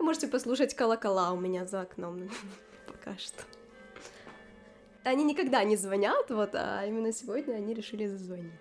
Можете 0.00 0.28
послушать 0.28 0.74
колокола 0.74 1.32
у 1.32 1.40
меня 1.40 1.66
за 1.66 1.82
окном 1.82 2.28
пока 2.86 3.16
что. 3.18 3.42
Они 5.04 5.24
никогда 5.24 5.64
не 5.64 5.76
звонят, 5.76 6.30
вот, 6.30 6.54
а 6.54 6.84
именно 6.86 7.12
сегодня 7.12 7.54
они 7.54 7.74
решили 7.74 8.06
зазвонить. 8.06 8.52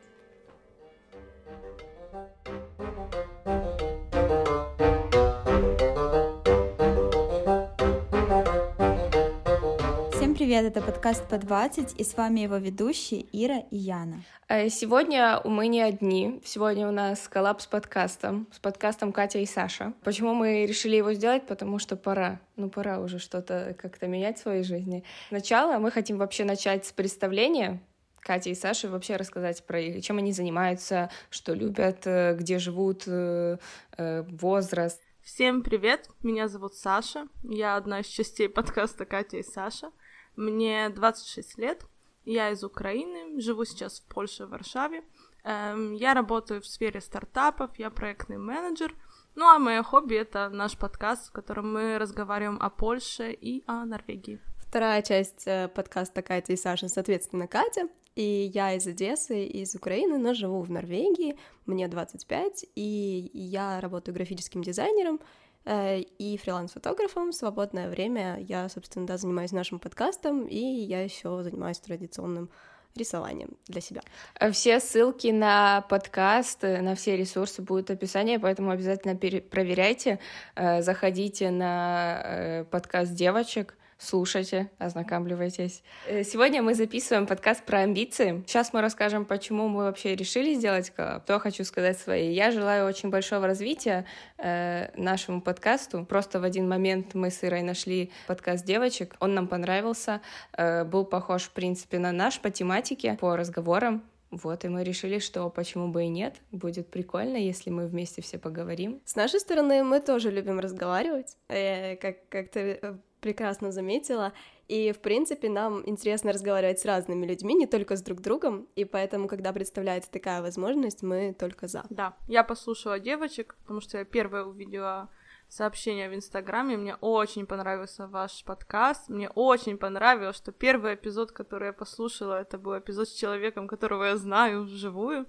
Привет, 10.43 10.65
это 10.65 10.81
подкаст 10.81 11.25
по 11.29 11.37
20, 11.37 12.01
и 12.01 12.03
с 12.03 12.17
вами 12.17 12.41
его 12.41 12.57
ведущие 12.57 13.25
Ира 13.31 13.59
и 13.71 13.77
Яна. 13.77 14.23
Э, 14.49 14.67
сегодня 14.67 15.39
мы 15.45 15.67
не 15.67 15.79
одни, 15.79 16.41
сегодня 16.43 16.85
у 16.85 16.91
нас 16.91 17.29
коллаб 17.29 17.61
с 17.61 17.65
подкастом, 17.65 18.49
с 18.51 18.59
подкастом 18.59 19.13
Катя 19.13 19.39
и 19.39 19.45
Саша. 19.45 19.93
Почему 20.03 20.33
мы 20.33 20.65
решили 20.65 20.97
его 20.97 21.13
сделать? 21.13 21.47
Потому 21.47 21.79
что 21.79 21.95
пора, 21.95 22.41
ну 22.57 22.69
пора 22.69 22.99
уже 22.99 23.19
что-то 23.19 23.73
как-то 23.81 24.07
менять 24.07 24.37
в 24.37 24.41
своей 24.41 24.63
жизни. 24.63 25.05
Сначала 25.29 25.79
мы 25.79 25.91
хотим 25.91 26.17
вообще 26.17 26.43
начать 26.43 26.85
с 26.85 26.91
представления, 26.91 27.81
Катя 28.19 28.49
и 28.49 28.55
Саша 28.55 28.89
вообще 28.89 29.15
рассказать 29.15 29.65
про 29.65 29.79
их, 29.79 30.03
чем 30.03 30.17
они 30.17 30.33
занимаются, 30.33 31.09
что 31.29 31.53
любят, 31.53 32.01
э, 32.03 32.35
где 32.35 32.59
живут, 32.59 33.03
э, 33.07 33.59
возраст. 33.97 35.01
Всем 35.21 35.61
привет, 35.61 36.09
меня 36.21 36.49
зовут 36.49 36.75
Саша, 36.75 37.27
я 37.43 37.77
одна 37.77 38.01
из 38.01 38.07
частей 38.07 38.49
подкаста 38.49 39.05
Катя 39.05 39.37
и 39.37 39.43
Саша. 39.43 39.89
Мне 40.35 40.89
26 40.89 41.57
лет, 41.57 41.85
я 42.25 42.49
из 42.51 42.63
Украины, 42.63 43.39
живу 43.39 43.65
сейчас 43.65 43.99
в 43.99 44.13
Польше, 44.13 44.45
в 44.45 44.49
Варшаве. 44.49 45.03
Эм, 45.43 45.93
я 45.93 46.13
работаю 46.13 46.61
в 46.61 46.67
сфере 46.67 47.01
стартапов, 47.01 47.77
я 47.77 47.89
проектный 47.89 48.37
менеджер. 48.37 48.95
Ну 49.35 49.45
а 49.45 49.59
мое 49.59 49.83
хобби— 49.83 50.15
это 50.15 50.49
наш 50.49 50.77
подкаст, 50.77 51.29
в 51.29 51.31
котором 51.31 51.73
мы 51.73 51.97
разговариваем 51.97 52.57
о 52.61 52.69
Польше 52.69 53.31
и 53.31 53.63
о 53.67 53.85
Норвегии. 53.85 54.39
Вторая 54.59 55.01
часть 55.01 55.43
э, 55.45 55.67
подкаста 55.67 56.21
Катя 56.21 56.53
и 56.53 56.55
Саша, 56.55 56.87
соответственно, 56.87 57.47
Катя. 57.47 57.89
И 58.15 58.51
я 58.53 58.73
из 58.73 58.85
Одессы, 58.85 59.45
из 59.45 59.75
Украины, 59.75 60.17
но 60.17 60.33
живу 60.33 60.61
в 60.61 60.69
Норвегии, 60.69 61.37
мне 61.65 61.87
25, 61.87 62.65
и 62.75 63.31
я 63.33 63.81
работаю 63.81 64.13
графическим 64.13 64.61
дизайнером, 64.61 65.19
и 65.65 66.39
фриланс-фотографом. 66.41 67.31
В 67.31 67.35
свободное 67.35 67.89
время 67.89 68.37
я, 68.39 68.67
собственно, 68.69 69.05
да, 69.05 69.17
занимаюсь 69.17 69.51
нашим 69.51 69.79
подкастом, 69.79 70.45
и 70.45 70.59
я 70.59 71.01
еще 71.01 71.41
занимаюсь 71.43 71.79
традиционным 71.79 72.49
рисованием 72.95 73.57
для 73.67 73.81
себя. 73.81 74.01
Э, 74.39 74.51
все 74.51 74.79
ссылки 74.79 75.27
на 75.27 75.81
подкаст, 75.81 76.63
на 76.63 76.95
все 76.95 77.17
ресурсы 77.17 77.61
будут 77.61 77.89
в 77.89 77.93
описании, 77.93 78.37
поэтому 78.37 78.71
обязательно 78.71 79.15
проверяйте, 79.15 80.19
э, 80.55 80.81
заходите 80.81 81.49
на 81.49 82.65
подкаст 82.71 83.13
девочек, 83.13 83.75
слушайте, 83.97 84.69
ознакомливайтесь. 84.77 85.83
Э, 86.07 86.23
сегодня 86.23 86.61
мы 86.61 86.73
записываем 86.75 87.27
подкаст 87.27 87.63
про 87.63 87.79
амбиции. 87.79 88.43
Сейчас 88.47 88.73
мы 88.73 88.81
расскажем, 88.81 89.25
почему 89.25 89.67
мы 89.67 89.83
вообще 89.83 90.15
решили 90.15 90.53
сделать 90.53 90.89
коллаб. 90.89 91.25
То 91.25 91.39
хочу 91.39 91.63
сказать 91.63 91.99
свои. 91.99 92.33
Я 92.33 92.51
желаю 92.51 92.87
очень 92.87 93.09
большого 93.09 93.47
развития 93.47 94.05
э, 94.37 94.89
нашему 94.95 95.41
подкасту. 95.41 96.05
Просто 96.05 96.39
в 96.39 96.43
один 96.43 96.67
момент 96.67 97.13
мы 97.13 97.29
с 97.29 97.43
Ирой 97.43 97.61
нашли 97.61 98.11
подкаст 98.27 98.65
девочек. 98.65 99.15
Он 99.19 99.33
нам 99.33 99.47
понравился, 99.47 100.21
э, 100.57 100.83
был 100.83 101.05
похож, 101.05 101.43
в 101.43 101.51
принципе, 101.51 101.99
на 101.99 102.11
наш 102.11 102.39
по 102.39 102.49
тематике, 102.49 103.17
по 103.19 103.35
разговорам. 103.35 104.03
Вот, 104.33 104.65
и 104.65 104.67
мы 104.67 104.83
решили, 104.83 105.19
что 105.19 105.47
почему 105.51 105.89
бы 105.89 106.05
и 106.05 106.07
нет, 106.07 106.37
будет 106.51 106.89
прикольно, 106.89 107.37
если 107.37 107.69
мы 107.69 107.85
вместе 107.85 108.23
все 108.23 108.39
поговорим. 108.39 108.99
С 109.05 109.15
нашей 109.15 109.39
стороны 109.39 109.83
мы 109.83 109.99
тоже 109.99 110.31
любим 110.31 110.59
разговаривать, 110.59 111.37
э, 111.49 111.95
как, 111.97 112.27
как 112.29 112.49
ты 112.49 112.79
э, 112.81 112.95
прекрасно 113.23 113.71
заметила. 113.71 114.33
И, 114.67 114.91
в 114.91 114.99
принципе, 114.99 115.49
нам 115.49 115.81
интересно 115.85 116.33
разговаривать 116.33 116.79
с 116.79 116.85
разными 116.85 117.25
людьми, 117.25 117.53
не 117.55 117.67
только 117.67 117.95
с 117.95 118.01
друг 118.01 118.21
другом, 118.21 118.67
и 118.75 118.85
поэтому, 118.85 119.27
когда 119.27 119.51
представляется 119.53 120.11
такая 120.11 120.41
возможность, 120.41 121.03
мы 121.03 121.33
только 121.37 121.67
за. 121.67 121.83
Да, 121.89 122.13
я 122.27 122.43
послушала 122.43 122.99
девочек, 122.99 123.55
потому 123.63 123.81
что 123.81 123.97
я 123.97 124.05
первая 124.05 124.43
увидела 124.43 125.09
сообщение 125.47 126.09
в 126.09 126.15
Инстаграме. 126.15 126.77
Мне 126.77 126.95
очень 126.95 127.45
понравился 127.45 128.07
ваш 128.07 128.43
подкаст. 128.43 129.09
Мне 129.09 129.29
очень 129.29 129.77
понравилось, 129.77 130.35
что 130.35 130.51
первый 130.51 130.95
эпизод, 130.95 131.31
который 131.31 131.67
я 131.67 131.73
послушала, 131.73 132.41
это 132.41 132.57
был 132.57 132.77
эпизод 132.77 133.07
с 133.07 133.13
человеком, 133.13 133.67
которого 133.67 134.03
я 134.05 134.17
знаю 134.17 134.63
вживую. 134.63 135.25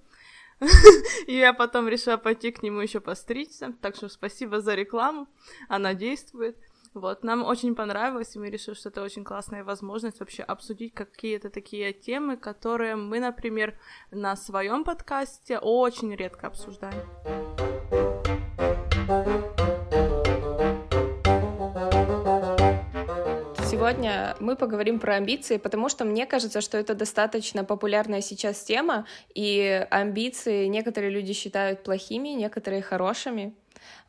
И 1.27 1.33
я 1.33 1.53
потом 1.53 1.87
решила 1.87 2.17
пойти 2.17 2.51
к 2.51 2.63
нему 2.63 2.79
еще 2.79 2.99
постричься. 2.99 3.73
Так 3.81 3.95
что 3.95 4.09
спасибо 4.09 4.61
за 4.61 4.75
рекламу. 4.75 5.27
Она 5.69 5.93
действует. 5.93 6.57
Вот, 6.95 7.25
нам 7.25 7.43
очень 7.43 7.75
понравилось, 7.75 8.37
и 8.37 8.39
мы 8.39 8.49
решили, 8.49 8.73
что 8.73 8.87
это 8.87 9.03
очень 9.03 9.25
классная 9.25 9.65
возможность 9.65 10.21
вообще 10.21 10.43
обсудить 10.43 10.93
какие-то 10.93 11.49
такие 11.49 11.91
темы, 11.91 12.37
которые 12.37 12.95
мы, 12.95 13.19
например, 13.19 13.77
на 14.11 14.37
своем 14.37 14.85
подкасте 14.85 15.59
очень 15.59 16.15
редко 16.15 16.47
обсуждаем. 16.47 17.01
Сегодня 23.69 24.37
мы 24.39 24.55
поговорим 24.55 25.01
про 25.01 25.15
амбиции, 25.15 25.57
потому 25.57 25.89
что 25.89 26.05
мне 26.05 26.25
кажется, 26.25 26.61
что 26.61 26.77
это 26.77 26.95
достаточно 26.95 27.65
популярная 27.65 28.21
сейчас 28.21 28.63
тема, 28.63 29.05
и 29.33 29.85
амбиции 29.91 30.67
некоторые 30.67 31.11
люди 31.11 31.33
считают 31.33 31.83
плохими, 31.83 32.29
некоторые 32.29 32.81
хорошими. 32.81 33.53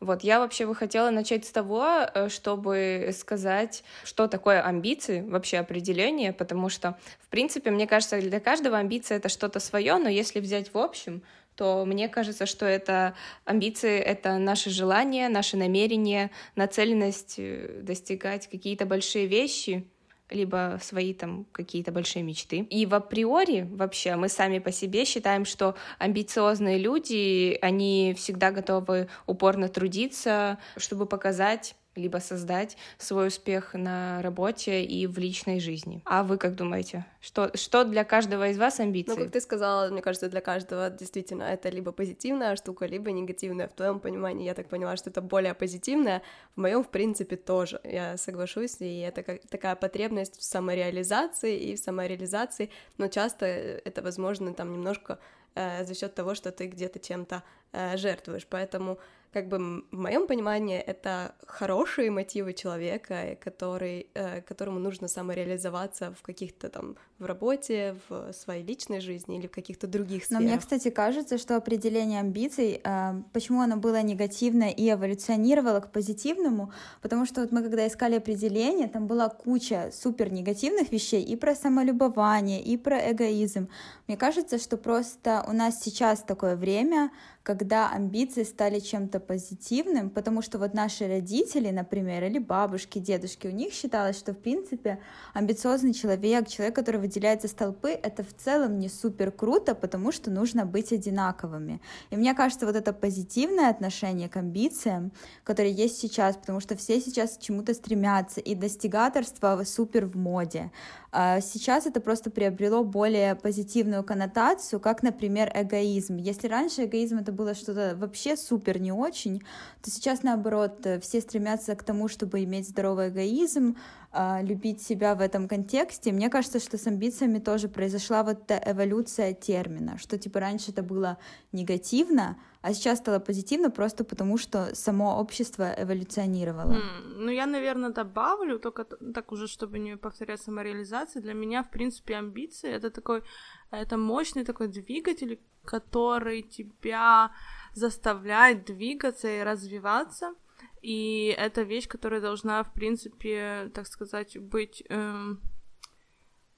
Вот, 0.01 0.23
я 0.23 0.39
вообще 0.39 0.67
бы 0.67 0.75
хотела 0.75 1.11
начать 1.11 1.45
с 1.45 1.51
того, 1.51 1.87
э, 1.87 2.29
чтобы 2.29 3.11
сказать, 3.17 3.85
что 4.05 4.27
такое 4.27 4.63
амбиции, 4.63 5.23
вообще 5.23 5.59
определение, 5.59 6.33
потому 6.33 6.69
что, 6.69 6.99
в 7.21 7.29
принципе, 7.29 7.71
мне 7.71 7.87
кажется, 7.87 8.21
для 8.21 8.41
каждого 8.41 8.79
амбиция— 8.79 9.17
это 9.19 9.29
что-то 9.29 9.61
свое, 9.61 9.97
но 9.97 10.09
если 10.09 10.41
взять 10.41 10.73
в 10.75 10.79
общем, 10.79 11.23
то 11.57 11.85
мне 11.87 12.09
кажется, 12.09 12.47
что 12.47 12.67
это 12.67 13.15
амбиции— 13.45 13.99
это 14.01 14.39
наши 14.39 14.71
желания, 14.71 15.29
наши 15.29 15.57
намерения, 15.57 16.31
нацеленность 16.55 17.37
э, 17.39 17.81
достигать 17.83 18.49
какие-то 18.49 18.85
большие 18.87 19.27
вещи, 19.27 19.89
либо 20.31 20.79
свои 20.83 21.15
там 21.15 21.47
какие-то 21.53 21.93
большие 21.93 22.23
мечты. 22.23 22.59
И 22.59 22.87
в 22.87 22.95
априори 22.95 23.69
вообще 23.71 24.17
мы 24.17 24.29
сами 24.29 24.59
по 24.59 24.73
себе 24.73 25.05
считаем, 25.05 25.45
что 25.45 25.75
амбициозные 25.99 26.79
люди, 26.79 27.59
они 27.63 28.15
всегда 28.17 28.51
готовы 28.51 29.09
упорно 29.27 29.69
трудиться, 29.69 30.59
чтобы 30.77 31.07
показать 31.07 31.75
либо 31.97 32.19
создать 32.19 32.77
свой 32.99 33.29
успех 33.29 33.75
на 33.75 34.23
работе 34.23 34.85
и 34.85 35.07
в 35.07 35.19
личной 35.19 35.61
жизни. 35.61 36.03
А 36.05 36.23
вы 36.23 36.39
как 36.39 36.55
думаете? 36.55 37.05
Что, 37.21 37.51
что 37.57 37.85
для 37.85 38.05
каждого 38.05 38.49
из 38.49 38.59
вас 38.59 38.81
амбиции? 38.81 39.11
Ну, 39.11 39.17
как 39.17 39.33
ты 39.33 39.41
сказала, 39.41 39.91
мне 39.91 40.03
кажется, 40.03 40.29
для 40.29 40.41
каждого 40.41 40.91
действительно 40.91 41.43
это 41.43 41.69
либо 41.69 41.93
позитивная 41.93 42.57
штука, 42.57 42.87
либо 42.87 43.11
негативная. 43.11 43.69
В 43.69 43.73
твоем 43.73 44.01
понимании 44.01 44.45
я 44.47 44.55
так 44.55 44.69
поняла, 44.69 44.97
что 44.97 45.11
это 45.11 45.21
более 45.21 45.55
позитивная. 45.55 46.23
В 46.55 46.61
моем, 46.61 46.85
в 46.85 46.89
принципе, 46.89 47.37
тоже. 47.37 47.81
Я 47.85 48.17
соглашусь, 48.17 48.77
и 48.81 49.01
это 49.01 49.23
как 49.23 49.41
такая 49.49 49.77
потребность 49.77 50.39
в 50.39 50.43
самореализации 50.43 51.59
и 51.59 51.77
в 51.77 51.79
самореализации, 51.79 52.71
но 52.99 53.09
часто 53.09 53.47
это 53.47 54.03
возможно 54.03 54.53
там 54.55 54.73
немножко 54.73 55.19
э, 55.55 55.85
за 55.85 55.95
счет 55.95 56.15
того, 56.15 56.35
что 56.35 56.53
ты 56.53 56.67
где-то 56.67 56.99
чем-то 56.99 57.43
э, 57.73 57.97
жертвуешь. 57.97 58.47
Поэтому 58.49 58.99
как 59.33 59.49
бы 59.49 59.59
в 59.91 59.99
моем 59.99 60.27
понимании 60.27 60.79
это 60.79 61.35
хорошие 61.47 62.11
мотивы 62.11 62.53
человека, 62.53 63.37
который, 63.41 64.09
э, 64.15 64.43
которому 64.43 64.79
нужно 64.79 65.09
самореализоваться 65.09 66.15
в 66.19 66.23
каких-то 66.23 66.69
там 66.69 66.97
в 67.19 67.25
работе, 67.25 67.97
в 68.09 68.33
своей 68.33 68.63
личной 68.63 69.01
жизни 69.01 69.39
или 69.39 69.47
в 69.47 69.51
каких-то 69.51 69.87
других 69.87 70.25
сферах. 70.25 70.43
Но 70.43 70.49
мне, 70.49 70.59
кстати, 70.59 70.91
кажется, 70.91 71.39
что 71.39 71.57
определение 71.57 72.21
амбиций, 72.21 72.81
э, 72.85 73.23
почему 73.33 73.63
оно 73.63 73.77
было 73.77 74.03
негативное 74.03 74.71
и 74.71 74.91
эволюционировало 74.91 75.81
к 75.81 75.91
позитивному, 75.91 76.73
потому 77.01 77.25
что 77.25 77.41
вот 77.41 77.53
мы 77.53 77.63
когда 77.63 77.87
искали 77.87 78.17
определение, 78.17 78.87
там 78.89 79.07
была 79.07 79.31
куча 79.31 79.91
супер 79.93 80.31
негативных 80.31 80.93
вещей 80.93 81.23
и 81.23 81.37
про 81.37 81.55
самолюбование, 81.55 82.63
и 82.63 82.77
про 82.77 82.99
эгоизм. 83.11 83.69
Мне 84.09 84.17
кажется, 84.19 84.59
что 84.59 84.77
просто 84.77 85.45
у 85.49 85.53
нас 85.53 85.81
сейчас 85.81 86.21
такое 86.21 86.55
время, 86.55 87.11
когда 87.43 87.91
амбиции 87.91 88.43
стали 88.43 88.81
чем-то 88.81 89.21
позитивным, 89.21 90.11
потому 90.11 90.43
что 90.43 90.59
вот 90.59 90.75
наши 90.75 91.07
родители, 91.07 91.71
например, 91.71 92.25
или 92.25 92.39
бабушки, 92.39 92.99
дедушки, 92.99 93.47
у 93.47 93.53
них 93.53 93.73
считалось, 93.73 94.19
что 94.19 94.33
в 94.33 94.39
принципе 94.39 94.99
амбициозный 95.33 95.95
человек, 95.95 96.49
человек, 96.49 96.75
который 96.75 97.01
выделяется 97.07 97.47
из 97.47 97.55
толпы, 97.55 97.91
это 97.91 98.23
в 98.25 98.35
целом 98.35 98.79
не 98.79 98.89
супер 98.89 99.31
круто, 99.31 99.75
потому 99.75 100.13
что 100.13 100.31
нужно 100.31 100.67
быть 100.67 100.93
одинаковыми. 100.93 101.81
И 102.11 102.17
мне 102.17 102.35
кажется, 102.35 102.67
вот 102.67 102.77
это 102.77 102.93
позитивное 102.93 103.71
отношение 103.71 104.29
к 104.29 104.37
амбициям, 104.37 105.13
которое 105.45 105.71
есть 105.71 105.99
сейчас, 105.99 106.37
потому 106.37 106.61
что 106.61 106.77
все 106.77 107.01
сейчас 107.01 107.37
к 107.37 107.41
чему-то 107.41 107.75
стремятся, 107.75 108.41
и 108.41 108.55
достигаторство 108.55 109.63
супер 109.65 110.07
в 110.07 110.17
моде. 110.17 110.71
А 111.19 111.41
сейчас 111.41 111.87
это 111.87 112.03
просто 112.03 112.31
приобрело 112.31 112.85
более 112.85 113.37
позитивную 113.37 114.05
коннотацию, 114.05 114.79
как, 114.79 115.03
например, 115.03 115.51
эгоизм. 115.55 116.17
Если 116.19 116.47
раньше 116.47 116.85
эгоизм 116.85 117.17
это 117.17 117.33
было 117.33 117.55
что-то 117.55 117.97
вообще 117.97 118.37
супер 118.37 118.79
не 118.79 118.93
очень, 118.93 119.41
то 119.83 119.91
сейчас, 119.91 120.23
наоборот, 120.23 120.87
все 121.01 121.23
стремятся 121.23 121.75
к 121.75 121.83
тому, 121.85 122.09
чтобы 122.09 122.45
иметь 122.45 122.69
здоровый 122.69 123.09
эгоизм, 123.09 123.79
а, 124.13 124.43
любить 124.43 124.83
себя 124.83 125.15
в 125.15 125.23
этом 125.23 125.49
контексте. 125.49 126.13
Мне 126.13 126.29
кажется, 126.29 126.61
что 126.61 126.77
с 126.77 126.87
амбициями 126.87 127.39
тоже 127.39 127.69
произошла 127.69 128.23
вот 128.23 128.51
эта 128.51 128.73
эволюция 128.73 129.33
термина, 129.33 129.97
что 129.97 130.19
типа 130.19 130.41
раньше 130.41 130.71
это 130.71 130.83
было 130.83 131.17
негативно, 131.51 132.37
а 132.67 132.75
сейчас 132.75 132.99
стало 132.99 133.21
позитивно 133.21 133.71
просто 133.71 134.05
потому, 134.05 134.39
что 134.39 134.75
само 134.75 135.21
общество 135.21 135.73
эволюционировало. 135.79 136.73
Mm, 136.73 137.19
ну, 137.19 137.31
я, 137.31 137.47
наверное, 137.47 137.91
добавлю, 137.91 138.59
только 138.59 138.85
так 138.85 139.33
уже, 139.33 139.47
чтобы 139.47 139.79
не 139.79 139.97
повторять 139.97 140.41
самореализацию. 140.41 141.23
Для 141.23 141.35
меня, 141.35 141.63
в 141.63 141.71
принципе, 141.71 142.17
амбиции— 142.17 142.71
это 142.77 142.91
такой, 142.91 143.23
это 143.71 143.97
мощный 143.97 144.45
такой 144.45 144.67
двигатель, 144.67 145.39
который 145.65 146.43
тебя 146.43 147.31
заставляет 147.75 148.65
двигаться 148.65 149.29
и 149.29 149.45
развиваться. 149.45 150.35
И 150.83 151.35
это 151.39 151.63
вещь, 151.63 151.87
которая 151.87 152.21
должна, 152.21 152.63
в 152.63 152.73
принципе, 152.73 153.71
так 153.75 153.87
сказать, 153.87 154.39
быть... 154.39 154.83
Эм, 154.89 155.41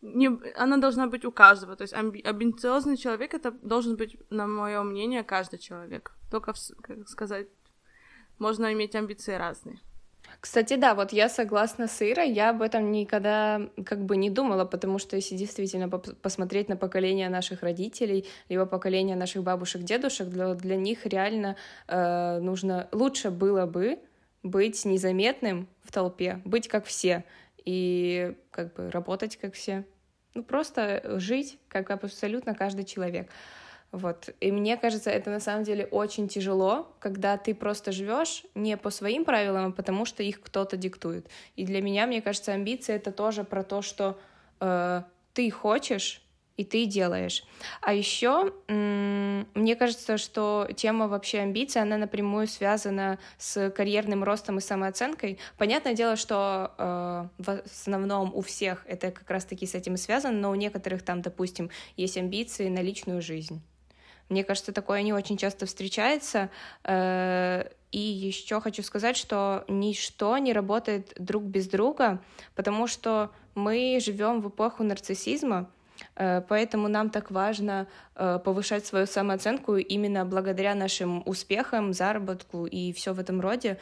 не, 0.01 0.31
она 0.57 0.77
должна 0.77 1.07
быть 1.07 1.25
у 1.25 1.33
каждого. 1.33 1.77
То 1.77 1.83
есть 1.83 1.95
амби- 1.95 2.23
амбициозный 2.23 2.97
человек 2.97 3.35
это 3.35 3.51
должен 3.51 3.97
быть, 3.97 4.17
на 4.31 4.47
мое 4.47 4.83
мнение, 4.83 5.25
каждый 5.25 5.59
человек. 5.59 6.13
Только, 6.31 6.55
как 6.83 7.09
сказать, 7.09 7.49
можно 8.39 8.73
иметь 8.73 8.95
амбиции 8.95 9.35
разные. 9.35 9.81
Кстати, 10.41 10.77
да, 10.77 10.95
вот 10.95 11.13
я 11.13 11.29
согласна 11.29 11.89
с 11.89 12.03
Ирой, 12.03 12.31
я 12.31 12.51
об 12.51 12.63
этом 12.63 12.93
никогда 12.93 13.61
как 13.85 14.05
бы 14.05 14.17
не 14.17 14.31
думала, 14.31 14.65
потому 14.65 14.99
что 14.99 15.17
если 15.17 15.37
действительно 15.37 15.89
посмотреть 15.89 16.69
на 16.69 16.77
поколение 16.77 17.29
наших 17.29 17.63
родителей, 17.63 18.27
либо 18.49 18.67
поколение 18.67 19.17
наших 19.17 19.43
бабушек, 19.43 19.83
дедушек, 19.83 20.29
для, 20.29 20.55
для 20.55 20.77
них 20.77 21.07
реально 21.07 21.57
э, 21.89 22.39
нужно, 22.41 22.89
лучше 22.93 23.31
было 23.31 23.67
бы 23.67 23.99
быть 24.43 24.85
незаметным 24.85 25.67
в 25.83 25.93
толпе, 25.93 26.41
быть 26.45 26.69
как 26.69 26.85
все 26.85 27.25
и 27.69 28.35
как 28.51 28.73
бы 28.73 28.91
работать 28.91 29.37
как 29.37 29.53
все. 29.53 29.85
Ну, 30.33 30.43
просто 30.43 31.03
жить 31.21 31.59
как 31.69 31.91
абсолютно 31.91 32.55
каждый 32.55 32.87
человек. 32.87 33.29
Вот. 33.93 34.31
И 34.41 34.51
мне 34.51 34.79
кажется, 34.79 35.11
это 35.11 35.29
на 35.29 35.39
самом 35.39 35.65
деле 35.65 35.85
очень 35.85 36.29
тяжело, 36.29 36.97
когда 36.99 37.37
ты 37.37 37.55
просто 37.55 37.93
живешь 37.93 38.45
не 38.55 38.79
по 38.79 38.89
своим 38.89 39.27
правилам, 39.27 39.67
а 39.67 39.73
потому 39.73 40.07
что 40.07 40.23
их 40.23 40.41
кто-то 40.41 40.79
диктует. 40.79 41.29
И 41.57 41.67
для 41.67 41.83
меня, 41.83 42.07
мне 42.07 42.23
кажется, 42.23 42.53
амбиции 42.53 42.95
это 42.95 43.13
тоже 43.13 43.45
про 43.45 43.63
то, 43.63 43.83
что 43.83 44.19
э, 44.61 45.03
ты 45.35 45.51
хочешь 45.51 46.23
и 46.59 46.65
ты 46.65 46.87
делаешь. 46.87 47.45
А 47.81 47.95
еще 47.95 48.53
мне 48.69 49.77
кажется, 49.77 50.19
что 50.19 50.69
тема 50.77 51.07
вообще 51.09 51.39
амбиций, 51.39 51.81
она 51.81 51.97
напрямую 51.97 52.49
связана 52.49 53.19
с 53.39 53.71
карьерным 53.71 54.25
ростом 54.25 54.59
и 54.59 54.61
самооценкой. 54.61 55.39
Понятное 55.57 55.95
дело, 55.95 56.17
что 56.17 56.75
э, 56.77 57.29
в 57.39 57.63
основном 57.65 58.35
у 58.35 58.43
всех 58.43 58.85
это 58.89 59.13
как 59.13 59.31
раз-таки 59.31 59.67
с 59.67 59.75
этим 59.75 59.97
связано, 59.97 60.37
но 60.37 60.51
у 60.51 60.57
некоторых 60.57 61.03
там, 61.03 61.23
допустим, 61.23 61.71
есть 61.97 62.19
амбиции 62.19 62.69
на 62.69 62.81
личную 62.81 63.23
жизнь. 63.23 63.63
Мне 64.29 64.45
кажется, 64.45 64.73
такое 64.73 65.03
не 65.03 65.13
очень 65.13 65.37
часто 65.37 65.65
встречается. 65.65 66.51
Э, 66.83 67.69
и 67.93 67.99
еще 67.99 68.61
хочу 68.61 68.83
сказать, 68.83 69.17
что 69.17 69.65
ничто 69.69 70.37
не 70.39 70.53
работает 70.53 71.15
друг 71.19 71.45
без 71.45 71.69
друга, 71.69 72.21
потому 72.55 72.89
что 72.89 73.31
мы 73.55 73.99
живем 74.03 74.41
в 74.41 74.49
эпоху 74.49 74.83
нарциссизма, 74.83 75.71
поэтому 76.15 76.89
нам 76.89 77.11
так 77.11 77.31
важно 77.31 77.87
э, 78.15 78.39
повышать 78.45 78.87
свою 78.87 79.07
самооценку 79.07 79.77
именно 79.77 80.25
благодаря 80.25 80.75
нашим 80.75 81.23
успехам, 81.27 81.93
заработку 81.93 82.67
и 82.67 82.93
все 82.93 83.13
в 83.13 83.21
этом 83.21 83.41
роде, 83.41 83.79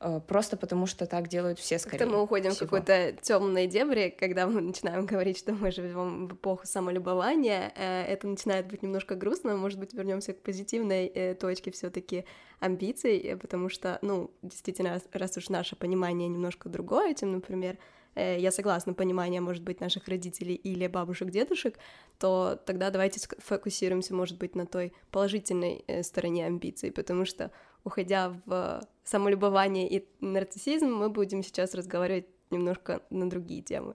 э, 0.00 0.20
просто 0.26 0.56
потому 0.56 0.86
что 0.86 1.06
так 1.06 1.28
делают 1.28 1.58
все 1.58 1.78
скорее. 1.78 1.98
Как-то 1.98 2.14
мы 2.14 2.22
уходим 2.22 2.50
всего. 2.50 2.66
в 2.66 2.70
какой-то 2.70 3.12
темной 3.20 3.66
дебри, 3.66 4.14
когда 4.18 4.46
мы 4.46 4.60
начинаем 4.60 5.06
говорить, 5.06 5.38
что 5.38 5.52
мы 5.52 5.70
живем 5.70 6.28
в 6.28 6.34
эпоху 6.34 6.66
самолюбования. 6.66 7.72
Это 7.76 8.26
начинает 8.26 8.66
быть 8.66 8.82
немножко 8.82 9.14
грустно. 9.14 9.56
Может 9.56 9.78
быть, 9.78 9.94
вернемся 9.94 10.32
к 10.32 10.42
позитивной 10.42 11.36
точке 11.38 11.70
все-таки 11.70 12.24
амбиций, 12.60 13.36
потому 13.40 13.68
что, 13.68 13.98
ну, 14.02 14.30
действительно, 14.42 15.00
раз 15.12 15.36
уж 15.36 15.48
наше 15.48 15.76
понимание 15.76 16.28
немножко 16.28 16.68
другое, 16.68 17.14
чем, 17.14 17.32
например, 17.32 17.76
Э, 17.76 17.78
я 18.16 18.50
согласна, 18.50 18.94
понимание, 18.94 19.40
может 19.40 19.62
быть, 19.62 19.80
наших 19.80 20.08
родителей 20.08 20.54
или 20.54 20.86
бабушек, 20.86 21.30
дедушек, 21.30 21.78
то 22.18 22.60
тогда 22.66 22.90
давайте 22.90 23.20
сфокусируемся, 23.20 24.14
может 24.14 24.38
быть, 24.38 24.54
на 24.54 24.66
той 24.66 24.92
положительной 25.10 25.84
э, 25.86 26.02
стороне 26.02 26.46
амбиций, 26.46 26.92
потому 26.92 27.24
что, 27.24 27.50
уходя 27.84 28.40
в 28.46 28.82
самолюбование 29.04 29.88
и 29.88 30.08
нарциссизм, 30.20 30.86
мы 30.86 31.08
будем 31.08 31.42
сейчас 31.42 31.74
разговаривать 31.74 32.26
немножко 32.50 33.02
на 33.10 33.28
другие 33.30 33.62
темы. 33.62 33.94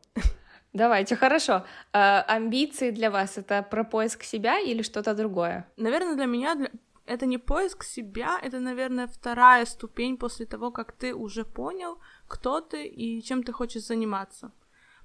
Давайте, 0.73 1.15
хорошо. 1.15 1.63
А, 1.93 2.21
амбиции 2.27 2.91
для 2.91 3.09
вас 3.09 3.37
это 3.37 3.63
про 3.63 3.85
поиск 3.85 4.23
себя 4.23 4.59
или 4.59 4.81
что-то 4.81 5.13
другое? 5.13 5.65
Наверное, 5.77 6.15
для 6.15 6.25
меня 6.25 6.55
для... 6.55 6.69
это 7.05 7.25
не 7.25 7.37
поиск 7.37 7.83
себя, 7.83 8.39
это, 8.41 8.59
наверное, 8.59 9.07
вторая 9.07 9.65
ступень 9.65 10.17
после 10.17 10.45
того, 10.45 10.71
как 10.71 10.91
ты 10.91 11.13
уже 11.13 11.45
понял, 11.45 11.99
кто 12.27 12.61
ты 12.61 12.87
и 12.87 13.21
чем 13.21 13.43
ты 13.43 13.51
хочешь 13.51 13.85
заниматься. 13.85 14.51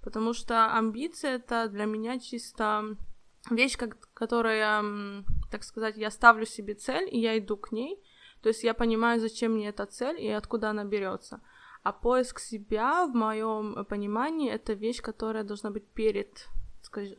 Потому 0.03 0.33
что 0.33 0.75
амбиции 0.75 1.31
это 1.31 1.69
для 1.69 1.85
меня 1.85 2.19
чисто 2.19 2.97
вещь, 3.51 3.77
как, 3.77 3.99
которая, 4.15 4.83
так 5.51 5.63
сказать, 5.63 5.97
я 5.97 6.11
ставлю 6.11 6.47
себе 6.47 6.75
цель, 6.75 7.09
и 7.11 7.21
я 7.21 7.39
иду 7.39 7.57
к 7.57 7.73
ней. 7.73 7.99
То 8.43 8.49
есть 8.49 8.65
я 8.65 8.73
понимаю, 8.73 9.21
зачем 9.21 9.53
мне 9.53 9.69
эта 9.69 9.85
цель 9.85 10.19
и 10.19 10.29
откуда 10.29 10.71
она 10.71 10.85
берется. 10.85 11.43
А 11.83 11.93
поиск 11.93 12.41
себя, 12.41 13.07
в 13.07 13.15
моем 13.15 13.85
понимании, 13.85 14.51
это 14.51 14.73
вещь, 14.73 15.03
которая 15.03 15.45
должна 15.45 15.71
быть 15.71 15.87
перед, 15.87 16.49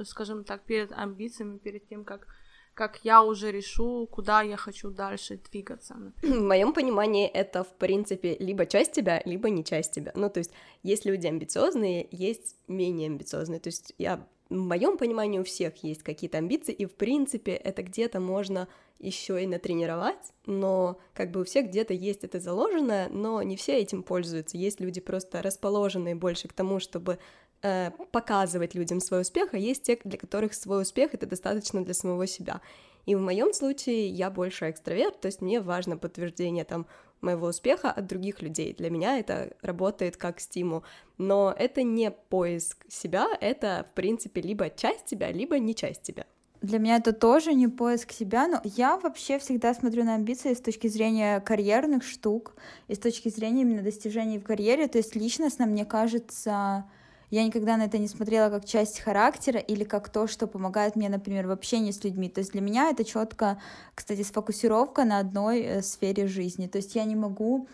скажем 0.04 0.44
так, 0.44 0.63
перед 0.63 0.92
амбициями, 0.92 1.60
перед 1.60 1.88
тем, 1.88 2.04
как 2.04 2.27
как 2.74 3.00
я 3.04 3.24
уже 3.24 3.52
решу, 3.52 4.08
куда 4.08 4.42
я 4.42 4.58
хочу 4.58 4.90
дальше 4.92 5.40
двигаться. 5.52 5.96
В 6.22 6.42
моем 6.42 6.74
понимании 6.74 7.28
это, 7.28 7.64
в 7.64 7.74
принципе, 7.74 8.36
либо 8.40 8.66
часть 8.66 8.94
тебя, 8.94 9.22
либо 9.26 9.50
не 9.50 9.64
часть 9.64 9.92
тебя. 9.92 10.12
Ну, 10.16 10.30
то 10.30 10.40
есть 10.40 10.52
есть 10.84 11.06
люди 11.06 11.28
амбициозные, 11.28 12.08
есть 12.12 12.56
менее 12.68 13.08
амбициозные. 13.08 13.60
То 13.60 13.68
есть 13.68 13.94
я 13.98 14.26
в 14.50 14.56
моем 14.56 14.98
понимании 14.98 15.40
у 15.40 15.44
всех 15.44 15.84
есть 15.84 16.04
какие-то 16.04 16.38
амбиции, 16.38 16.74
и 16.74 16.86
в 16.86 16.94
принципе 16.94 17.54
это 17.54 17.84
где-то 17.84 18.20
можно 18.20 18.68
еще 19.00 19.42
и 19.42 19.48
натренировать, 19.48 20.34
но 20.46 21.00
как 21.14 21.32
бы 21.32 21.42
у 21.42 21.44
всех 21.44 21.68
где-то 21.68 21.94
есть 21.94 22.24
это 22.24 22.40
заложенное, 22.40 23.10
но 23.10 23.42
не 23.42 23.56
все 23.56 23.78
этим 23.78 24.04
пользуются. 24.04 24.58
Есть 24.58 24.80
люди 24.80 25.02
просто 25.02 25.42
расположенные 25.42 26.16
больше 26.16 26.48
к 26.48 26.54
тому, 26.54 26.80
чтобы 26.80 27.18
э, 27.62 27.91
показывать 28.12 28.75
людям 28.75 29.00
свой 29.00 29.22
успех, 29.22 29.53
а 29.53 29.58
есть 29.58 29.84
те, 29.84 30.00
для 30.03 30.18
которых 30.18 30.53
свой 30.53 30.82
успех 30.82 31.13
это 31.13 31.25
достаточно 31.25 31.84
для 31.84 31.94
самого 31.94 32.27
себя. 32.27 32.62
И 33.06 33.15
в 33.15 33.22
моем 33.22 33.53
случае 33.53 34.10
я 34.10 34.30
больше 34.30 34.70
экстраверт, 34.70 35.22
то 35.22 35.27
есть 35.27 35.41
мне 35.41 35.60
важно 35.60 35.98
подтверждение 35.98 36.65
там 36.65 36.86
моего 37.22 37.48
успеха 37.48 37.91
от 37.91 38.08
других 38.08 38.41
людей. 38.41 38.74
Для 38.74 38.89
меня 38.89 39.20
это 39.20 39.56
работает 39.62 40.18
как 40.18 40.39
стимул. 40.39 40.84
Но 41.18 41.53
это 41.58 41.84
не 41.84 42.12
поиск 42.12 42.86
себя, 42.89 43.27
это, 43.39 43.86
в 43.91 43.96
принципе, 43.96 44.41
либо 44.41 44.70
часть 44.70 45.06
тебя, 45.06 45.32
либо 45.32 45.60
не 45.60 45.75
часть 45.75 46.01
тебя. 46.01 46.25
Для 46.62 46.77
меня 46.77 46.98
это 46.98 47.12
тоже 47.12 47.53
не 47.53 47.68
поиск 47.68 48.12
себя, 48.12 48.48
но 48.48 48.62
я 48.63 48.98
вообще 48.98 49.39
всегда 49.39 49.74
смотрю 49.74 50.03
на 50.03 50.13
амбиции 50.13 50.53
с 50.53 50.62
точки 50.62 50.88
зрения 50.88 51.39
карьерных 51.39 52.03
штук 52.03 52.56
и 52.88 52.94
с 52.94 53.00
точки 53.00 53.30
зрения 53.30 53.63
именно 53.63 53.82
достижений 53.82 54.38
в 54.38 54.44
карьере. 54.44 54.88
То 54.88 55.00
есть 55.00 55.15
личностно, 55.15 55.65
мне 55.65 55.86
кажется, 55.86 56.86
я 57.32 57.46
никогда 57.46 57.78
на 57.78 57.84
это 57.84 57.98
не 57.98 58.10
смотрела 58.10 58.50
как 58.50 58.66
часть 58.66 59.00
характера 59.00 59.60
или 59.60 59.86
как 59.86 60.10
то, 60.10 60.28
что 60.28 60.48
помогает 60.48 60.98
мне, 60.98 61.08
например, 61.08 61.48
в 61.48 61.52
общении 61.52 61.92
с 61.92 62.04
людьми. 62.04 62.30
То 62.30 62.40
есть 62.40 62.52
для 62.52 62.62
меня 62.62 62.90
это 62.90 63.06
четко, 63.06 63.60
кстати, 63.96 64.22
сфокусировка 64.22 65.06
на 65.06 65.20
одной 65.20 65.62
э, 65.62 65.82
сфере 65.82 66.28
жизни. 66.28 66.68
То 66.68 66.78
есть 66.78 66.94
я 66.94 67.06
не 67.06 67.16
могу 67.16 67.68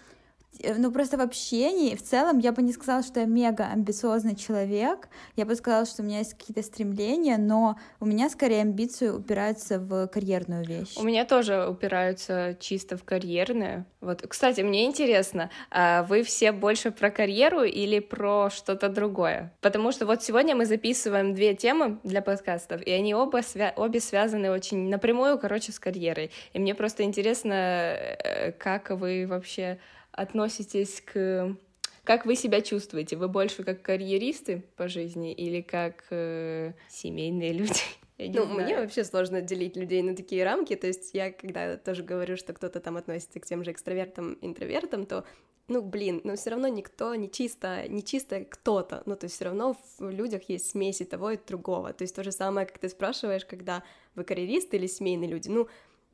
ну, 0.78 0.92
просто 0.92 1.18
в 1.18 1.22
общении, 1.22 1.96
в 1.96 2.04
целом, 2.04 2.40
я 2.40 2.52
бы 2.52 2.62
не 2.62 2.72
сказала, 2.72 3.04
что 3.04 3.20
я 3.20 3.26
мега 3.26 3.66
амбициозный 3.72 4.36
человек, 4.36 5.10
я 5.36 5.46
бы 5.46 5.56
сказала, 5.56 5.86
что 5.86 6.02
у 6.02 6.06
меня 6.06 6.20
есть 6.20 6.34
какие-то 6.34 6.62
стремления, 6.64 7.38
но 7.38 7.78
у 8.00 8.06
меня 8.06 8.30
скорее 8.30 8.62
амбиции 8.62 9.10
упираются 9.10 9.80
в 9.80 10.08
карьерную 10.08 10.66
вещь. 10.66 10.96
У 10.98 11.04
меня 11.04 11.26
тоже 11.26 11.68
упираются 11.70 12.56
чисто 12.60 12.98
в 12.98 13.04
карьерную. 13.04 13.86
Вот, 14.02 14.22
кстати, 14.28 14.62
мне 14.62 14.86
интересно, 14.86 15.50
а 15.72 16.04
вы 16.04 16.24
все 16.24 16.52
больше 16.52 16.92
про 16.92 17.10
карьеру 17.10 17.64
или 17.64 18.00
про 18.00 18.50
что-то 18.50 18.90
другое? 18.90 19.54
Потому 19.62 19.92
что 19.92 20.06
вот 20.06 20.24
сегодня 20.24 20.56
мы 20.56 20.66
записываем 20.66 21.34
две 21.34 21.56
темы 21.56 22.00
для 22.04 22.22
подкастов, 22.22 22.82
и 22.86 22.92
они 22.92 23.14
оба 23.16 23.40
свя- 23.40 23.74
обе 23.76 24.00
связаны 24.00 24.52
очень 24.52 24.90
напрямую, 24.90 25.40
короче, 25.40 25.72
с 25.72 25.80
карьерой. 25.80 26.32
И 26.54 26.60
мне 26.60 26.76
просто 26.76 27.04
интересно, 27.04 27.54
э, 27.54 28.52
как 28.54 28.90
вы 28.92 29.26
вообще 29.28 29.80
относитесь 30.17 31.01
к... 31.01 31.55
Как 32.03 32.25
вы 32.25 32.36
себя 32.36 32.62
чувствуете? 32.62 33.17
Вы 33.17 33.27
больше 33.27 33.63
как 33.63 33.81
карьеристы 33.81 34.63
по 34.75 34.88
жизни 34.88 35.33
или 35.33 35.62
как 35.62 36.05
э, 36.09 36.74
семейные 36.89 37.53
люди? 37.53 37.81
Я 38.17 38.41
ну, 38.41 38.45
знаю. 38.45 38.63
мне 38.63 38.77
вообще 38.77 39.03
сложно 39.03 39.41
делить 39.41 39.75
людей 39.75 40.01
на 40.01 40.15
такие 40.15 40.43
рамки, 40.43 40.75
то 40.75 40.88
есть 40.88 41.12
я, 41.13 41.31
когда 41.31 41.77
тоже 41.77 42.01
говорю, 42.01 42.36
что 42.36 42.51
кто-то 42.51 42.79
там 42.79 42.97
относится 42.97 43.39
к 43.39 43.45
тем 43.45 43.63
же 43.63 43.71
экстравертам, 43.71 44.39
интровертам, 44.41 45.05
то 45.05 45.24
ну, 45.67 45.83
блин, 45.83 46.21
но 46.24 46.36
все 46.36 46.51
равно 46.51 46.67
никто 46.67 47.13
не 47.13 47.29
чисто, 47.29 47.88
не 47.88 48.03
чисто 48.03 48.43
кто-то, 48.45 49.03
ну, 49.05 49.15
то 49.15 49.25
есть 49.25 49.36
все 49.36 49.45
равно 49.45 49.77
в 50.00 50.09
людях 50.09 50.50
есть 50.50 50.71
смеси 50.71 51.05
того 51.05 51.31
и 51.31 51.38
другого, 51.38 51.93
то 51.93 52.03
есть 52.03 52.15
то 52.15 52.24
же 52.24 52.31
самое, 52.31 52.65
как 52.65 52.79
ты 52.79 52.89
спрашиваешь, 52.89 53.45
когда 53.45 53.83
вы 54.15 54.24
карьеристы 54.24 54.77
или 54.77 54.88
семейные 54.88 55.29
люди, 55.29 55.50
ну, 55.50 55.67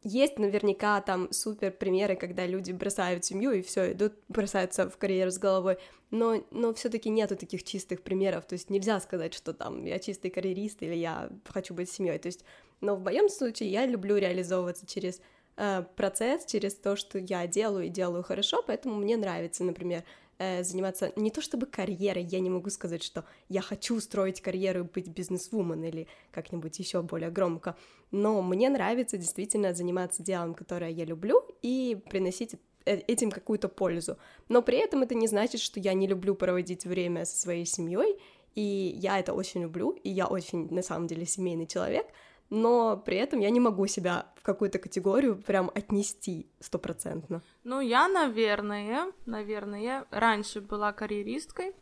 есть 0.04 0.38
наверняка 0.38 1.02
там 1.02 1.32
супер 1.32 1.72
примеры, 1.72 2.16
когда 2.16 2.46
люди 2.46 2.72
бросают 2.72 3.26
семью 3.26 3.52
и 3.52 3.62
все 3.62 3.94
идут, 3.94 4.14
бросаются 4.28 4.90
в 4.90 4.98
карьеру 4.98 5.32
с 5.32 5.38
головой, 5.38 5.78
но, 6.12 6.44
но 6.52 6.74
все-таки 6.74 7.10
нету 7.10 7.36
таких 7.36 7.64
чистых 7.64 8.04
примеров, 8.04 8.46
то 8.46 8.54
есть 8.54 8.70
нельзя 8.70 9.00
сказать, 9.00 9.34
что 9.34 9.54
там 9.54 9.86
я 9.86 10.00
чистый 10.00 10.30
карьерист 10.30 10.82
или 10.84 10.96
я 10.96 11.30
хочу 11.46 11.74
быть 11.74 11.90
семьей, 11.90 12.20
то 12.20 12.28
есть, 12.28 12.46
но 12.82 12.96
в 12.96 13.04
моем 13.04 13.30
случае 13.30 13.72
я 13.72 13.86
люблю 13.86 14.18
реализовываться 14.18 14.86
через 14.86 15.22
э, 15.58 15.84
процесс, 15.96 16.46
через 16.46 16.76
то, 16.76 16.96
что 16.96 17.18
я 17.18 17.48
делаю 17.48 17.86
и 17.86 17.90
делаю 17.90 18.24
хорошо, 18.24 18.64
поэтому 18.66 18.96
мне 18.96 19.18
нравится, 19.18 19.64
например, 19.64 20.04
э, 20.38 20.64
заниматься 20.64 21.12
не 21.16 21.32
то 21.32 21.42
чтобы 21.42 21.66
карьерой, 21.66 22.24
я 22.24 22.40
не 22.40 22.50
могу 22.50 22.70
сказать, 22.70 23.04
что 23.04 23.26
я 23.50 23.62
хочу 23.62 24.00
строить 24.00 24.42
карьеру 24.42 24.82
и 24.82 24.84
быть 24.84 25.08
бизнесвумен 25.08 25.84
или 25.84 26.08
как-нибудь 26.32 26.78
еще 26.80 27.02
более 27.02 27.30
громко, 27.30 27.76
но 28.12 28.42
мне 28.42 28.70
нравится 28.70 29.18
действительно 29.18 29.74
заниматься 29.74 30.24
делом, 30.24 30.54
которое 30.54 30.92
я 30.92 31.06
люблю, 31.06 31.44
и 31.62 31.98
приносить 32.10 32.56
э, 32.86 32.98
этим 33.08 33.32
какую-то 33.32 33.70
пользу. 33.70 34.18
Но 34.50 34.62
при 34.62 34.78
этом 34.78 35.02
это 35.04 35.16
не 35.16 35.28
значит, 35.28 35.62
что 35.62 35.80
я 35.80 35.94
не 35.94 36.08
люблю 36.08 36.36
проводить 36.36 36.86
время 36.86 37.26
со 37.26 37.38
своей 37.38 37.66
семьей, 37.66 38.18
и 38.56 38.62
я 39.02 39.20
это 39.20 39.34
очень 39.34 39.62
люблю, 39.62 39.92
и 40.04 40.10
я 40.10 40.28
очень, 40.28 40.72
на 40.72 40.84
самом 40.84 41.08
деле, 41.08 41.26
семейный 41.26 41.66
человек, 41.66 42.06
но 42.54 42.98
при 42.98 43.18
этом 43.18 43.40
я 43.40 43.50
не 43.50 43.60
могу 43.60 43.88
себя 43.88 44.28
в 44.36 44.44
какую-то 44.44 44.78
категорию 44.78 45.36
прям 45.36 45.72
отнести 45.74 46.46
стопроцентно. 46.60 47.42
Ну, 47.64 47.82
я, 47.82 48.08
наверное, 48.08 49.12
наверное, 49.26 50.06
раньше 50.12 50.62
была 50.62 50.94
карьеристкой, 50.94 51.74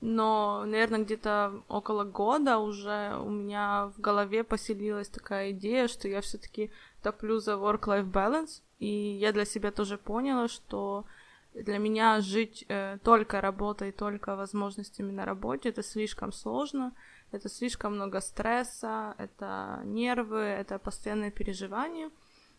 но, 0.00 0.62
наверное, 0.64 1.02
где-то 1.02 1.60
около 1.66 2.04
года 2.04 2.58
уже 2.58 3.16
у 3.18 3.28
меня 3.30 3.90
в 3.96 4.00
голове 4.00 4.44
поселилась 4.44 5.08
такая 5.08 5.50
идея, 5.50 5.88
что 5.88 6.06
я 6.06 6.20
все 6.20 6.38
таки 6.38 6.70
топлю 7.02 7.40
за 7.40 7.54
work-life 7.54 8.08
balance, 8.08 8.62
и 8.78 8.86
я 8.86 9.32
для 9.32 9.44
себя 9.44 9.72
тоже 9.72 9.98
поняла, 9.98 10.46
что 10.46 11.04
для 11.52 11.78
меня 11.78 12.20
жить 12.20 12.64
э, 12.68 12.98
только 13.02 13.40
работой, 13.40 13.90
только 13.90 14.36
возможностями 14.36 15.10
на 15.10 15.24
работе 15.24 15.70
это 15.70 15.82
слишком 15.82 16.30
сложно, 16.30 16.92
это 17.36 17.48
слишком 17.48 17.94
много 17.94 18.20
стресса, 18.20 19.14
это 19.18 19.80
нервы, 19.84 20.40
это 20.40 20.78
постоянные 20.78 21.30
переживания. 21.30 22.10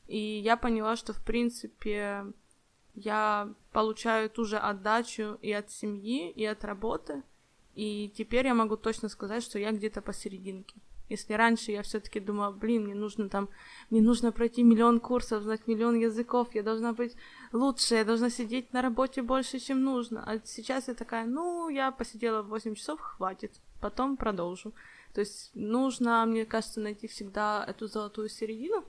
И 0.07 0.17
я 0.17 0.55
поняла, 0.55 0.95
что, 0.95 1.13
в 1.13 1.23
принципе, 1.23 2.25
я 2.93 3.53
получаю 3.71 4.29
ту 4.29 4.45
же 4.45 4.57
отдачу 4.57 5.37
и 5.41 5.51
от 5.51 5.69
семьи, 5.69 6.31
и 6.31 6.45
от 6.45 6.63
работы. 6.63 7.23
И 7.75 8.11
теперь 8.17 8.47
я 8.47 8.53
могу 8.53 8.77
точно 8.77 9.09
сказать, 9.09 9.43
что 9.43 9.59
я 9.59 9.71
где-то 9.71 10.01
посерединке. 10.01 10.75
Если 11.09 11.33
раньше 11.33 11.71
я 11.71 11.83
все-таки 11.83 12.19
думала, 12.19 12.51
блин, 12.51 12.83
мне 12.83 12.95
нужно 12.95 13.29
там, 13.29 13.49
мне 13.89 14.01
нужно 14.01 14.31
пройти 14.31 14.63
миллион 14.63 14.99
курсов, 14.99 15.43
знать 15.43 15.67
миллион 15.67 15.95
языков, 15.95 16.53
я 16.53 16.63
должна 16.63 16.91
быть 16.91 17.15
лучше, 17.53 17.95
я 17.95 18.03
должна 18.03 18.29
сидеть 18.29 18.73
на 18.73 18.81
работе 18.81 19.21
больше, 19.21 19.59
чем 19.59 19.83
нужно. 19.83 20.23
А 20.25 20.39
сейчас 20.43 20.87
я 20.87 20.95
такая, 20.95 21.25
ну, 21.25 21.69
я 21.69 21.91
посидела 21.91 22.41
8 22.41 22.75
часов, 22.75 22.99
хватит 22.99 23.61
потом 23.79 24.17
продолжу. 24.17 24.73
То 25.13 25.21
есть 25.21 25.51
нужно, 25.53 26.25
мне 26.25 26.45
кажется, 26.45 26.79
найти 26.79 27.07
всегда 27.07 27.65
эту 27.67 27.87
золотую 27.87 28.29
середину, 28.29 28.83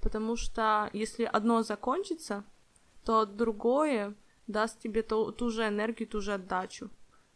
потому 0.00 0.36
что 0.36 0.90
если 0.92 1.24
одно 1.24 1.62
закончится, 1.62 2.44
то 3.04 3.24
другое 3.24 4.14
даст 4.46 4.80
тебе 4.80 5.02
ту, 5.02 5.32
ту 5.32 5.50
же 5.50 5.66
энергию, 5.66 6.08
ту 6.08 6.20
же 6.20 6.34
отдачу. 6.34 6.90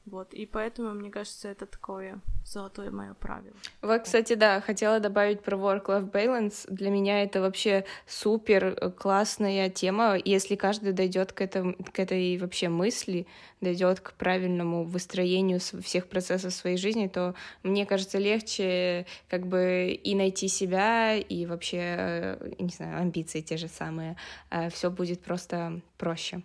Вот, 0.06 0.34
и 0.34 0.46
поэтому, 0.46 0.94
мне 0.94 1.10
кажется, 1.10 1.48
это 1.48 1.66
такое 1.66 2.20
золотое 2.44 2.92
мое 2.92 3.14
правило. 3.14 3.56
Вот, 3.82 4.02
кстати, 4.02 4.34
да, 4.34 4.60
хотела 4.60 5.00
добавить 5.00 5.40
про 5.42 5.56
work-life 5.56 6.12
balance. 6.12 6.64
Для 6.68 6.90
меня 6.90 7.24
это 7.24 7.40
вообще 7.40 7.84
супер 8.06 8.66
э, 8.66 8.90
классная 8.92 9.68
тема. 9.68 10.16
Если 10.24 10.54
каждый 10.54 10.92
дойдет 10.92 11.32
к, 11.32 11.40
этому, 11.40 11.74
к 11.74 11.98
этой 11.98 12.38
вообще 12.38 12.68
мысли, 12.68 13.26
дойдет 13.60 13.98
к 13.98 14.12
правильному 14.12 14.84
выстроению 14.84 15.58
всех 15.58 16.06
процессов 16.06 16.54
своей 16.54 16.76
жизни, 16.76 17.08
то 17.08 17.34
мне 17.64 17.84
кажется 17.84 18.18
легче 18.18 19.06
как 19.28 19.48
бы 19.48 19.88
и 19.90 20.14
найти 20.14 20.46
себя, 20.46 21.16
и 21.16 21.46
вообще, 21.46 21.80
э, 21.80 22.50
не 22.60 22.70
знаю, 22.70 23.00
амбиции 23.00 23.40
те 23.40 23.56
же 23.56 23.66
самые. 23.66 24.16
Э, 24.50 24.70
Все 24.70 24.88
будет 24.88 25.20
просто 25.20 25.80
проще. 25.98 26.42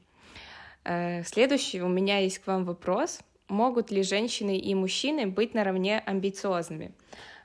Следующий 1.25 1.83
у 1.83 1.87
меня 1.87 2.17
есть 2.17 2.39
к 2.39 2.47
вам 2.47 2.65
вопрос— 2.65 3.19
могут 3.51 3.91
ли 3.91 4.01
женщины 4.01 4.57
и 4.57 4.73
мужчины 4.73 5.27
быть 5.27 5.53
наравне 5.53 5.99
амбициозными? 5.99 6.93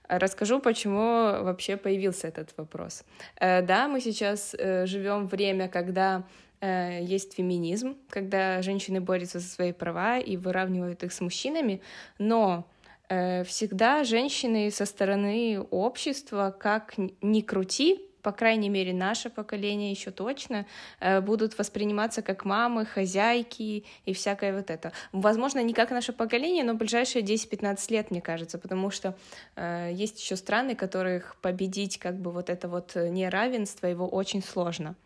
Расскажу, 0.09 0.61
почему 0.61 1.43
вообще 1.43 1.77
появился 1.77 2.29
этот 2.29 2.57
вопрос. 2.57 3.05
Э, 3.41 3.63
да, 3.63 3.89
мы 3.89 4.01
сейчас 4.01 4.55
э, 4.55 4.87
живем 4.87 5.27
время, 5.27 5.69
когда 5.69 6.25
э, 6.61 7.01
есть 7.03 7.35
феминизм, 7.35 7.97
когда 8.09 8.63
женщины 8.63 9.01
борются 9.01 9.41
за 9.41 9.49
свои 9.49 9.73
права 9.73 10.19
и 10.19 10.37
выравнивают 10.37 11.03
их 11.03 11.13
с 11.13 11.21
мужчинами, 11.21 11.81
но 12.19 12.67
всегда 13.09 14.03
женщины 14.03 14.69
со 14.73 14.85
стороны 14.85 15.65
общества, 15.71 16.53
как 16.59 16.95
ни 17.23 17.41
крути, 17.41 18.06
по 18.27 18.33
крайней 18.33 18.71
мере, 18.71 18.93
наше 18.93 19.31
поколение 19.31 19.93
еще 19.93 20.11
точно, 20.11 20.67
э, 20.99 21.21
будут 21.21 21.57
восприниматься 21.59 22.23
как 22.23 22.45
мамы, 22.45 22.85
хозяйки 22.85 23.85
и 24.05 24.13
всякое 24.13 24.53
вот 24.53 24.69
это. 24.69 24.91
Возможно, 25.13 25.63
не 25.63 25.73
как 25.73 25.93
наше 25.93 26.13
поколение, 26.13 26.65
но 26.65 26.75
ближайшие 26.75 27.23
10-15 27.23 27.93
лет, 27.93 28.11
мне 28.11 28.21
кажется, 28.21 28.59
потому 28.59 28.91
что 28.91 29.15
э, 29.55 29.93
есть 29.93 30.21
еще 30.21 30.35
страны, 30.35 30.75
которых 30.75 31.37
победить 31.41 31.99
как 31.99 32.17
бы 32.17 32.33
вот 32.33 32.51
это 32.51 32.67
вот 32.67 32.97
неравенство, 32.97 33.87
его 33.87 34.09
очень 34.09 34.43
сложно. 34.43 34.97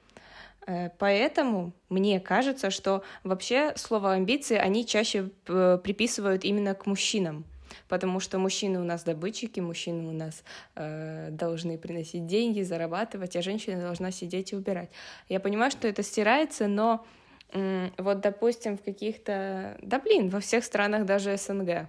Э, 0.66 0.88
поэтому 0.98 1.72
мне 1.90 2.20
кажется, 2.20 2.70
что 2.70 3.02
вообще 3.22 3.74
слово 3.76 4.12
амбиции 4.12 4.56
они 4.56 4.86
чаще 4.86 5.24
приписывают 5.44 6.44
именно 6.44 6.74
к 6.74 6.86
мужчинам 6.86 7.44
потому 7.88 8.20
что 8.20 8.38
мужчины 8.38 8.80
у 8.80 8.84
нас 8.84 9.04
добытчики, 9.04 9.60
мужчины 9.60 10.08
у 10.08 10.12
нас 10.12 10.42
э, 10.76 11.28
должны 11.30 11.78
приносить 11.78 12.26
деньги, 12.26 12.62
зарабатывать, 12.62 13.36
а 13.36 13.42
женщина 13.42 13.80
должна 13.80 14.10
сидеть 14.10 14.52
и 14.52 14.56
убирать. 14.56 14.90
Я 15.28 15.40
понимаю, 15.40 15.70
что 15.70 15.88
это 15.88 16.02
стирается, 16.02 16.66
но 16.66 17.04
э, 17.52 17.90
вот, 17.98 18.20
допустим, 18.20 18.76
в 18.76 18.82
каких-то... 18.82 19.76
Да 19.82 19.98
блин, 19.98 20.28
во 20.28 20.40
всех 20.40 20.64
странах 20.64 21.06
даже 21.06 21.36
СНГ 21.36 21.88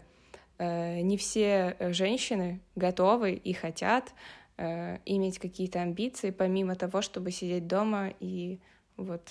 э, 0.57 1.01
не 1.01 1.17
все 1.17 1.75
женщины 1.79 2.59
готовы 2.75 3.33
и 3.33 3.53
хотят 3.53 4.13
э, 4.57 4.97
иметь 5.05 5.39
какие-то 5.39 5.81
амбиции, 5.81 6.31
помимо 6.31 6.75
того, 6.75 7.01
чтобы 7.01 7.31
сидеть 7.31 7.67
дома 7.67 8.13
и 8.19 8.59
вот 8.97 9.21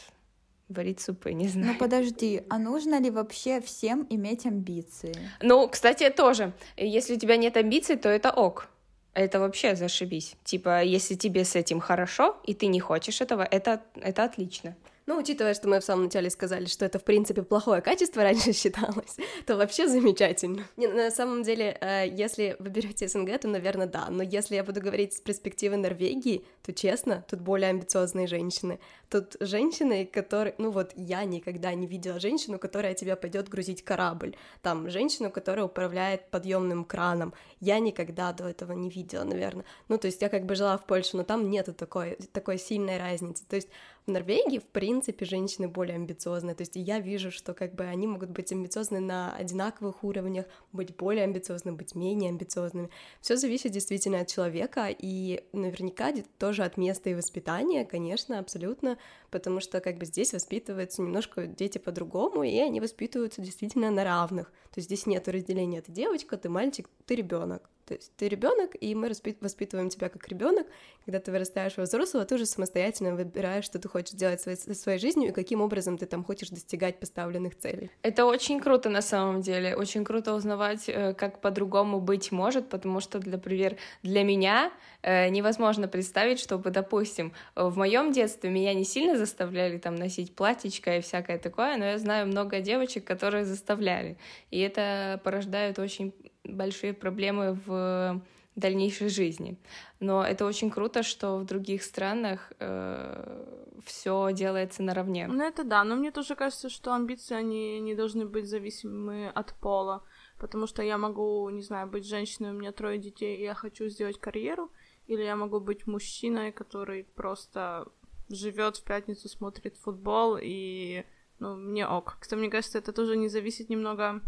варить 0.71 1.01
супы, 1.01 1.33
не 1.33 1.49
знаю. 1.49 1.73
Ну 1.73 1.79
подожди, 1.79 2.43
а 2.49 2.59
нужно 2.59 3.01
ли 3.01 3.11
вообще 3.11 3.61
всем 3.61 4.07
иметь 4.11 4.47
амбиции? 4.47 5.15
Ну, 5.43 5.69
кстати, 5.69 6.09
тоже. 6.11 6.53
Если 6.77 7.15
у 7.15 7.19
тебя 7.19 7.37
нет 7.37 7.57
амбиций, 7.57 7.97
то 7.97 8.09
это 8.09 8.31
ок. 8.31 8.69
Это 9.13 9.41
вообще 9.41 9.75
зашибись. 9.75 10.37
Типа, 10.45 10.83
если 10.83 11.15
тебе 11.15 11.45
с 11.45 11.57
этим 11.57 11.81
хорошо, 11.81 12.37
и 12.45 12.55
ты 12.55 12.67
не 12.67 12.81
хочешь 12.81 13.21
этого, 13.21 13.43
это, 13.43 13.83
это 13.97 14.25
отлично. 14.25 14.77
Ну, 15.11 15.19
учитывая, 15.19 15.55
что 15.55 15.69
мы 15.69 15.81
в 15.81 15.85
самом 15.85 16.05
начале 16.05 16.31
сказали, 16.31 16.67
что 16.67 16.85
это, 16.85 17.01
в 17.01 17.03
принципе, 17.03 17.43
плохое 17.43 17.83
качество 17.83 18.23
раньше 18.29 18.53
считалось, 18.53 19.17
то 19.45 19.57
вообще 19.57 19.89
замечательно. 19.89 20.63
Не, 20.77 20.87
на 20.87 21.11
самом 21.11 21.43
деле, 21.43 21.77
э, 21.81 22.07
если 22.09 22.55
вы 22.61 22.69
берете 22.71 23.09
СНГ, 23.09 23.41
то, 23.41 23.49
наверное, 23.49 23.89
да. 23.89 24.07
Но 24.09 24.23
если 24.23 24.55
я 24.55 24.63
буду 24.63 24.81
говорить 24.81 25.15
с 25.15 25.21
перспективы 25.21 25.77
Норвегии, 25.79 26.45
то, 26.63 26.73
честно, 26.73 27.25
тут 27.29 27.41
более 27.41 27.71
амбициозные 27.71 28.29
женщины. 28.29 28.79
Тут 29.09 29.37
женщины, 29.41 30.07
которые... 30.07 30.55
Ну 30.59 30.71
вот, 30.71 30.93
я 30.95 31.25
никогда 31.25 31.75
не 31.75 31.89
видела 31.89 32.21
женщину, 32.21 32.61
которая 32.61 32.95
тебя 32.95 33.17
пойдет 33.17 33.49
грузить 33.49 33.83
корабль. 33.83 34.37
Там, 34.63 34.89
женщину, 34.91 35.33
которая 35.33 35.65
управляет 35.65 36.31
подъемным 36.31 36.85
краном. 36.85 37.35
Я 37.59 37.81
никогда 37.81 38.33
до 38.33 38.49
этого 38.49 38.75
не 38.75 38.89
видела, 38.89 39.25
наверное. 39.25 39.65
Ну, 39.89 39.99
то 39.99 40.07
есть 40.07 40.23
я 40.23 40.29
как 40.29 40.47
бы 40.47 40.55
жила 40.55 40.79
в 40.79 40.87
Польше, 40.87 41.17
но 41.17 41.25
там 41.25 41.51
нету 41.51 41.75
такой, 41.75 42.17
такой 42.33 42.59
сильной 42.59 42.99
разницы. 42.99 43.43
То 43.49 43.57
есть 43.57 43.69
Норвегии, 44.11 44.59
в 44.59 44.67
принципе, 44.67 45.25
женщины 45.25 45.69
более 45.69 45.97
амбициозные, 45.97 46.55
то 46.55 46.63
есть 46.63 46.77
я 46.77 47.01
вижу, 47.01 47.31
что 47.31 47.55
как 47.55 47.75
бы 47.75 47.85
они 47.85 48.07
могут 48.07 48.31
быть 48.31 48.53
амбициозны 48.53 49.01
на 49.01 49.35
одинаковых 49.35 50.05
уровнях, 50.05 50.47
быть 50.73 50.95
более 50.97 51.25
амбициозными, 51.25 51.77
быть 51.77 51.95
менее 51.95 52.31
амбициозными. 52.31 52.91
Все 53.21 53.37
зависит 53.37 53.73
действительно 53.73 54.21
от 54.21 54.29
человека, 54.29 54.89
и 54.91 55.45
наверняка 55.53 56.13
тоже 56.39 56.65
от 56.65 56.77
места 56.77 57.11
и 57.11 57.15
воспитания, 57.15 57.85
конечно, 57.85 58.39
абсолютно, 58.39 58.99
потому 59.31 59.61
что 59.61 59.81
как 59.81 59.99
бы 59.99 60.07
здесь 60.07 60.33
воспитываются 60.33 61.03
немножко 61.03 61.47
дети 61.47 61.79
по-другому, 61.79 62.43
и 62.43 62.59
они 62.59 62.81
воспитываются 62.81 63.41
действительно 63.41 63.91
на 63.91 64.05
равных. 64.05 64.51
То 64.73 64.79
есть 64.79 64.89
здесь 64.89 65.07
нет 65.07 65.29
разделения, 65.29 65.81
ты 65.83 65.93
девочка, 65.93 66.37
ты 66.37 66.49
мальчик, 66.49 66.89
ты 67.07 67.15
ребенок. 67.15 67.71
То 67.91 67.95
есть 67.97 68.13
ты 68.17 68.29
ребенок, 68.29 68.77
и 68.81 68.95
мы 68.95 69.11
воспитываем 69.41 69.89
тебя 69.89 70.09
как 70.09 70.29
ребенок. 70.29 70.69
Когда 71.05 71.19
ты 71.19 71.33
вырастаешь 71.33 71.77
во 71.77 71.83
взрослого, 71.83 72.25
ты 72.25 72.37
уже 72.37 72.47
самостоятельно 72.47 73.17
выбираешь, 73.17 73.65
что 73.65 73.81
ты 73.81 73.89
хочешь 73.89 74.13
делать 74.13 74.41
своей, 74.41 74.57
своей 74.57 75.01
жизнью 75.01 75.31
и 75.31 75.33
каким 75.33 75.61
образом 75.61 75.99
ты 75.99 76.07
там 76.07 76.23
хочешь 76.23 76.51
достигать 76.51 77.01
поставленных 77.01 77.59
целей. 77.59 77.91
Это 78.03 78.27
очень 78.27 78.61
круто 78.61 78.91
на 78.91 79.03
самом 79.03 79.41
деле. 79.41 79.75
Очень 79.75 80.05
круто 80.05 80.35
узнавать, 80.35 80.89
э, 80.89 81.15
как 81.15 81.41
по-другому 81.41 82.01
быть 82.01 82.31
может, 82.31 82.69
потому 82.69 83.01
что, 83.01 83.19
например, 83.19 83.77
для 84.05 84.23
меня 84.23 84.71
э, 85.03 85.29
невозможно 85.29 85.89
представить, 85.89 86.39
чтобы, 86.39 86.71
допустим, 86.71 87.33
в 87.57 87.77
моем 87.77 88.13
детстве 88.13 88.51
меня 88.51 88.73
не 88.73 88.85
сильно 88.85 89.19
заставляли 89.19 89.79
там 89.79 89.97
носить 89.97 90.37
платьечко 90.37 90.99
и 90.99 91.01
всякое 91.01 91.39
такое, 91.39 91.77
но 91.77 91.87
я 91.87 91.99
знаю 91.99 92.29
много 92.29 92.61
девочек, 92.61 93.05
которые 93.05 93.45
заставляли. 93.45 94.17
И 94.53 94.61
это 94.61 95.21
порождает 95.25 95.81
очень 95.81 96.15
большие 96.45 96.93
проблемы 96.93 97.59
в 97.67 98.23
дальнейшей 98.57 99.09
жизни. 99.09 99.59
Но 100.01 100.25
это 100.25 100.45
очень 100.45 100.71
круто, 100.71 101.03
что 101.03 101.39
в 101.39 101.45
других 101.45 101.83
странах 101.83 102.53
э, 102.59 103.81
все 103.85 104.31
делается 104.33 104.83
наравне. 104.83 105.27
Ну 105.27 105.43
это 105.43 105.65
да, 105.65 105.85
но 105.85 105.97
мне 105.97 106.11
тоже 106.11 106.35
кажется, 106.35 106.69
что 106.69 106.95
амбиции, 106.95 107.35
они 107.35 107.81
не 107.81 107.95
должны 107.95 108.27
быть 108.27 108.47
зависимы 108.47 109.29
от 109.29 109.55
пола, 109.55 110.03
потому 110.39 110.67
что 110.67 110.83
я 110.83 110.99
могу, 110.99 111.49
не 111.51 111.63
знаю, 111.63 111.89
быть 111.89 112.07
женщиной, 112.07 112.51
у 112.51 112.59
меня 112.59 112.73
трое 112.73 112.99
детей, 112.99 113.37
и 113.37 113.43
я 113.43 113.55
хочу 113.55 113.89
сделать 113.89 114.19
карьеру, 114.19 114.71
или 115.07 115.23
я 115.23 115.37
могу 115.37 115.61
быть 115.61 115.87
мужчиной, 115.87 116.53
который 116.53 117.05
просто 117.05 117.87
живет 118.29 118.77
в 118.77 118.85
пятницу, 118.85 119.29
смотрит 119.29 119.77
футбол, 119.77 120.39
и, 120.41 121.05
ну, 121.39 121.57
мне 121.57 121.87
ок. 121.87 122.17
Кстати, 122.21 122.39
мне 122.39 122.51
кажется, 122.51 122.79
это 122.79 122.93
тоже 122.93 123.17
не 123.17 123.29
зависит 123.29 123.69
немного 123.69 124.23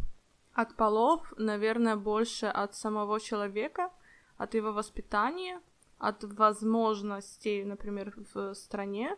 от 0.55 0.77
полов, 0.77 1.33
наверное, 1.37 1.97
больше 1.97 2.47
от 2.47 2.75
самого 2.75 3.21
человека, 3.21 3.91
от 4.37 4.55
его 4.55 4.73
воспитания, 4.73 5.61
от 5.99 6.25
возможностей, 6.25 7.65
например, 7.65 8.13
в 8.35 8.55
стране, 8.55 9.17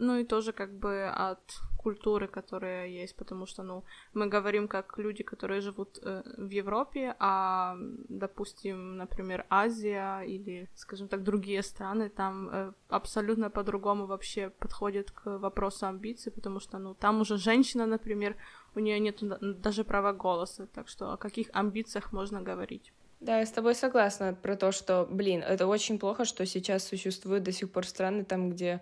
ну 0.00 0.16
и 0.16 0.24
тоже 0.24 0.52
как 0.52 0.72
бы 0.78 1.08
от 1.08 1.60
культуры, 1.76 2.28
которая 2.28 2.88
есть, 2.88 3.16
потому 3.16 3.46
что, 3.46 3.62
ну, 3.62 3.84
мы 4.14 4.28
говорим 4.28 4.68
как 4.68 4.98
люди, 4.98 5.22
которые 5.22 5.60
живут 5.60 5.98
э, 6.02 6.22
в 6.38 6.50
Европе, 6.50 7.14
а, 7.18 7.76
допустим, 8.08 8.96
например, 8.96 9.44
Азия 9.50 10.20
или, 10.22 10.68
скажем 10.74 11.08
так, 11.08 11.22
другие 11.22 11.62
страны, 11.62 12.08
там 12.08 12.48
э, 12.48 12.72
абсолютно 12.88 13.50
по-другому 13.50 14.06
вообще 14.06 14.50
подходят 14.50 15.10
к 15.10 15.38
вопросу 15.38 15.86
амбиций, 15.86 16.32
потому 16.32 16.60
что, 16.60 16.78
ну, 16.78 16.94
там 16.94 17.20
уже 17.20 17.36
женщина, 17.36 17.86
например, 17.86 18.36
у 18.74 18.80
нее 18.80 18.98
нет 18.98 19.22
даже 19.60 19.84
права 19.84 20.12
голоса, 20.12 20.66
так 20.66 20.88
что 20.88 21.12
о 21.12 21.16
каких 21.16 21.48
амбициях 21.52 22.12
можно 22.12 22.40
говорить? 22.40 22.92
Да, 23.20 23.38
я 23.38 23.46
с 23.46 23.50
тобой 23.50 23.74
согласна 23.74 24.34
про 24.34 24.56
то, 24.56 24.72
что, 24.72 25.06
блин, 25.10 25.42
это 25.42 25.66
очень 25.66 25.98
плохо, 25.98 26.24
что 26.24 26.46
сейчас 26.46 26.84
существуют 26.84 27.44
до 27.44 27.52
сих 27.52 27.70
пор 27.70 27.86
страны 27.86 28.24
там, 28.24 28.50
где 28.50 28.80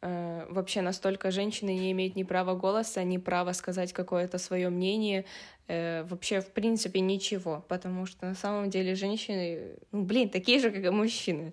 э, 0.00 0.46
вообще 0.48 0.80
настолько 0.80 1.32
женщины 1.32 1.70
не 1.70 1.90
имеют 1.90 2.14
ни 2.14 2.22
права 2.22 2.54
голоса, 2.54 3.02
ни 3.02 3.18
права 3.18 3.52
сказать 3.52 3.92
какое-то 3.92 4.38
свое 4.38 4.68
мнение, 4.68 5.24
э, 5.66 6.04
вообще 6.04 6.40
в 6.40 6.52
принципе 6.52 7.00
ничего, 7.00 7.64
потому 7.66 8.06
что 8.06 8.26
на 8.26 8.36
самом 8.36 8.70
деле 8.70 8.94
женщины, 8.94 9.76
ну, 9.90 10.04
блин, 10.04 10.28
такие 10.28 10.60
же, 10.60 10.70
как 10.70 10.84
и 10.84 10.90
мужчины. 10.90 11.52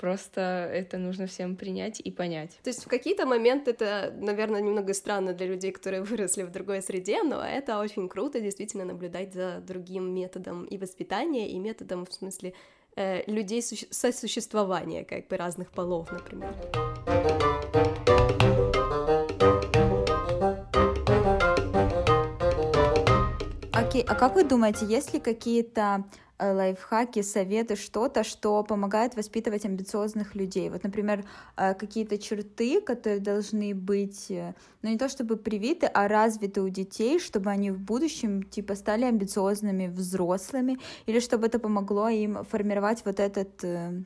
Просто 0.00 0.40
это 0.40 0.96
нужно 0.96 1.26
всем 1.26 1.56
принять 1.56 2.00
и 2.00 2.10
понять. 2.10 2.58
То 2.62 2.70
есть 2.70 2.82
в 2.82 2.88
какие-то 2.88 3.26
моменты 3.26 3.72
это, 3.72 4.14
наверное, 4.16 4.62
немного 4.62 4.94
странно 4.94 5.34
для 5.34 5.46
людей, 5.46 5.72
которые 5.72 6.02
выросли 6.10 6.42
в 6.42 6.50
другой 6.50 6.80
среде, 6.80 7.22
но 7.22 7.44
это 7.44 7.78
очень 7.78 8.08
круто 8.08 8.40
действительно 8.40 8.86
наблюдать 8.86 9.34
за 9.34 9.60
другим 9.60 10.14
методом 10.14 10.64
и 10.64 10.78
воспитания, 10.78 11.50
и 11.50 11.58
методом, 11.58 12.06
в 12.06 12.14
смысле, 12.14 12.54
э, 12.96 13.30
людей 13.30 13.60
суще- 13.60 13.88
сосуществования, 13.90 15.04
как 15.04 15.28
бы 15.28 15.36
разных 15.36 15.70
полов, 15.70 16.10
например. 16.10 16.54
Окей, 23.74 24.02
а 24.08 24.14
как 24.14 24.34
вы 24.34 24.44
думаете, 24.44 24.86
есть 24.86 25.12
ли 25.12 25.20
какие-то 25.20 26.04
лайфхаки, 26.40 27.22
советы, 27.22 27.76
что-то, 27.76 28.24
что 28.24 28.62
помогает 28.62 29.16
воспитывать 29.16 29.64
амбициозных 29.64 30.34
людей. 30.34 30.70
Вот, 30.70 30.82
например, 30.82 31.24
э, 31.56 31.74
какие-то 31.74 32.18
черты, 32.18 32.80
которые 32.80 33.20
должны 33.20 33.74
быть, 33.74 34.30
э, 34.30 34.54
ну 34.82 34.90
не 34.90 34.98
то 34.98 35.08
чтобы 35.08 35.36
привиты, 35.36 35.86
а 35.86 36.08
развиты 36.08 36.62
у 36.62 36.68
детей, 36.68 37.18
чтобы 37.18 37.50
они 37.50 37.70
в 37.70 37.78
будущем 37.78 38.42
типа 38.42 38.74
стали 38.74 39.04
амбициозными 39.04 39.86
взрослыми, 39.86 40.78
или 41.06 41.20
чтобы 41.20 41.46
это 41.46 41.58
помогло 41.58 42.08
им 42.08 42.44
формировать 42.44 43.02
вот 43.04 43.20
этот 43.20 43.56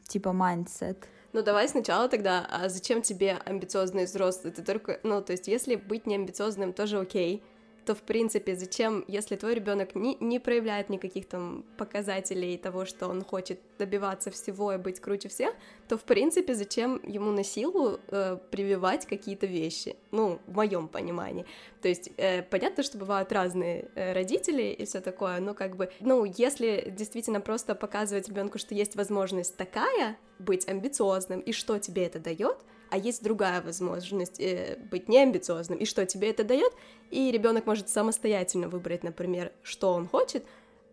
типа 0.08 0.28
mindset. 0.28 0.96
Ну 1.34 1.42
давай 1.42 1.68
сначала 1.68 2.08
тогда, 2.08 2.46
а 2.48 2.68
зачем 2.68 3.02
тебе 3.02 3.38
амбициозный 3.44 4.04
взрослый? 4.04 4.52
Ты 4.52 4.62
только, 4.62 5.00
ну 5.02 5.20
то 5.20 5.32
есть 5.32 5.48
если 5.48 5.74
быть 5.74 6.06
неамбициозным 6.06 6.72
тоже 6.72 7.00
окей, 7.00 7.42
то, 7.84 7.94
в 7.94 8.02
принципе, 8.02 8.56
зачем, 8.56 9.04
если 9.08 9.36
твой 9.36 9.54
ребенок 9.54 9.94
не, 9.94 10.16
не 10.20 10.38
проявляет 10.38 10.88
никаких 10.88 11.26
там 11.26 11.64
показателей 11.76 12.56
того, 12.56 12.84
что 12.84 13.08
он 13.08 13.22
хочет 13.22 13.60
добиваться 13.78 14.30
всего 14.30 14.72
и 14.72 14.78
быть 14.78 15.00
круче 15.00 15.28
всех, 15.28 15.54
то, 15.88 15.96
в 15.98 16.04
принципе, 16.04 16.54
зачем 16.54 17.00
ему 17.04 17.30
на 17.30 17.44
силу 17.44 18.00
э, 18.08 18.38
прививать 18.50 19.06
какие-то 19.06 19.46
вещи? 19.46 19.96
Ну, 20.10 20.40
в 20.46 20.54
моем 20.54 20.88
понимании. 20.88 21.44
То 21.82 21.88
есть, 21.88 22.10
э, 22.16 22.42
понятно, 22.42 22.82
что 22.82 22.98
бывают 22.98 23.32
разные 23.32 23.90
э, 23.94 24.12
родители 24.12 24.62
и 24.62 24.84
все 24.84 25.00
такое, 25.00 25.40
но 25.40 25.54
как 25.54 25.76
бы, 25.76 25.90
ну, 26.00 26.24
если 26.24 26.92
действительно 26.96 27.40
просто 27.40 27.74
показывать 27.74 28.28
ребенку, 28.28 28.58
что 28.58 28.74
есть 28.74 28.96
возможность 28.96 29.56
такая, 29.56 30.16
быть 30.38 30.66
амбициозным, 30.68 31.40
и 31.40 31.52
что 31.52 31.78
тебе 31.78 32.06
это 32.06 32.18
дает, 32.18 32.56
а 32.90 32.98
есть 32.98 33.22
другая 33.22 33.62
возможность 33.62 34.40
э, 34.40 34.78
быть 34.90 35.08
неамбициозным, 35.08 35.78
и 35.78 35.84
что 35.84 36.06
тебе 36.06 36.30
это 36.30 36.44
дает, 36.44 36.72
и 37.10 37.30
ребенок 37.30 37.66
может 37.66 37.88
самостоятельно 37.88 38.68
выбрать, 38.68 39.02
например, 39.02 39.52
что 39.62 39.92
он 39.92 40.08
хочет, 40.08 40.44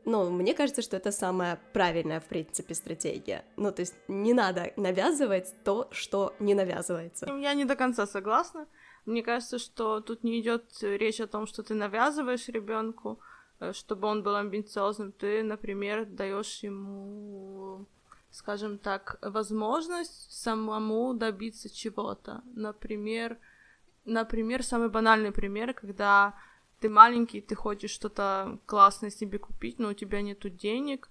ну, 0.05 0.29
мне 0.31 0.53
кажется, 0.53 0.81
что 0.81 0.97
это 0.97 1.11
самая 1.11 1.59
правильная, 1.73 2.19
в 2.19 2.25
принципе, 2.25 2.73
стратегия. 2.73 3.45
Ну, 3.55 3.71
то 3.71 3.81
есть 3.81 3.95
не 4.07 4.33
надо 4.33 4.73
навязывать 4.75 5.53
то, 5.63 5.87
что 5.91 6.33
не 6.39 6.55
навязывается. 6.55 7.27
Я 7.39 7.53
не 7.53 7.65
до 7.65 7.75
конца 7.75 8.07
согласна. 8.07 8.67
Мне 9.05 9.21
кажется, 9.23 9.59
что 9.59 9.99
тут 10.01 10.23
не 10.23 10.39
идет 10.39 10.63
речь 10.81 11.19
о 11.19 11.27
том, 11.27 11.45
что 11.45 11.63
ты 11.63 11.73
навязываешь 11.73 12.47
ребенку, 12.47 13.19
э, 13.59 13.73
чтобы 13.73 14.07
он 14.07 14.23
был 14.23 14.35
амбициозным. 14.35 15.11
Ты, 15.11 15.43
например, 15.43 16.05
даешь 16.05 16.63
ему 16.63 17.85
скажем 18.31 18.77
так, 18.77 19.17
возможность 19.21 20.31
самому 20.31 21.13
добиться 21.13 21.69
чего-то. 21.69 22.41
Например, 22.53 23.37
например, 24.05 24.63
самый 24.63 24.89
банальный 24.89 25.31
пример, 25.31 25.73
когда 25.73 26.35
ты 26.79 26.89
маленький, 26.89 27.41
ты 27.41 27.55
хочешь 27.55 27.91
что-то 27.91 28.59
классное 28.65 29.11
себе 29.11 29.37
купить, 29.37 29.79
но 29.79 29.89
у 29.89 29.93
тебя 29.93 30.21
нету 30.21 30.49
денег, 30.49 31.09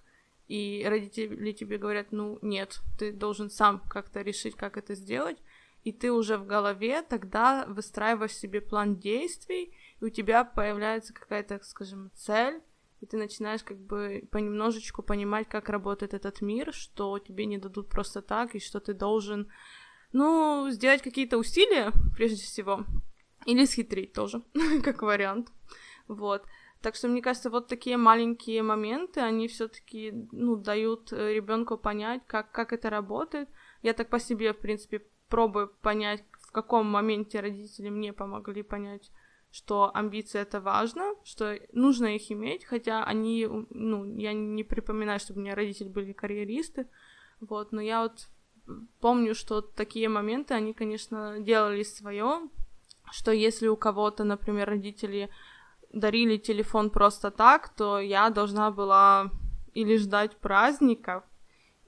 и 0.49 0.85
родители 0.89 1.53
тебе 1.53 1.79
говорят, 1.79 2.09
ну 2.11 2.39
нет, 2.43 2.81
ты 2.99 3.13
должен 3.13 3.51
сам 3.51 3.81
как-то 3.89 4.23
решить, 4.23 4.57
как 4.57 4.77
это 4.77 4.95
сделать, 4.97 5.39
и 5.85 5.93
ты 5.93 6.11
уже 6.11 6.39
в 6.39 6.47
голове 6.47 7.03
тогда 7.03 7.67
выстраиваешь 7.67 8.35
себе 8.35 8.61
план 8.61 8.97
действий, 8.97 9.73
и 10.01 10.05
у 10.05 10.09
тебя 10.09 10.45
появляется 10.45 11.15
какая-то, 11.15 11.61
скажем, 11.63 12.11
цель, 12.15 12.61
и 13.01 13.07
ты 13.07 13.17
начинаешь 13.17 13.63
как 13.63 13.79
бы 13.79 14.29
понемножечку 14.31 15.03
понимать, 15.03 15.49
как 15.49 15.69
работает 15.69 16.15
этот 16.15 16.41
мир, 16.43 16.73
что 16.73 17.19
тебе 17.19 17.47
не 17.47 17.59
дадут 17.59 17.89
просто 17.89 18.23
так, 18.23 18.55
и 18.55 18.61
что 18.61 18.81
ты 18.81 18.95
должен, 18.95 19.49
ну, 20.13 20.69
сделать 20.71 21.03
какие-то 21.03 21.39
усилия, 21.39 21.93
прежде 22.15 22.43
всего, 22.43 22.85
или 23.47 23.65
схитрить 23.65 24.13
тоже, 24.13 24.43
как 24.85 25.03
вариант, 25.03 25.51
вот. 26.09 26.45
Так 26.83 26.95
что, 26.95 27.09
мне 27.09 27.21
кажется, 27.21 27.51
вот 27.51 27.69
такие 27.69 27.97
маленькие 27.99 28.63
моменты, 28.63 29.21
они 29.21 29.49
все-таки, 29.49 30.13
ну, 30.33 30.57
дают 30.57 31.13
э, 31.13 31.35
ребенку 31.35 31.77
понять, 31.77 32.23
как, 32.27 32.53
как 32.53 32.73
это 32.73 32.89
работает. 32.89 33.51
Я 33.83 33.93
так 33.93 34.09
по 34.09 34.19
себе, 34.19 34.55
в 34.55 34.59
принципе, 34.59 35.05
пробую 35.29 35.69
понять, 35.83 36.25
в 36.41 36.53
каком 36.53 36.87
моменте 36.87 37.41
родители 37.41 37.91
мне 37.91 38.15
помогли 38.15 38.63
понять, 38.63 39.11
что 39.51 39.91
амбиции 39.95 40.41
это 40.41 40.61
важно, 40.61 41.15
что 41.25 41.59
нужно 41.73 42.15
их 42.15 42.31
иметь, 42.31 42.65
хотя 42.65 43.05
они, 43.05 43.49
ну, 43.71 44.05
я 44.17 44.33
не 44.33 44.65
припоминаю, 44.65 45.19
чтобы 45.19 45.41
у 45.41 45.43
меня 45.43 45.55
родители 45.55 45.89
были 45.89 46.13
карьеристы, 46.13 46.87
вот, 47.41 47.73
но 47.73 47.81
я 47.81 48.03
вот 48.03 48.29
помню, 49.01 49.35
что 49.35 49.61
такие 49.61 50.09
моменты, 50.09 50.55
они, 50.55 50.73
конечно, 50.73 51.41
делали 51.41 51.83
свое, 51.83 52.49
что 53.11 53.33
если 53.33 53.67
у 53.67 53.77
кого-то, 53.77 54.25
например, 54.25 54.69
родители 54.69 55.31
дарили 55.93 56.37
телефон 56.37 56.91
просто 56.91 57.31
так, 57.31 57.75
то 57.75 57.99
я 57.99 58.31
должна 58.31 58.71
была 58.71 59.31
или 59.75 59.97
ждать 59.97 60.37
праздников, 60.37 61.25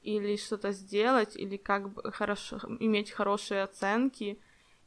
или 0.03 0.37
что-то 0.37 0.73
сделать, 0.73 1.37
или 1.37 1.57
как 1.57 1.93
бы 1.93 2.11
хорошо 2.11 2.59
иметь 2.81 3.13
хорошие 3.13 3.63
оценки, 3.63 4.41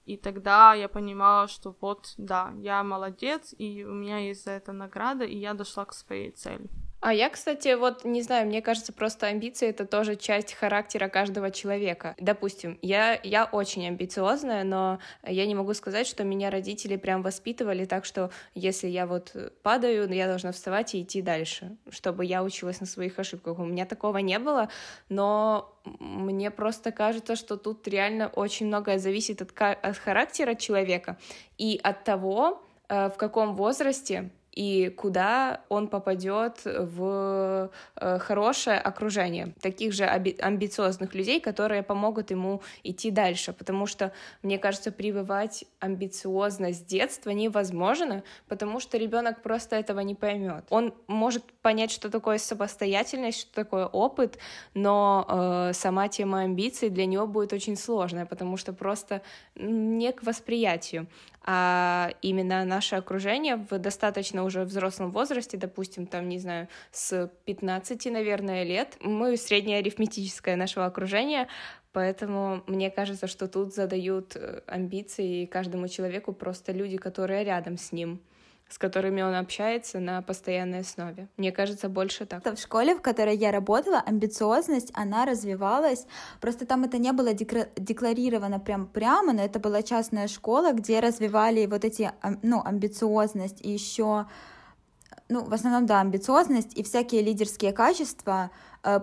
и 0.06 0.18
тогда 0.18 0.74
я 0.74 0.88
понимала, 0.88 1.48
что 1.48 1.76
вот, 1.82 2.14
да, 2.18 2.54
я 2.58 2.84
молодец, 2.84 3.56
и 3.58 3.84
у 3.84 3.94
меня 3.94 4.20
есть 4.20 4.44
за 4.44 4.52
это 4.52 4.72
награда, 4.72 5.26
и 5.26 5.38
я 5.38 5.54
дошла 5.54 5.86
к 5.86 5.94
своей 5.94 6.32
цели. 6.32 6.70
А 7.02 7.14
я, 7.14 7.30
кстати, 7.30 7.76
вот 7.76 8.04
не 8.04 8.24
знаю, 8.24 8.48
мне 8.48 8.62
кажется, 8.62 8.92
просто 8.92 9.28
амбиции— 9.28 9.68
это 9.70 9.86
тоже 9.86 10.16
часть 10.16 10.54
характера 10.54 11.08
каждого 11.08 11.52
человека. 11.52 12.16
Допустим, 12.20 12.80
я, 12.82 13.20
я 13.24 13.46
очень 13.46 13.88
амбициозная, 13.88 14.64
но 14.64 15.00
я 15.24 15.46
не 15.46 15.54
могу 15.54 15.74
сказать, 15.76 16.08
что 16.08 16.24
меня 16.24 16.50
родители 16.50 16.96
прям 16.96 17.22
воспитывали 17.22 17.86
так, 17.86 18.06
что 18.06 18.32
если 18.56 18.88
я 18.88 19.06
вот 19.06 19.36
падаю, 19.62 20.12
я 20.12 20.28
должна 20.28 20.52
вставать 20.52 20.96
и 20.96 21.04
идти 21.04 21.22
дальше, 21.22 21.78
чтобы 21.92 22.26
я 22.26 22.44
училась 22.44 22.80
на 22.80 22.88
своих 22.88 23.20
ошибках. 23.20 23.60
У 23.60 23.66
меня 23.66 23.86
такого 23.86 24.18
не 24.18 24.40
было, 24.40 24.70
но 25.08 25.78
мне 26.00 26.50
просто 26.50 26.92
кажется, 26.92 27.36
что 27.36 27.58
тут 27.58 27.88
реально 27.88 28.30
очень 28.30 28.66
многое 28.66 28.98
зависит 28.98 29.42
от, 29.42 29.52
от 29.60 29.98
характера 29.98 30.56
человека 30.56 31.18
и 31.60 31.80
от 31.84 32.04
того, 32.04 32.64
э, 32.90 33.10
в 33.10 33.18
каком 33.18 33.56
возрасте 33.56 34.32
и 34.56 34.90
куда 34.90 35.62
он 35.68 35.90
попадет 35.90 36.62
в 36.64 37.70
э, 37.98 38.20
хорошее 38.20 38.78
окружение 38.78 39.54
таких 39.62 39.94
же 39.94 40.06
амбициозных 40.06 41.14
людей, 41.14 41.42
которые 41.42 41.84
помогут 41.84 42.32
ему 42.32 42.62
идти 42.84 43.12
дальше, 43.12 43.52
потому 43.52 43.86
что, 43.86 44.14
мне 44.42 44.58
кажется, 44.58 44.92
прививать 44.92 45.66
амбициозность 45.80 46.80
с 46.80 46.84
детства 46.84 47.32
невозможно, 47.32 48.24
потому 48.48 48.80
что 48.80 48.98
ребенок 48.98 49.42
просто 49.42 49.76
этого 49.76 50.00
не 50.00 50.16
поймет. 50.16 50.66
Он 50.70 50.94
может 51.08 51.44
понять, 51.62 51.92
что 51.92 52.10
такое 52.10 52.38
самостоятельность, 52.38 53.42
что 53.42 53.54
такое 53.54 53.86
опыт, 53.86 54.38
но 54.74 55.26
э, 55.28 55.74
сама 55.74 56.08
тема 56.08 56.42
амбиций 56.42 56.90
для 56.90 57.06
него 57.06 57.28
будет 57.28 57.52
очень 57.52 57.76
сложная, 57.76 58.26
потому 58.26 58.56
что 58.56 58.72
просто 58.72 59.22
не 59.56 60.14
к 60.14 60.24
восприятию 60.24 61.08
а 61.48 62.10
именно 62.24 62.66
наше 62.66 62.96
окружение 62.96 63.56
в 63.56 63.78
достаточно 63.78 64.44
уже 64.46 64.64
взрослом 64.64 65.12
возрасте, 65.12 65.58
допустим, 65.58 66.08
там, 66.08 66.30
не 66.30 66.40
знаю, 66.40 66.68
с 66.92 67.30
15, 67.46 68.06
наверное, 68.06 68.64
лет, 68.64 68.98
мы 69.02 69.36
среднее 69.38 69.80
арифметическое 69.80 70.56
нашего 70.56 70.86
окружения, 70.86 71.48
Поэтому 71.96 72.62
мне 72.68 72.92
кажется, 72.92 73.26
что 73.26 73.48
тут 73.48 73.74
задают 73.74 74.36
э, 74.36 74.64
амбиции 74.68 75.46
каждому 75.46 75.88
человеку 75.88 76.34
просто 76.34 76.74
люди, 76.74 76.98
которые 76.98 77.46
рядом 77.46 77.78
с 77.78 77.94
ним 77.94 78.20
с 78.76 78.78
которыми 78.78 79.22
он 79.22 79.34
общается 79.36 80.02
на 80.02 80.22
постоянной 80.22 80.80
основе. 80.80 81.30
Мне 81.38 81.54
кажется, 81.54 81.88
больше 81.88 82.26
так. 82.26 82.44
В 82.44 82.60
школе, 82.60 82.94
в 82.94 83.02
которой 83.02 83.38
я 83.38 83.54
работала, 83.54 84.04
амбициозность, 84.06 84.92
она 84.94 85.26
развивалась. 85.26 86.06
Просто 86.42 86.66
там 86.66 86.84
это 86.84 86.98
не 86.98 87.14
было 87.14 87.34
декларировано 87.34 88.60
прям 88.60 88.88
прямо, 88.88 89.32
но 89.32 89.42
это 89.42 89.60
была 89.60 89.82
частная 89.82 90.28
школа, 90.28 90.74
где 90.74 91.00
развивали 91.00 91.66
вот 91.68 91.86
эти, 91.86 92.12
ну, 92.42 92.62
амбициозность 92.66 93.62
и 93.66 93.72
еще 93.72 94.26
ну, 95.30 95.46
в 95.46 95.54
основном, 95.54 95.86
да, 95.86 96.02
амбициозность 96.02 96.78
и 96.78 96.84
всякие 96.84 97.22
лидерские 97.22 97.72
качества, 97.72 98.52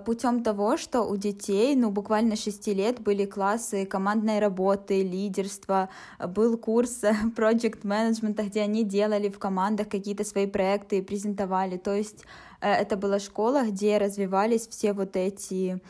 путем 0.04 0.42
того, 0.42 0.76
что 0.76 1.02
у 1.02 1.16
детей, 1.16 1.74
ну, 1.74 1.90
буквально 1.90 2.36
6 2.36 2.68
лет 2.68 3.00
были 3.00 3.24
классы 3.24 3.84
командной 3.84 4.38
работы, 4.38 5.02
лидерства, 5.02 5.88
был 6.18 6.56
курс 6.56 7.02
project 7.36 7.82
management, 7.82 8.42
где 8.44 8.62
они 8.62 8.84
делали 8.84 9.28
в 9.28 9.38
командах 9.38 9.88
какие-то 9.88 10.24
свои 10.24 10.46
проекты 10.46 10.98
и 10.98 11.02
презентовали. 11.02 11.78
То 11.78 11.94
есть 11.94 12.24
э, 12.60 12.70
это 12.70 12.96
была 12.96 13.18
школа, 13.18 13.62
где 13.64 13.98
развивались 13.98 14.68
все 14.68 14.92
вот 14.92 15.16
эти 15.16 15.80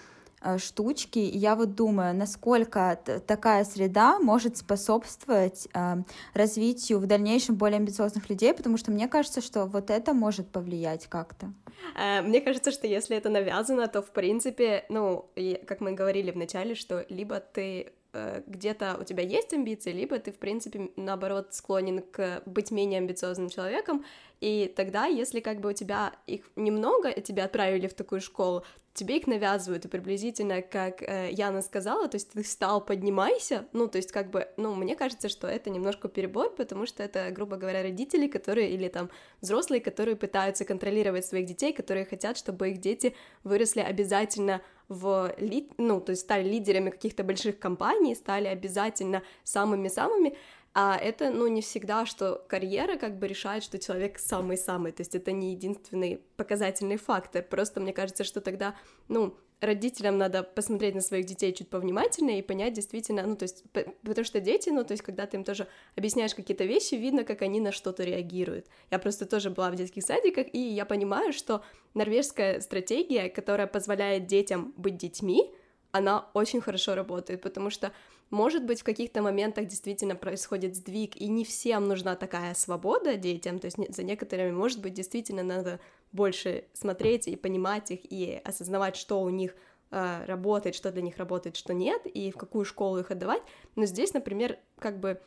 Э, 0.44 0.58
штучки. 0.58 1.18
я 1.18 1.54
вот 1.54 1.74
думаю, 1.74 2.14
насколько 2.14 2.98
такая 3.26 3.64
среда 3.64 4.18
может 4.18 4.56
способствовать 4.56 5.68
э, 5.72 5.96
развитию 6.34 6.98
в 6.98 7.06
дальнейшем 7.06 7.54
более 7.54 7.76
амбициозных 7.76 8.28
людей, 8.28 8.52
потому 8.52 8.76
что 8.76 8.90
мне 8.90 9.08
кажется, 9.08 9.40
что 9.40 9.66
вот 9.66 9.90
это 9.90 10.14
может 10.14 10.48
повлиять 10.48 11.06
как-то. 11.06 11.52
Э, 11.96 12.22
мне 12.22 12.40
кажется, 12.40 12.72
что 12.72 12.86
если 12.86 13.16
это 13.16 13.28
навязано, 13.28 13.86
то 13.86 14.02
в 14.02 14.10
принципе, 14.10 14.84
ну, 14.88 15.30
как 15.66 15.80
мы 15.80 15.92
говорили 15.92 16.32
в 16.32 16.36
начале, 16.36 16.74
что 16.74 17.06
либо 17.08 17.38
ты 17.38 17.92
Э, 18.14 18.42
где-то 18.46 18.98
у 19.00 19.04
тебя 19.04 19.22
есть 19.22 19.54
амбиции, 19.54 19.90
либо 19.90 20.18
ты, 20.18 20.32
в 20.32 20.38
принципе, 20.38 20.90
наоборот, 20.96 21.54
склонен 21.54 22.02
к 22.02 22.42
быть 22.44 22.70
менее 22.70 22.98
амбициозным 22.98 23.48
человеком, 23.48 24.04
и 24.42 24.66
тогда, 24.66 25.06
если 25.06 25.38
как 25.38 25.60
бы 25.60 25.70
у 25.70 25.72
тебя 25.72 26.14
их 26.26 26.50
немного, 26.56 27.12
тебя 27.20 27.44
отправили 27.44 27.86
в 27.86 27.94
такую 27.94 28.20
школу, 28.20 28.64
тебе 28.92 29.18
их 29.18 29.28
навязывают, 29.28 29.84
и 29.84 29.88
приблизительно, 29.88 30.62
как 30.62 31.00
э, 31.00 31.30
Яна 31.30 31.62
сказала, 31.62 32.08
то 32.08 32.16
есть 32.16 32.32
ты 32.32 32.42
встал, 32.42 32.84
поднимайся, 32.84 33.68
ну, 33.72 33.86
то 33.86 33.98
есть 33.98 34.10
как 34.10 34.30
бы, 34.30 34.48
ну, 34.56 34.74
мне 34.74 34.96
кажется, 34.96 35.28
что 35.28 35.46
это 35.46 35.70
немножко 35.70 36.08
перебор, 36.08 36.50
потому 36.50 36.86
что 36.86 37.04
это, 37.04 37.30
грубо 37.30 37.56
говоря, 37.56 37.84
родители, 37.84 38.26
которые, 38.26 38.70
или 38.72 38.88
там 38.88 39.10
взрослые, 39.40 39.80
которые 39.80 40.16
пытаются 40.16 40.64
контролировать 40.64 41.24
своих 41.24 41.46
детей, 41.46 41.72
которые 41.72 42.04
хотят, 42.04 42.36
чтобы 42.36 42.70
их 42.70 42.78
дети 42.78 43.14
выросли 43.44 43.80
обязательно 43.80 44.60
в 44.88 45.34
ли... 45.38 45.70
ну, 45.78 46.00
то 46.00 46.10
есть 46.10 46.22
стали 46.22 46.48
лидерами 46.48 46.90
каких-то 46.90 47.22
больших 47.22 47.60
компаний, 47.60 48.16
стали 48.16 48.48
обязательно 48.48 49.22
самыми-самыми, 49.44 50.36
а 50.74 50.96
это, 50.96 51.30
ну, 51.30 51.46
не 51.48 51.60
всегда, 51.60 52.06
что 52.06 52.44
карьера 52.48 52.96
как 52.96 53.18
бы 53.18 53.26
решает, 53.28 53.62
что 53.62 53.78
человек 53.78 54.18
самый-самый, 54.18 54.92
то 54.92 55.02
есть 55.02 55.14
это 55.14 55.32
не 55.32 55.52
единственный 55.52 56.22
показательный 56.36 56.96
фактор, 56.96 57.42
просто 57.42 57.80
мне 57.80 57.92
кажется, 57.92 58.24
что 58.24 58.40
тогда, 58.40 58.74
ну, 59.08 59.36
родителям 59.62 60.18
надо 60.18 60.42
посмотреть 60.42 60.94
на 60.94 61.00
своих 61.00 61.26
детей 61.26 61.52
чуть 61.52 61.68
повнимательнее 61.68 62.40
и 62.40 62.42
понять 62.42 62.72
действительно, 62.72 63.22
ну, 63.26 63.36
то 63.36 63.44
есть, 63.44 63.64
потому 63.72 64.24
что 64.24 64.40
дети, 64.40 64.70
ну, 64.70 64.84
то 64.84 64.92
есть, 64.92 65.02
когда 65.02 65.26
ты 65.26 65.36
им 65.36 65.44
тоже 65.44 65.68
объясняешь 65.94 66.34
какие-то 66.34 66.64
вещи, 66.64 66.94
видно, 66.94 67.24
как 67.24 67.42
они 67.42 67.60
на 67.60 67.70
что-то 67.70 68.02
реагируют. 68.02 68.66
Я 68.90 68.98
просто 68.98 69.24
тоже 69.24 69.50
была 69.50 69.70
в 69.70 69.76
детских 69.76 70.02
садиках, 70.02 70.46
и 70.52 70.58
я 70.58 70.84
понимаю, 70.84 71.32
что 71.32 71.62
норвежская 71.94 72.60
стратегия, 72.60 73.28
которая 73.28 73.66
позволяет 73.66 74.26
детям 74.26 74.74
быть 74.76 74.96
детьми, 74.96 75.54
она 75.92 76.26
очень 76.32 76.60
хорошо 76.60 76.94
работает, 76.94 77.42
потому 77.42 77.70
что, 77.70 77.92
может 78.30 78.64
быть, 78.64 78.80
в 78.80 78.84
каких-то 78.84 79.22
моментах 79.22 79.66
действительно 79.66 80.16
происходит 80.16 80.74
сдвиг, 80.74 81.16
и 81.16 81.28
не 81.28 81.44
всем 81.44 81.86
нужна 81.86 82.16
такая 82.16 82.54
свобода 82.54 83.16
детям, 83.16 83.58
то 83.58 83.66
есть 83.66 83.76
за 83.94 84.02
некоторыми, 84.02 84.52
может 84.52 84.80
быть, 84.80 84.94
действительно 84.94 85.42
надо 85.42 85.80
больше 86.10 86.64
смотреть 86.72 87.28
и 87.28 87.36
понимать 87.36 87.90
их, 87.90 88.00
и 88.10 88.40
осознавать, 88.42 88.96
что 88.96 89.20
у 89.20 89.28
них 89.28 89.54
э, 89.90 90.24
работает, 90.24 90.74
что 90.74 90.90
для 90.90 91.02
них 91.02 91.18
работает, 91.18 91.56
что 91.56 91.74
нет, 91.74 92.06
и 92.06 92.30
в 92.30 92.36
какую 92.36 92.64
школу 92.64 92.98
их 92.98 93.10
отдавать. 93.10 93.42
Но 93.76 93.84
здесь, 93.84 94.14
например, 94.14 94.58
как 94.78 94.98
бы 94.98 95.20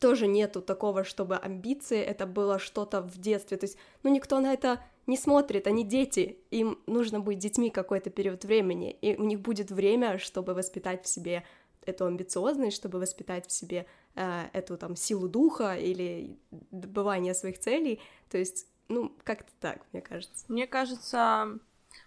тоже 0.00 0.26
нету 0.26 0.62
такого, 0.62 1.04
чтобы 1.04 1.36
амбиции 1.36 2.00
это 2.00 2.26
было 2.26 2.58
что-то 2.58 3.02
в 3.02 3.18
детстве. 3.18 3.56
То 3.56 3.66
есть, 3.66 3.78
ну, 4.02 4.10
никто 4.10 4.40
на 4.40 4.52
это 4.52 4.80
не 5.06 5.16
смотрит, 5.16 5.66
они 5.66 5.84
дети, 5.84 6.38
им 6.50 6.78
нужно 6.86 7.20
быть 7.20 7.38
детьми 7.38 7.70
какой-то 7.70 8.10
период 8.10 8.44
времени, 8.44 8.90
и 8.90 9.16
у 9.16 9.24
них 9.24 9.40
будет 9.40 9.70
время, 9.70 10.18
чтобы 10.18 10.54
воспитать 10.54 11.04
в 11.04 11.08
себе 11.08 11.44
эту 11.84 12.06
амбициозность, 12.06 12.76
чтобы 12.76 12.98
воспитать 12.98 13.46
в 13.46 13.52
себе 13.52 13.86
э, 14.14 14.44
эту 14.52 14.76
там 14.76 14.96
силу 14.96 15.28
духа 15.28 15.76
или 15.76 16.38
добывание 16.70 17.34
своих 17.34 17.58
целей. 17.58 18.00
То 18.28 18.38
есть 18.38 18.66
ну, 18.88 19.12
как-то 19.24 19.52
так, 19.60 19.86
мне 19.92 20.02
кажется. 20.02 20.44
Мне 20.48 20.66
кажется, 20.66 21.58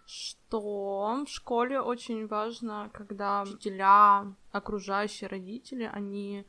что 0.05 1.23
в 1.25 1.29
школе 1.29 1.79
очень 1.79 2.27
важно, 2.27 2.89
когда 2.93 3.43
учителя, 3.43 4.33
окружающие 4.51 5.29
родители, 5.29 5.89
они 5.91 6.45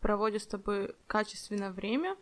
проводят 0.00 0.42
с 0.42 0.46
тобой 0.46 0.94
качественное 1.06 1.70
время, 1.70 2.16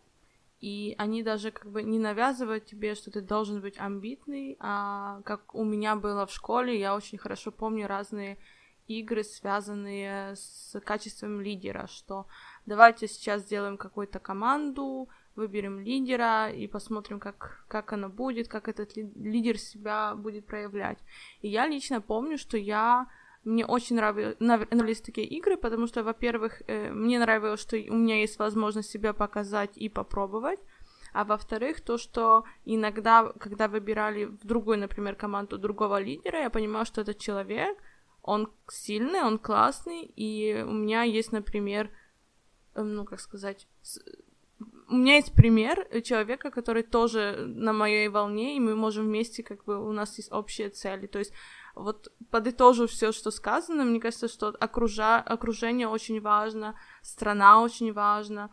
и 0.59 0.95
они 0.97 1.21
даже 1.21 1.51
как 1.51 1.71
бы 1.71 1.83
не 1.83 1.99
навязывают 1.99 2.65
тебе, 2.65 2.95
что 2.95 3.11
ты 3.11 3.21
должен 3.21 3.61
быть 3.61 3.77
амбитный, 3.77 4.57
а 4.59 5.21
как 5.23 5.53
у 5.53 5.63
меня 5.63 5.95
было 5.95 6.25
в 6.25 6.31
школе, 6.31 6.79
я 6.79 6.95
очень 6.95 7.17
хорошо 7.17 7.51
помню 7.51 7.87
разные 7.87 8.37
игры, 8.87 9.23
связанные 9.23 10.35
с 10.35 10.79
качеством 10.83 11.41
лидера, 11.41 11.87
что 11.87 12.25
давайте 12.65 13.07
сейчас 13.07 13.43
сделаем 13.43 13.77
какую-то 13.77 14.19
команду, 14.19 15.09
выберем 15.35 15.79
лидера 15.79 16.49
и 16.49 16.67
посмотрим, 16.67 17.19
как, 17.19 17.65
как 17.67 17.93
оно 17.93 18.09
будет, 18.09 18.47
как 18.47 18.67
этот 18.67 18.95
лидер 18.95 19.59
себя 19.59 20.15
будет 20.15 20.47
проявлять. 20.47 20.97
И 21.41 21.49
я 21.49 21.67
лично 21.67 22.01
помню, 22.01 22.37
что 22.37 22.57
я 22.57 23.07
мне 23.47 23.65
очень 23.65 23.95
нравились, 23.95 24.35
нравились 24.39 25.01
такие 25.01 25.25
игры, 25.27 25.57
потому 25.57 25.87
что, 25.87 26.03
во-первых, 26.03 26.61
э, 26.67 26.91
мне 26.91 27.17
нравилось, 27.19 27.61
что 27.61 27.77
у 27.77 27.95
меня 27.95 28.19
есть 28.19 28.39
возможность 28.39 28.89
себя 28.89 29.13
показать 29.13 29.77
и 29.77 29.89
попробовать, 29.89 30.59
а 31.13 31.23
во-вторых, 31.23 31.81
то, 31.81 31.97
что 31.97 32.43
иногда, 32.65 33.31
когда 33.39 33.67
выбирали 33.67 34.25
в 34.25 34.45
другую, 34.45 34.79
например, 34.79 35.15
команду 35.15 35.57
другого 35.57 35.99
лидера, 35.99 36.41
я 36.41 36.49
понимала, 36.49 36.85
что 36.85 37.01
этот 37.01 37.17
человек, 37.19 37.77
он 38.21 38.51
сильный, 38.69 39.21
он 39.21 39.39
классный, 39.39 40.11
и 40.17 40.63
у 40.67 40.73
меня 40.73 41.03
есть, 41.03 41.31
например, 41.31 41.89
эм, 42.75 42.95
ну, 42.95 43.05
как 43.05 43.21
сказать, 43.21 43.67
у 44.89 44.95
меня 44.95 45.15
есть 45.15 45.33
пример 45.33 45.87
человека, 46.03 46.49
который 46.49 46.83
тоже 46.83 47.45
на 47.47 47.73
моей 47.73 48.09
волне, 48.09 48.57
и 48.57 48.59
мы 48.59 48.75
можем 48.75 49.05
вместе, 49.05 49.43
как 49.43 49.63
бы, 49.65 49.77
у 49.77 49.91
нас 49.91 50.17
есть 50.17 50.31
общие 50.31 50.69
цели. 50.69 51.07
То 51.07 51.19
есть, 51.19 51.33
вот 51.77 52.11
подытожу 52.31 52.87
все, 52.87 53.11
что 53.11 53.31
сказано, 53.31 53.85
мне 53.85 53.99
кажется, 53.99 54.27
что 54.27 54.47
окружа... 54.59 55.17
окружение 55.17 55.87
очень 55.87 56.21
важно, 56.21 56.75
страна 57.01 57.61
очень 57.61 57.93
важна, 57.93 58.49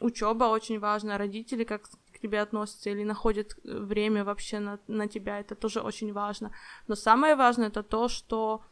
учеба 0.00 0.44
очень 0.44 0.78
важна, 0.78 1.18
родители, 1.18 1.64
как 1.64 1.82
к 2.12 2.18
тебе 2.22 2.40
относятся 2.40 2.90
или 2.90 3.04
находят 3.04 3.56
э, 3.64 3.78
время 3.78 4.24
вообще 4.24 4.60
на, 4.60 4.78
на 4.88 5.08
тебя, 5.08 5.40
это 5.40 5.54
тоже 5.54 5.80
очень 5.80 6.12
важно. 6.12 6.50
Но 6.88 6.94
самое 6.94 7.34
важное 7.34 7.68
это 7.68 7.82
то, 7.82 8.08
что 8.08 8.62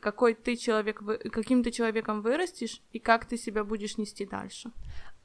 какой 0.00 0.34
ты 0.34 0.56
человек, 0.56 1.02
каким 1.32 1.62
ты 1.62 1.70
человеком 1.70 2.22
вырастешь 2.22 2.82
и 2.92 2.98
как 2.98 3.24
ты 3.24 3.36
себя 3.36 3.64
будешь 3.64 3.98
нести 3.98 4.26
дальше. 4.26 4.70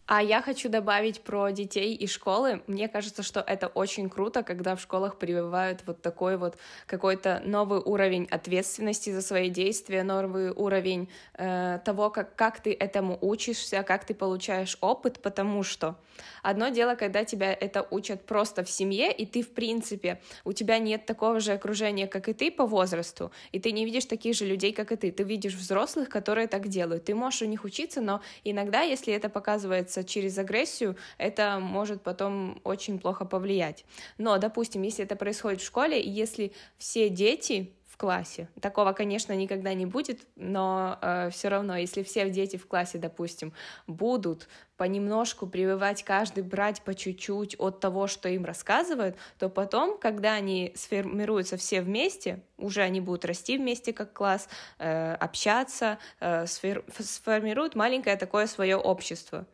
А 0.07 0.21
я 0.21 0.43
хочу 0.43 0.69
добавить 0.69 1.21
про 1.21 1.49
детей 1.49 1.95
и 1.95 2.05
школы. 2.05 2.61
Мне 2.67 2.87
кажется, 2.87 3.23
что 3.23 3.39
это 3.39 3.65
очень 3.65 4.07
круто, 4.07 4.43
когда 4.43 4.75
в 4.75 4.81
школах 4.81 5.17
прививают 5.17 5.81
вот 5.87 6.03
такой 6.03 6.37
вот 6.37 6.57
какой-то 6.85 7.41
новый 7.43 7.79
уровень 7.79 8.27
ответственности 8.29 9.09
за 9.09 9.23
свои 9.23 9.49
действия, 9.49 10.03
новый 10.03 10.51
уровень 10.51 11.09
э, 11.33 11.79
того, 11.83 12.11
как, 12.11 12.35
как 12.35 12.59
ты 12.59 12.71
этому 12.73 13.17
учишься, 13.19 13.81
как 13.81 14.05
ты 14.05 14.13
получаешь 14.13 14.77
опыт, 14.79 15.19
потому 15.23 15.63
что 15.63 15.95
одно 16.43 16.69
дело, 16.69 16.93
когда 16.93 17.25
тебя 17.25 17.51
это 17.51 17.87
учат 17.89 18.27
просто 18.27 18.63
в 18.63 18.69
семье, 18.69 19.11
и 19.11 19.25
ты, 19.25 19.41
в 19.41 19.55
принципе, 19.55 20.21
у 20.43 20.53
тебя 20.53 20.77
нет 20.77 21.07
такого 21.07 21.39
же 21.39 21.53
окружения, 21.53 22.05
как 22.05 22.29
и 22.29 22.33
ты 22.33 22.51
по 22.51 22.67
возрасту, 22.67 23.31
и 23.51 23.59
ты 23.59 23.71
не 23.71 23.85
видишь 23.85 24.05
таких 24.05 24.35
же 24.35 24.45
людей, 24.45 24.71
как 24.71 24.91
и 24.91 24.97
ты. 24.97 25.11
Ты 25.11 25.23
видишь 25.23 25.55
взрослых, 25.55 26.09
которые 26.09 26.47
так 26.47 26.67
делают. 26.67 27.05
Ты 27.05 27.15
можешь 27.15 27.41
у 27.41 27.45
них 27.45 27.63
учиться, 27.63 28.01
но 28.01 28.21
иногда, 28.43 28.81
если 28.81 29.11
это 29.11 29.29
показывается 29.29 29.94
высказываться 29.95 30.03
через 30.03 30.38
агрессию, 30.38 30.95
это 31.17 31.60
может 31.60 32.01
потом 32.01 32.60
очень 32.63 32.99
плохо 32.99 33.25
повлиять. 33.25 33.86
Но, 34.17 34.38
допустим, 34.38 34.84
если 34.84 35.05
это 35.05 35.15
происходит 35.15 35.62
в 35.62 35.65
школе, 35.65 36.01
и 36.01 36.10
если 36.10 36.51
все 36.77 37.10
дети 37.10 37.71
в 37.95 37.97
классе. 37.97 38.49
Такого, 38.62 38.91
конечно, 38.93 39.34
никогда 39.34 39.73
не 39.73 39.86
будет, 39.86 40.27
но 40.36 40.97
э, 41.01 41.29
все 41.31 41.47
равно, 41.47 41.77
если 41.77 42.03
все 42.03 42.29
дети 42.29 42.58
в 42.58 42.67
классе, 42.67 42.97
допустим, 42.97 43.53
будут 43.88 44.49
понемножку 44.77 45.47
прививать 45.47 46.03
каждый 46.03 46.43
брать 46.43 46.81
по 46.81 46.93
чуть-чуть 46.93 47.55
от 47.58 47.79
того, 47.79 48.08
что 48.08 48.27
им 48.27 48.43
рассказывают, 48.43 49.15
то 49.39 49.49
потом, 49.49 49.97
когда 49.97 50.34
они 50.34 50.73
сформируются 50.75 51.55
все 51.55 51.81
вместе, 51.81 52.39
уже 52.58 52.81
они 52.81 52.99
будут 52.99 53.23
расти 53.23 53.58
вместе 53.58 53.93
как 53.93 54.12
класс, 54.12 54.49
э, 54.77 55.13
общаться, 55.13 55.97
э, 56.19 56.47
сфер, 56.47 56.84
сформируют 56.99 57.75
маленькое 57.75 58.17
такое 58.17 58.47
свое 58.47 58.75
общество 58.75 59.45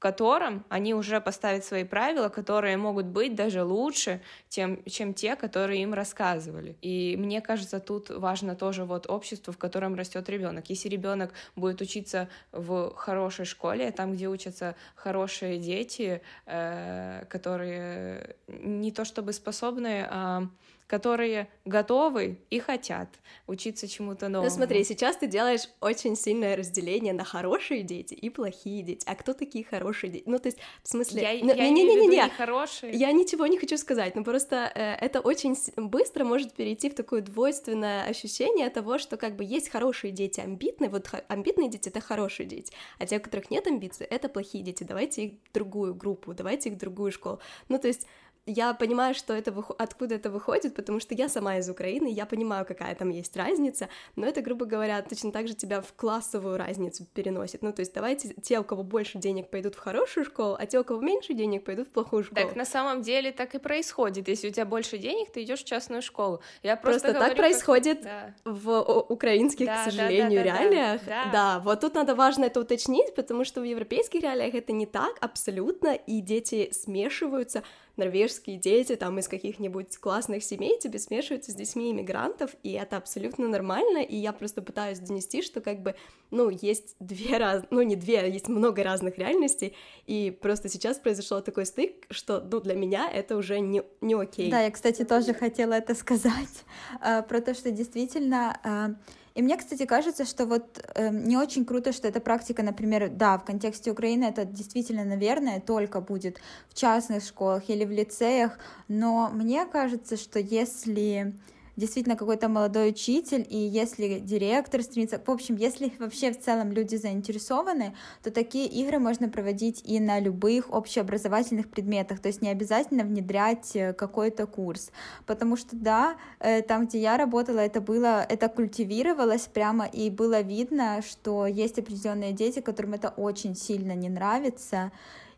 в 0.00 0.02
котором 0.02 0.64
они 0.70 0.94
уже 0.94 1.20
поставят 1.20 1.62
свои 1.62 1.84
правила, 1.84 2.30
которые 2.30 2.78
могут 2.78 3.04
быть 3.04 3.34
даже 3.34 3.62
лучше, 3.62 4.22
чем, 4.48 4.82
чем 4.86 5.12
те, 5.12 5.36
которые 5.36 5.82
им 5.82 5.92
рассказывали. 5.92 6.74
И 6.80 7.16
мне 7.18 7.42
кажется, 7.42 7.80
тут 7.80 8.08
важно 8.08 8.56
тоже 8.56 8.86
вот 8.86 9.10
общество, 9.10 9.52
в 9.52 9.58
котором 9.58 9.94
растет 9.94 10.26
ребенок. 10.30 10.70
Если 10.70 10.88
ребенок 10.88 11.34
будет 11.54 11.82
учиться 11.82 12.30
в 12.50 12.94
хорошей 12.94 13.44
школе, 13.44 13.90
там, 13.90 14.14
где 14.14 14.28
учатся 14.28 14.74
хорошие 14.94 15.58
дети, 15.58 16.22
э, 16.46 17.26
которые 17.28 18.36
не 18.48 18.92
то 18.92 19.04
чтобы 19.04 19.34
способны, 19.34 20.06
а 20.08 20.44
которые 20.90 21.48
готовы 21.64 22.40
и 22.50 22.58
хотят 22.58 23.08
учиться 23.46 23.86
чему-то 23.86 24.26
ну, 24.26 24.32
новому. 24.32 24.50
Ну 24.50 24.56
смотри, 24.56 24.82
сейчас 24.82 25.16
ты 25.16 25.28
делаешь 25.28 25.68
очень 25.80 26.16
сильное 26.16 26.56
разделение 26.56 27.12
на 27.12 27.22
хорошие 27.22 27.84
дети 27.84 28.14
и 28.14 28.28
плохие 28.28 28.82
дети. 28.82 29.04
А 29.06 29.14
кто 29.14 29.32
такие 29.32 29.64
хорошие 29.64 30.10
дети? 30.10 30.24
Ну 30.26 30.40
то 30.40 30.48
есть 30.48 30.58
в 30.82 30.88
смысле... 30.88 31.22
Я, 31.22 31.44
ну, 31.44 31.54
я 31.54 31.70
не, 31.70 31.84
не, 31.84 31.94
не, 31.94 32.06
не, 32.08 32.16
не 32.16 32.28
хорошие. 32.30 32.92
Я 32.92 33.12
ничего 33.12 33.46
не 33.46 33.56
хочу 33.56 33.76
сказать, 33.76 34.16
но 34.16 34.24
просто 34.24 34.72
э, 34.74 34.94
это 34.94 35.20
очень 35.20 35.54
быстро 35.76 36.24
может 36.24 36.54
перейти 36.54 36.90
в 36.90 36.96
такое 36.96 37.20
двойственное 37.20 38.08
ощущение 38.08 38.68
того, 38.68 38.98
что 38.98 39.16
как 39.16 39.36
бы 39.36 39.44
есть 39.44 39.68
хорошие 39.68 40.10
дети 40.10 40.40
амбитные, 40.40 40.90
вот 40.90 41.08
амбитные 41.28 41.70
дети— 41.70 41.88
это 41.90 42.00
хорошие 42.00 42.46
дети, 42.46 42.72
а 42.98 43.06
те, 43.06 43.18
у 43.18 43.20
которых 43.20 43.48
нет 43.52 43.64
амбиций, 43.68 44.06
это 44.06 44.28
плохие 44.28 44.64
дети. 44.64 44.82
Давайте 44.82 45.26
их 45.26 45.32
в 45.50 45.54
другую 45.54 45.94
группу, 45.94 46.34
давайте 46.34 46.70
их 46.70 46.74
в 46.74 46.78
другую 46.78 47.12
школу. 47.12 47.38
Ну 47.68 47.78
то 47.78 47.86
есть 47.86 48.08
я 48.46 48.74
понимаю, 48.74 49.14
что 49.14 49.34
это 49.34 49.52
вых... 49.52 49.70
откуда 49.78 50.14
это 50.14 50.30
выходит, 50.30 50.74
потому 50.74 51.00
что 51.00 51.14
я 51.14 51.28
сама 51.28 51.58
из 51.58 51.68
Украины, 51.68 52.08
я 52.08 52.26
понимаю, 52.26 52.64
какая 52.66 52.94
там 52.94 53.10
есть 53.10 53.36
разница, 53.36 53.88
но 54.16 54.26
это, 54.26 54.40
грубо 54.40 54.64
говоря, 54.64 55.00
точно 55.02 55.30
так 55.30 55.46
же 55.46 55.54
тебя 55.54 55.80
в 55.80 55.92
классовую 55.94 56.56
разницу 56.56 57.04
переносит. 57.12 57.62
Ну, 57.62 57.72
то 57.72 57.80
есть 57.80 57.94
давайте 57.94 58.34
те, 58.42 58.58
у 58.58 58.64
кого 58.64 58.82
больше 58.82 59.18
денег, 59.18 59.50
пойдут 59.50 59.74
в 59.74 59.78
хорошую 59.78 60.24
школу, 60.24 60.56
а 60.58 60.66
те, 60.66 60.80
у 60.80 60.84
кого 60.84 61.00
меньше 61.00 61.34
денег, 61.34 61.64
пойдут 61.64 61.88
в 61.88 61.92
плохую 61.92 62.24
школу. 62.24 62.46
Так 62.46 62.56
на 62.56 62.64
самом 62.64 63.02
деле 63.02 63.32
так 63.32 63.54
и 63.54 63.58
происходит. 63.58 64.28
Если 64.28 64.48
у 64.48 64.52
тебя 64.52 64.64
больше 64.64 64.98
денег, 64.98 65.30
ты 65.30 65.42
идешь 65.42 65.60
в 65.60 65.66
частную 65.66 66.02
школу. 66.02 66.40
Я 66.62 66.76
просто, 66.76 67.00
просто 67.00 67.18
говорю, 67.18 67.34
так 67.34 67.36
происходит 67.36 68.02
как... 68.02 68.34
да. 68.44 68.50
в 68.50 68.80
украинских, 69.08 69.66
да, 69.66 69.82
к 69.82 69.90
сожалению, 69.90 70.44
да, 70.44 70.52
да, 70.52 70.58
реалиях. 70.58 71.00
Да, 71.04 71.24
да. 71.24 71.30
да, 71.32 71.60
вот 71.60 71.80
тут 71.80 71.94
надо 71.94 72.14
важно 72.14 72.44
это 72.44 72.60
уточнить, 72.60 73.14
потому 73.14 73.44
что 73.44 73.60
в 73.60 73.64
европейских 73.64 74.22
реалиях 74.22 74.54
это 74.54 74.72
не 74.72 74.86
так 74.86 75.16
абсолютно, 75.20 75.94
и 75.94 76.20
дети 76.20 76.70
смешиваются 76.72 77.62
норвежские 77.96 78.58
дети 78.58 78.96
там 78.96 79.18
из 79.18 79.28
каких-нибудь 79.28 79.96
классных 79.98 80.42
семей 80.42 80.78
тебе 80.78 80.98
смешиваются 80.98 81.52
с 81.52 81.54
детьми 81.54 81.90
иммигрантов, 81.90 82.50
и 82.62 82.72
это 82.72 82.96
абсолютно 82.96 83.48
нормально, 83.48 83.98
и 83.98 84.16
я 84.16 84.32
просто 84.32 84.62
пытаюсь 84.62 84.98
донести, 84.98 85.42
что 85.42 85.60
как 85.60 85.82
бы, 85.82 85.94
ну, 86.30 86.48
есть 86.50 86.96
две 87.00 87.36
раз, 87.38 87.64
ну, 87.70 87.82
не 87.82 87.96
две, 87.96 88.20
а 88.20 88.26
есть 88.26 88.48
много 88.48 88.82
разных 88.82 89.18
реальностей, 89.18 89.74
и 90.06 90.30
просто 90.30 90.68
сейчас 90.68 90.98
произошел 90.98 91.40
такой 91.42 91.66
стык, 91.66 92.06
что, 92.10 92.40
ну, 92.40 92.60
для 92.60 92.74
меня 92.74 93.10
это 93.10 93.36
уже 93.36 93.60
не, 93.60 93.82
не 94.00 94.14
окей. 94.14 94.50
Да, 94.50 94.60
я, 94.60 94.70
кстати, 94.70 95.04
тоже 95.04 95.34
хотела 95.34 95.74
это 95.74 95.94
сказать, 95.94 96.64
э, 97.04 97.22
про 97.22 97.40
то, 97.40 97.54
что 97.54 97.70
действительно 97.70 98.58
э, 98.64 98.94
и 99.40 99.42
мне, 99.42 99.56
кстати, 99.56 99.86
кажется, 99.86 100.26
что 100.26 100.44
вот 100.44 100.84
э, 100.94 101.08
не 101.08 101.38
очень 101.38 101.64
круто, 101.64 101.94
что 101.94 102.06
эта 102.06 102.20
практика, 102.20 102.62
например, 102.62 103.08
да, 103.08 103.38
в 103.38 103.44
контексте 103.46 103.90
Украины 103.90 104.24
это 104.24 104.44
действительно, 104.44 105.02
наверное, 105.02 105.60
только 105.60 106.02
будет 106.02 106.42
в 106.68 106.74
частных 106.74 107.24
школах 107.24 107.70
или 107.70 107.86
в 107.86 107.90
лицеях, 107.90 108.58
но 108.88 109.30
мне 109.32 109.64
кажется, 109.64 110.18
что 110.18 110.38
если 110.38 111.32
действительно 111.80 112.16
какой-то 112.16 112.48
молодой 112.48 112.90
учитель, 112.90 113.46
и 113.48 113.56
если 113.56 114.18
директор 114.18 114.82
стремится, 114.82 115.20
в 115.24 115.30
общем, 115.30 115.56
если 115.56 115.92
вообще 115.98 116.30
в 116.32 116.40
целом 116.40 116.72
люди 116.72 116.96
заинтересованы, 116.96 117.96
то 118.22 118.30
такие 118.30 118.66
игры 118.66 118.98
можно 118.98 119.28
проводить 119.28 119.82
и 119.84 119.98
на 119.98 120.20
любых 120.20 120.72
общеобразовательных 120.72 121.68
предметах, 121.68 122.20
то 122.20 122.28
есть 122.28 122.42
не 122.42 122.50
обязательно 122.50 123.04
внедрять 123.04 123.74
э, 123.74 123.92
какой-то 123.94 124.46
курс, 124.46 124.92
потому 125.26 125.56
что, 125.56 125.74
да, 125.74 126.16
э, 126.38 126.62
там, 126.62 126.86
где 126.86 127.00
я 127.00 127.16
работала, 127.16 127.58
это 127.58 127.80
было, 127.80 128.24
это 128.28 128.48
культивировалось 128.48 129.48
прямо, 129.52 129.86
и 129.86 130.10
было 130.10 130.42
видно, 130.42 131.02
что 131.02 131.46
есть 131.46 131.78
определенные 131.78 132.32
дети, 132.32 132.60
которым 132.60 132.94
это 132.94 133.08
очень 133.08 133.56
сильно 133.56 133.94
не 133.94 134.10
нравится, 134.10 134.92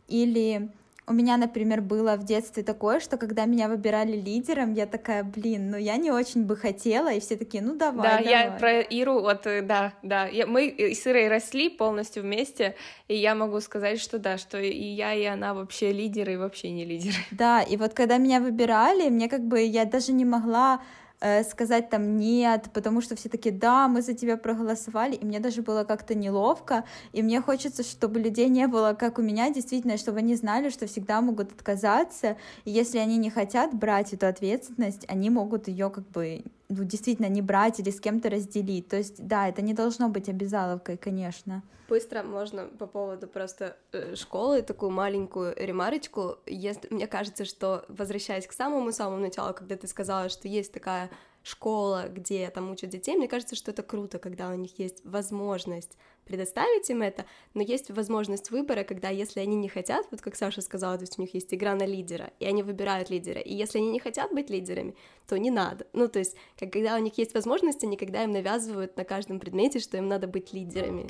или 0.08 0.70
у 1.06 1.12
меня, 1.12 1.36
например, 1.36 1.80
было 1.80 2.16
в 2.16 2.24
детстве 2.24 2.62
такое, 2.62 3.00
что 3.00 3.16
когда 3.16 3.44
меня 3.44 3.68
выбирали 3.68 4.12
лидером, 4.16 4.72
я 4.72 4.86
такая, 4.86 5.24
блин, 5.24 5.70
ну 5.70 5.76
я 5.76 5.96
не 5.96 6.10
очень 6.12 6.44
бы 6.44 6.56
хотела, 6.56 7.12
и 7.12 7.18
все 7.18 7.36
такие, 7.36 7.62
ну 7.62 7.74
давай, 7.76 8.02
Да, 8.02 8.16
давай. 8.18 8.44
я 8.44 8.50
про 8.52 8.80
Иру, 8.80 9.20
вот, 9.20 9.46
э, 9.46 9.62
да, 9.62 9.94
да, 10.02 10.26
я, 10.26 10.46
мы 10.46 10.74
с 10.78 11.06
Ирой 11.06 11.28
росли 11.28 11.68
полностью 11.70 12.22
вместе, 12.22 12.76
и 13.08 13.16
я 13.16 13.34
могу 13.34 13.60
сказать, 13.60 14.00
что 14.00 14.18
да, 14.18 14.38
что 14.38 14.60
и 14.60 14.70
я, 14.70 15.12
и 15.14 15.24
она 15.24 15.54
вообще 15.54 15.92
лидеры, 15.92 16.34
и 16.34 16.36
вообще 16.36 16.70
не 16.70 16.84
лидеры. 16.84 17.16
Да, 17.32 17.62
и 17.62 17.76
вот 17.76 17.94
когда 17.94 18.18
меня 18.18 18.40
выбирали, 18.40 19.08
мне 19.08 19.28
как 19.28 19.42
бы, 19.42 19.60
я 19.60 19.84
даже 19.84 20.12
не 20.12 20.24
могла 20.24 20.80
Э, 21.24 21.44
сказать 21.44 21.88
там 21.88 22.16
нет, 22.16 22.70
потому 22.74 23.00
что 23.00 23.14
все 23.14 23.28
таки 23.28 23.52
да, 23.52 23.86
мы 23.86 24.02
за 24.02 24.12
тебя 24.12 24.36
проголосовали, 24.36 25.14
и 25.14 25.24
мне 25.24 25.38
даже 25.38 25.62
было 25.62 25.84
как-то 25.84 26.16
неловко, 26.16 26.84
и 27.12 27.22
мне 27.22 27.40
хочется, 27.40 27.84
чтобы 27.84 28.18
людей 28.18 28.48
не 28.48 28.66
было, 28.66 28.94
как 28.94 29.20
у 29.20 29.22
меня, 29.22 29.48
действительно, 29.50 29.98
чтобы 29.98 30.18
они 30.18 30.34
знали, 30.34 30.68
что 30.68 30.88
всегда 30.88 31.20
могут 31.20 31.52
отказаться, 31.52 32.36
и 32.64 32.72
если 32.72 32.98
они 32.98 33.18
не 33.18 33.30
хотят 33.30 33.72
брать 33.72 34.12
эту 34.12 34.26
ответственность, 34.26 35.04
они 35.06 35.30
могут 35.30 35.68
ее 35.68 35.90
как 35.90 36.08
бы 36.10 36.42
ну, 36.74 36.84
действительно 36.84 37.28
не 37.28 37.42
брать 37.42 37.80
или 37.80 37.90
с 37.90 38.00
кем-то 38.00 38.30
разделить. 38.30 38.88
То 38.88 38.96
есть, 38.96 39.26
да, 39.26 39.48
это 39.48 39.62
не 39.62 39.74
должно 39.74 40.08
быть 40.08 40.28
обязаловкой, 40.28 40.96
конечно. 40.96 41.62
Быстро 41.88 42.22
можно 42.22 42.66
по 42.66 42.86
поводу 42.86 43.26
просто 43.26 43.76
э, 43.92 44.14
школы 44.14 44.62
такую 44.62 44.90
маленькую 44.90 45.54
ремарочку. 45.56 46.38
Если, 46.46 46.88
мне 46.90 47.06
кажется, 47.06 47.44
что, 47.44 47.84
возвращаясь 47.88 48.46
к 48.46 48.52
самому-самому 48.52 49.20
началу, 49.20 49.52
когда 49.52 49.76
ты 49.76 49.86
сказала, 49.86 50.28
что 50.28 50.48
есть 50.48 50.72
такая 50.72 51.10
школа, 51.42 52.08
где 52.08 52.48
там 52.50 52.70
учат 52.70 52.90
детей, 52.90 53.16
мне 53.16 53.28
кажется, 53.28 53.56
что 53.56 53.70
это 53.70 53.82
круто, 53.82 54.18
когда 54.18 54.50
у 54.50 54.54
них 54.54 54.78
есть 54.78 55.04
возможность 55.04 55.96
предоставить 56.24 56.88
им 56.88 57.02
это, 57.02 57.24
но 57.54 57.62
есть 57.62 57.90
возможность 57.90 58.50
выбора, 58.50 58.84
когда 58.84 59.08
если 59.08 59.40
они 59.40 59.56
не 59.56 59.68
хотят, 59.68 60.06
вот 60.10 60.20
как 60.20 60.36
Саша 60.36 60.60
сказала, 60.60 60.96
то 60.96 61.02
есть 61.02 61.18
у 61.18 61.22
них 61.22 61.34
есть 61.34 61.52
игра 61.52 61.74
на 61.74 61.84
лидера, 61.84 62.30
и 62.38 62.46
они 62.46 62.62
выбирают 62.62 63.10
лидера, 63.10 63.40
и 63.40 63.52
если 63.52 63.78
они 63.78 63.90
не 63.90 63.98
хотят 63.98 64.32
быть 64.32 64.50
лидерами, 64.50 64.94
то 65.26 65.38
не 65.38 65.50
надо. 65.50 65.86
Ну, 65.92 66.08
то 66.08 66.18
есть, 66.18 66.36
когда 66.58 66.94
у 66.96 66.98
них 66.98 67.18
есть 67.18 67.34
возможность, 67.34 67.82
они 67.84 67.96
когда 67.96 68.22
им 68.22 68.30
навязывают 68.30 68.96
на 68.96 69.04
каждом 69.04 69.40
предмете, 69.40 69.80
что 69.80 69.96
им 69.96 70.08
надо 70.08 70.26
быть 70.26 70.52
лидерами. 70.52 71.08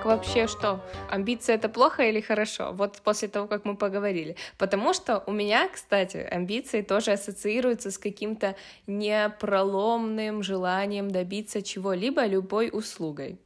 Так 0.00 0.06
вообще 0.06 0.46
что? 0.46 0.80
Амбиции 1.10 1.54
это 1.54 1.68
плохо 1.68 2.04
или 2.04 2.22
хорошо? 2.22 2.72
Вот 2.72 3.02
после 3.04 3.28
того, 3.28 3.46
как 3.46 3.66
мы 3.66 3.76
поговорили. 3.76 4.34
Потому 4.56 4.94
что 4.94 5.22
у 5.26 5.32
меня, 5.32 5.68
кстати, 5.68 6.16
амбиции 6.16 6.80
тоже 6.80 7.12
ассоциируются 7.12 7.90
с 7.90 7.98
каким-то 7.98 8.56
непроломным 8.86 10.42
желанием 10.42 11.10
добиться 11.10 11.60
чего-либо 11.60 12.24
любой 12.24 12.70
услугой. 12.72 13.38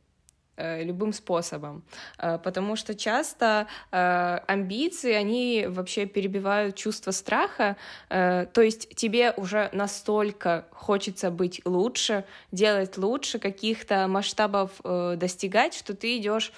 Э, 0.57 0.85
любым 0.85 1.13
способом, 1.13 1.83
э, 2.19 2.39
потому 2.39 2.77
что 2.77 2.95
часто 2.95 3.67
э, 3.91 4.39
амбиции, 4.47 5.13
они 5.13 5.67
вообще 5.69 6.07
перебивают 6.07 6.77
чувство 6.77 7.11
страха, 7.11 7.77
то 8.09 8.51
есть 8.57 8.95
тебе 8.95 9.33
уже 9.37 9.69
настолько 9.73 10.67
хочется 10.71 11.31
быть 11.31 11.61
лучше, 11.65 12.25
делать 12.53 12.97
лучше, 12.97 13.39
каких-то 13.41 14.07
масштабов 14.07 14.71
достигать, 14.85 15.75
что 15.75 15.95
ты 15.95 16.19
идешь 16.19 16.53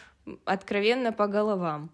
откровенно 0.45 1.13
по 1.13 1.27
головам. 1.27 1.91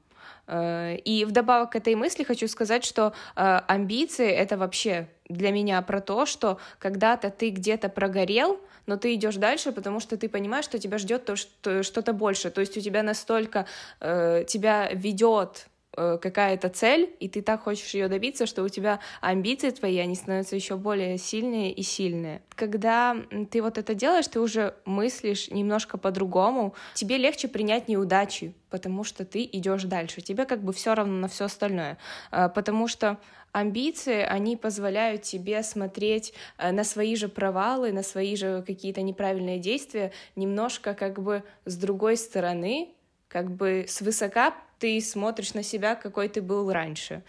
И 0.48 1.24
вдобавок 1.26 1.72
к 1.72 1.76
этой 1.76 1.94
мысли 1.94 2.24
хочу 2.24 2.48
сказать, 2.48 2.84
что 2.84 3.12
амбиции— 3.34 4.28
это 4.30 4.56
вообще 4.56 5.08
для 5.28 5.50
меня 5.50 5.80
про 5.82 6.00
то, 6.00 6.26
что 6.26 6.58
когда-то 6.78 7.30
ты 7.30 7.50
где-то 7.50 7.88
прогорел, 7.88 8.60
но 8.86 8.96
ты 8.96 9.14
идешь 9.14 9.36
дальше, 9.36 9.72
потому 9.72 10.00
что 10.00 10.16
ты 10.16 10.28
понимаешь, 10.28 10.64
что 10.64 10.78
тебя 10.78 10.98
ждет 10.98 11.24
то, 11.24 11.36
что, 11.36 11.82
что-то 11.82 12.12
больше. 12.12 12.50
То 12.50 12.60
есть 12.60 12.76
у 12.76 12.80
тебя 12.80 13.02
настолько 13.02 13.66
э, 14.00 14.44
тебя 14.46 14.90
ведет 14.92 15.66
э, 15.66 15.71
какая-то 15.94 16.68
цель, 16.70 17.14
и 17.20 17.28
ты 17.28 17.42
так 17.42 17.62
хочешь 17.62 17.92
ее 17.94 18.08
добиться, 18.08 18.46
что 18.46 18.62
у 18.62 18.68
тебя 18.68 19.00
амбиции 19.20 19.70
твои, 19.70 19.98
они 19.98 20.14
становятся 20.14 20.56
еще 20.56 20.76
более 20.76 21.18
сильные 21.18 21.72
и 21.72 21.82
сильные. 21.82 22.42
Когда 22.54 23.16
ты 23.50 23.60
вот 23.60 23.78
это 23.78 23.94
делаешь, 23.94 24.26
ты 24.28 24.40
уже 24.40 24.74
мыслишь 24.84 25.50
немножко 25.50 25.98
по-другому, 25.98 26.74
тебе 26.94 27.18
легче 27.18 27.48
принять 27.48 27.88
неудачи, 27.88 28.54
потому 28.70 29.04
что 29.04 29.24
ты 29.24 29.48
идешь 29.52 29.84
дальше, 29.84 30.22
тебе 30.22 30.46
как 30.46 30.62
бы 30.62 30.72
все 30.72 30.94
равно 30.94 31.14
на 31.14 31.28
все 31.28 31.44
остальное, 31.44 31.98
э, 32.30 32.48
потому 32.48 32.88
что 32.88 33.18
амбиции, 33.52 34.22
они 34.22 34.56
позволяют 34.56 35.22
тебе 35.22 35.62
смотреть 35.62 36.32
э, 36.58 36.72
на 36.72 36.84
свои 36.84 37.14
же 37.16 37.28
провалы, 37.28 37.92
на 37.92 38.02
свои 38.02 38.34
же 38.34 38.64
какие-то 38.66 39.02
неправильные 39.02 39.58
действия 39.58 40.12
немножко 40.36 40.94
как 40.94 41.20
бы 41.22 41.44
с 41.66 41.76
другой 41.76 42.16
стороны, 42.16 42.94
как 43.32 43.50
бы 43.50 43.86
свысока 43.88 44.54
ты 44.78 45.00
смотришь 45.00 45.54
на 45.54 45.62
себя, 45.62 45.94
какой 45.94 46.28
ты 46.28 46.42
был 46.42 46.70
раньше. 46.70 47.22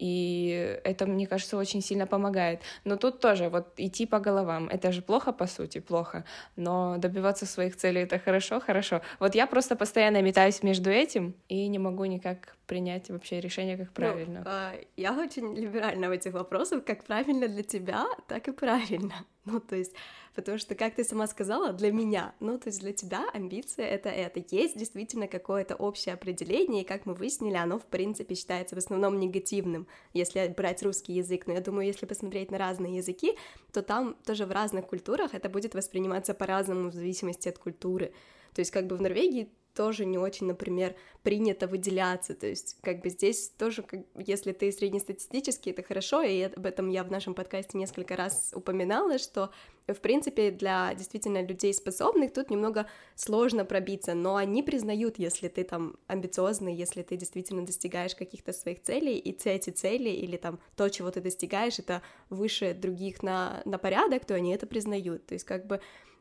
И 0.00 0.78
это, 0.84 1.06
мне 1.06 1.26
кажется, 1.26 1.56
очень 1.56 1.82
сильно 1.82 2.06
помогает. 2.06 2.60
Но 2.84 2.96
тут 2.96 3.18
тоже 3.20 3.48
вот 3.48 3.66
идти 3.76 4.06
по 4.06 4.20
головам, 4.20 4.68
это 4.68 4.92
же 4.92 5.02
плохо, 5.02 5.32
по 5.32 5.46
сути, 5.46 5.80
плохо. 5.80 6.24
Но 6.56 6.96
добиваться 6.98 7.46
своих 7.46 7.74
целей— 7.76 8.02
это 8.02 8.20
хорошо, 8.20 8.60
хорошо. 8.60 9.00
Вот 9.18 9.34
я 9.34 9.46
просто 9.46 9.74
постоянно 9.74 10.22
метаюсь 10.22 10.62
между 10.62 10.90
этим 10.90 11.34
и 11.48 11.66
не 11.68 11.78
могу 11.78 12.04
никак 12.04 12.56
принять 12.66 13.10
вообще 13.10 13.40
решение, 13.40 13.76
как 13.76 13.88
ну, 13.88 13.94
правильно. 13.94 14.42
Ну, 14.44 14.50
э, 14.50 14.84
я 14.96 15.12
очень 15.12 15.56
либеральна 15.56 16.08
в 16.08 16.12
этих 16.12 16.32
вопросах, 16.32 16.84
как 16.84 17.04
правильно 17.04 17.48
для 17.48 17.64
тебя, 17.64 18.06
так 18.28 18.46
и 18.48 18.52
правильно. 18.52 19.14
Ну, 19.50 19.60
то 19.60 19.76
есть, 19.76 19.94
потому 20.38 20.56
что, 20.56 20.76
как 20.76 20.94
ты 20.94 21.02
сама 21.02 21.26
сказала, 21.26 21.72
для 21.72 21.90
меня, 21.90 22.32
ну, 22.38 22.60
то 22.60 22.68
есть 22.68 22.78
для 22.78 22.92
тебя 22.92 23.28
амбиция— 23.34 23.86
это 23.88 24.08
это. 24.08 24.40
Есть 24.54 24.78
действительно 24.78 25.26
какое-то 25.26 25.74
общее 25.74 26.14
определение, 26.14 26.84
и, 26.84 26.86
как 26.86 27.06
мы 27.06 27.14
выяснили, 27.14 27.56
оно, 27.56 27.80
в 27.80 27.86
принципе, 27.86 28.36
считается 28.36 28.76
в 28.76 28.78
основном 28.78 29.18
негативным, 29.18 29.88
если 30.14 30.46
брать 30.56 30.80
русский 30.84 31.14
язык. 31.14 31.48
Но 31.48 31.54
я 31.54 31.60
думаю, 31.60 31.88
если 31.88 32.06
посмотреть 32.06 32.52
на 32.52 32.58
разные 32.58 32.98
языки, 32.98 33.36
то 33.72 33.82
там 33.82 34.14
тоже 34.24 34.46
в 34.46 34.52
разных 34.52 34.86
культурах 34.86 35.34
это 35.34 35.48
будет 35.48 35.74
восприниматься 35.74 36.34
по-разному 36.34 36.90
в 36.90 36.94
зависимости 36.94 37.48
от 37.48 37.58
культуры. 37.58 38.12
То 38.54 38.60
есть 38.60 38.70
как 38.70 38.86
бы 38.86 38.96
в 38.96 39.02
Норвегии 39.02 39.50
тоже 39.74 40.04
не 40.04 40.18
очень, 40.18 40.46
например, 40.46 40.94
принято 41.24 41.66
выделяться, 41.66 42.34
то 42.34 42.46
есть 42.46 42.76
как 42.82 43.00
бы 43.00 43.10
здесь 43.10 43.50
тоже, 43.50 43.82
как, 43.82 44.00
если 44.16 44.52
ты 44.52 44.70
среднестатистический, 44.70 45.70
это 45.70 45.82
хорошо, 45.82 46.22
и 46.22 46.42
об 46.42 46.64
этом 46.64 46.88
я 46.90 47.02
в 47.02 47.10
нашем 47.10 47.34
подкасте 47.34 47.76
несколько 47.78 48.14
раз 48.16 48.52
упоминала, 48.54 49.18
что 49.18 49.50
в 49.94 50.00
принципе 50.00 50.50
для 50.50 50.94
действительно 50.94 51.42
людей 51.42 51.72
способных 51.72 52.32
тут 52.32 52.50
немного 52.50 52.86
сложно 53.14 53.64
пробиться, 53.64 54.14
но 54.14 54.36
они 54.36 54.62
признают, 54.62 55.18
если 55.18 55.48
ты 55.48 55.64
там 55.64 55.96
амбициозный, 56.06 56.74
если 56.74 57.02
ты 57.02 57.16
действительно 57.16 57.64
достигаешь 57.64 58.14
каких-то 58.14 58.52
своих 58.52 58.82
целей, 58.82 59.16
и 59.18 59.36
эти 59.48 59.70
цели 59.70 60.10
или 60.10 60.36
там 60.36 60.58
то, 60.76 60.88
чего 60.88 61.10
ты 61.10 61.20
достигаешь, 61.20 61.78
это 61.78 62.02
выше 62.28 62.74
других 62.74 63.22
на, 63.22 63.62
на 63.64 63.78
порядок, 63.78 64.24
то 64.24 64.34
они 64.34 64.52
это 64.54 64.66
признают, 64.66 65.26
то 65.26 65.34
есть 65.34 65.44
как 65.44 65.66
бы 65.66 65.80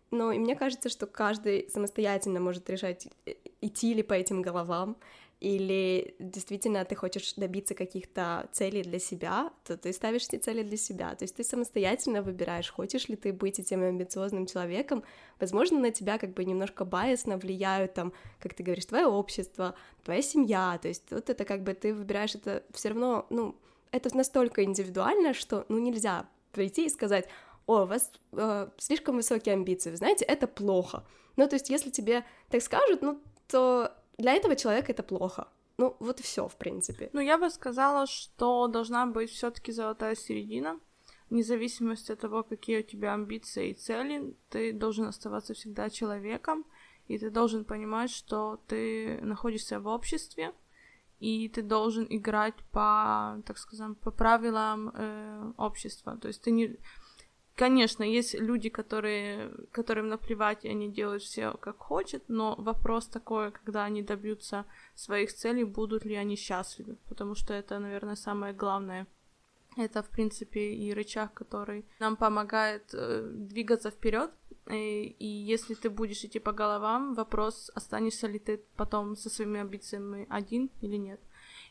но 0.09 0.31
и 0.31 0.39
мне 0.39 0.55
кажется, 0.55 0.87
что 0.89 1.05
каждый 1.05 1.69
самостоятельно 1.69 2.39
может 2.39 2.69
решать, 2.69 3.07
э, 3.25 3.33
идти 3.59 3.93
ли 3.93 4.03
по 4.03 4.13
этим 4.13 4.41
головам, 4.41 4.95
или 5.39 6.15
действительно 6.19 6.83
ты 6.83 6.95
хочешь 6.95 7.33
добиться 7.35 7.75
каких-то 7.75 8.49
целей 8.51 8.81
для 8.81 8.97
себя, 8.97 9.51
то 9.65 9.77
ты 9.77 9.93
ставишь 9.93 10.25
эти 10.27 10.37
цели 10.37 10.63
для 10.63 10.77
себя. 10.77 11.13
То 11.15 11.23
есть 11.25 11.35
ты 11.35 11.43
самостоятельно 11.43 12.23
выбираешь, 12.23 12.71
хочешь 12.71 13.07
ли 13.07 13.15
ты 13.15 13.31
быть 13.31 13.59
этим 13.59 13.83
амбициозным 13.83 14.47
человеком. 14.47 15.03
Возможно, 15.39 15.79
на 15.79 15.91
тебя 15.91 16.17
как 16.17 16.33
бы 16.33 16.43
немножко 16.43 16.85
байесно 16.85 17.37
влияют 17.37 17.93
там, 17.93 18.13
как 18.39 18.55
ты 18.55 18.63
говоришь, 18.63 18.85
твое 18.85 19.05
общество, 19.05 19.75
твоя 20.03 20.23
семья. 20.23 20.79
То 20.81 20.87
есть 20.87 21.03
вот 21.11 21.29
это 21.29 21.45
как 21.45 21.63
бы 21.63 21.75
ты 21.75 21.93
выбираешь 21.93 22.33
это 22.33 22.63
все 22.73 22.89
равно, 22.89 23.27
ну, 23.29 23.55
это 23.91 24.15
настолько 24.17 24.63
индивидуально, 24.63 25.33
что 25.33 25.65
ну 25.69 25.77
нельзя 25.77 26.27
прийти 26.51 26.87
и 26.87 26.89
сказать, 26.89 27.27
о, 27.67 27.83
у 27.83 27.85
вас 27.85 28.11
э, 28.31 28.69
слишком 28.77 29.17
высокие 29.17 29.53
амбиции, 29.53 29.91
вы 29.91 29.97
знаете, 29.97 30.25
это 30.25 30.47
плохо. 30.47 31.03
Ну, 31.35 31.47
то 31.47 31.55
есть, 31.55 31.69
если 31.69 31.91
тебе 31.91 32.25
так 32.49 32.61
скажут, 32.61 33.01
ну, 33.01 33.21
то 33.47 33.93
для 34.17 34.33
этого 34.33 34.55
человека 34.55 34.91
это 34.91 35.03
плохо. 35.03 35.47
Ну, 35.77 35.95
вот 35.99 36.19
и 36.19 36.23
все, 36.23 36.47
в 36.47 36.55
принципе. 36.55 37.09
Ну, 37.13 37.19
я 37.21 37.37
бы 37.37 37.49
сказала, 37.49 38.07
что 38.07 38.67
должна 38.67 39.05
быть 39.05 39.29
все-таки 39.29 39.71
золотая 39.71 40.15
середина. 40.15 40.79
Вне 41.29 41.43
зависимости 41.43 42.11
от 42.11 42.19
того, 42.19 42.43
какие 42.43 42.79
у 42.79 42.83
тебя 42.83 43.13
амбиции 43.13 43.69
и 43.69 43.73
цели, 43.73 44.35
ты 44.49 44.73
должен 44.73 45.05
оставаться 45.05 45.53
всегда 45.53 45.89
человеком, 45.89 46.65
и 47.07 47.17
ты 47.19 47.29
должен 47.29 47.65
понимать, 47.65 48.09
что 48.09 48.59
ты 48.67 49.19
находишься 49.21 49.79
в 49.79 49.87
обществе, 49.87 50.53
и 51.19 51.49
ты 51.49 51.61
должен 51.61 52.07
играть 52.09 52.55
по, 52.71 53.41
так 53.45 53.57
скажем, 53.57 53.95
по 53.95 54.11
правилам 54.11 54.89
э, 54.93 55.53
общества. 55.57 56.17
То 56.17 56.27
есть 56.27 56.41
ты 56.41 56.51
не 56.51 56.77
Конечно, 57.57 58.03
есть 58.03 58.35
люди, 58.35 58.69
которые, 58.69 59.49
которым 59.71 60.09
наплевать, 60.09 60.63
и 60.63 60.69
они 60.69 60.91
делают 60.91 61.23
все 61.23 61.53
как 61.53 61.79
хотят, 61.79 62.21
но 62.27 62.53
вопрос 62.59 63.07
такой, 63.07 63.51
когда 63.51 63.83
они 63.83 64.03
добьются 64.03 64.65
своих 64.93 65.33
целей, 65.33 65.63
будут 65.63 66.05
ли 66.05 66.13
они 66.13 66.35
счастливы, 66.35 66.97
потому 67.09 67.33
что 67.33 67.55
это, 67.55 67.79
наверное, 67.79 68.15
самое 68.15 68.53
главное. 68.53 69.07
Это, 69.75 70.03
в 70.03 70.09
принципе, 70.09 70.73
и 70.75 70.93
рычаг, 70.93 71.33
который 71.33 71.83
нам 71.99 72.15
помогает 72.15 72.93
э, 72.93 73.27
двигаться 73.33 73.89
вперед. 73.89 74.31
И, 74.71 75.15
и 75.19 75.25
если 75.25 75.73
ты 75.73 75.89
будешь 75.89 76.23
идти 76.23 76.39
по 76.39 76.51
головам, 76.51 77.15
вопрос, 77.15 77.71
останешься 77.73 78.27
ли 78.27 78.37
ты 78.37 78.61
потом 78.75 79.15
со 79.15 79.29
своими 79.29 79.59
амбициями 79.59 80.27
один 80.29 80.69
или 80.81 80.97
нет. 80.97 81.19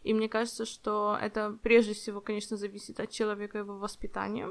И 0.02 0.14
мне 0.14 0.28
кажется, 0.28 0.64
что 0.64 1.16
это 1.20 1.56
прежде 1.62 1.94
всего, 1.94 2.20
конечно, 2.20 2.56
зависит 2.56 3.00
от 3.00 3.10
человека 3.10 3.58
и 3.58 3.60
его 3.60 3.78
воспитания. 3.78 4.48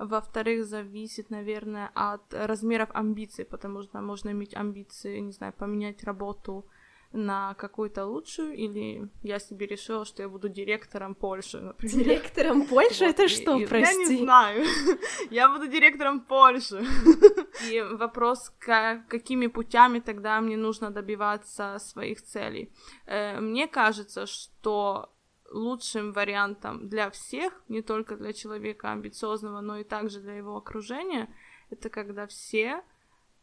Во-вторых, 0.00 0.64
зависит, 0.64 1.28
наверное, 1.30 1.90
от 1.94 2.32
размеров 2.32 2.88
амбиций, 2.94 3.44
потому 3.44 3.82
что 3.82 4.00
можно 4.00 4.30
иметь 4.30 4.56
амбиции, 4.56 5.18
не 5.20 5.32
знаю, 5.32 5.52
поменять 5.52 6.04
работу 6.04 6.64
на 7.12 7.54
какую-то 7.54 8.06
лучшую, 8.06 8.54
или 8.54 9.10
я 9.22 9.38
себе 9.38 9.66
решила, 9.66 10.06
что 10.06 10.22
я 10.22 10.28
буду 10.28 10.48
директором 10.48 11.14
Польши, 11.14 11.60
например. 11.60 12.04
Директором 12.04 12.66
Польши? 12.66 13.04
Это 13.04 13.28
что, 13.28 13.58
прости? 13.66 14.02
Я 14.02 14.08
не 14.08 14.16
знаю. 14.16 14.64
Я 15.30 15.48
буду 15.48 15.66
директором 15.66 16.20
Польши. 16.20 16.82
И 17.70 17.82
вопрос, 17.82 18.52
какими 18.58 19.48
путями 19.48 20.00
тогда 20.00 20.40
мне 20.40 20.56
нужно 20.56 20.90
добиваться 20.90 21.76
своих 21.78 22.22
целей. 22.22 22.72
Э, 23.06 23.38
мне 23.40 23.68
кажется, 23.68 24.24
что 24.24 25.12
лучшим 25.50 26.12
вариантом 26.12 26.88
для 26.88 27.10
всех, 27.10 27.60
не 27.68 27.82
только 27.82 28.16
для 28.16 28.32
человека 28.32 28.92
амбициозного, 28.92 29.60
но 29.60 29.78
и 29.78 29.84
также 29.84 30.20
для 30.20 30.34
его 30.34 30.56
окружения, 30.56 31.34
это 31.70 31.90
когда 31.90 32.26
все 32.26 32.82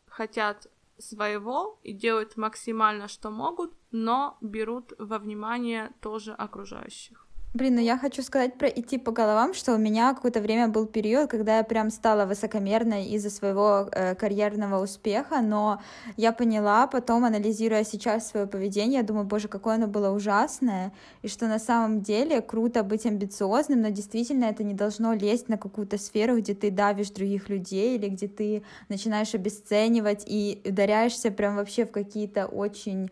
хотят 0.08 0.68
своего 0.98 1.80
и 1.84 1.94
делают 1.94 2.38
максимально, 2.38 3.08
что 3.08 3.30
могут, 3.30 3.74
но 3.92 4.38
берут 4.42 4.94
во 4.98 5.20
внимание 5.20 5.94
тоже 6.02 6.34
окружающих. 6.34 7.27
Блин, 7.54 7.76
ну 7.76 7.82
я 7.82 7.98
хочу 7.98 8.22
сказать 8.22 8.58
про 8.58 8.68
идти 8.68 9.00
по 9.00 9.12
головам, 9.12 9.54
что 9.56 9.74
у 9.74 9.78
меня 9.80 10.14
какое-то 10.14 10.42
время 10.42 10.68
был 10.68 10.86
период, 10.86 11.32
когда 11.32 11.58
я 11.58 11.64
прям 11.64 11.90
стала 11.90 12.26
высокомерной 12.26 13.06
из-за 13.08 13.32
своего 13.32 13.90
э, 13.92 14.14
карьерного 14.16 14.84
успеха, 14.84 15.42
но 15.42 15.82
я 16.18 16.34
поняла 16.34 16.86
потом, 16.86 17.26
анализируя 17.26 17.84
сейчас 17.84 18.28
свое 18.28 18.46
поведение, 18.46 19.00
я 19.00 19.04
думаю, 19.04 19.26
боже, 19.26 19.48
какое 19.48 19.76
оно 19.76 19.88
было 19.88 20.12
ужасное, 20.12 20.92
и 21.24 21.28
что 21.28 21.48
на 21.48 21.58
самом 21.58 22.02
деле 22.02 22.42
круто 22.42 22.84
быть 22.84 23.08
амбициозным, 23.08 23.82
но 23.82 23.90
действительно 23.90 24.46
это 24.46 24.64
не 24.64 24.74
должно 24.76 25.14
лезть 25.14 25.50
на 25.50 25.58
какую-то 25.58 25.98
сферу, 25.98 26.38
где 26.38 26.54
ты 26.54 26.70
давишь 26.70 27.10
других 27.10 27.50
людей 27.50 27.98
или 27.98 28.10
где 28.10 28.28
ты 28.28 28.64
начинаешь 28.90 29.34
обесценивать 29.34 30.24
и 30.28 30.62
ударяешься 30.64 31.32
прям 31.32 31.56
вообще 31.56 31.86
в 31.86 31.92
какие-то 31.92 32.46
очень 32.46 33.10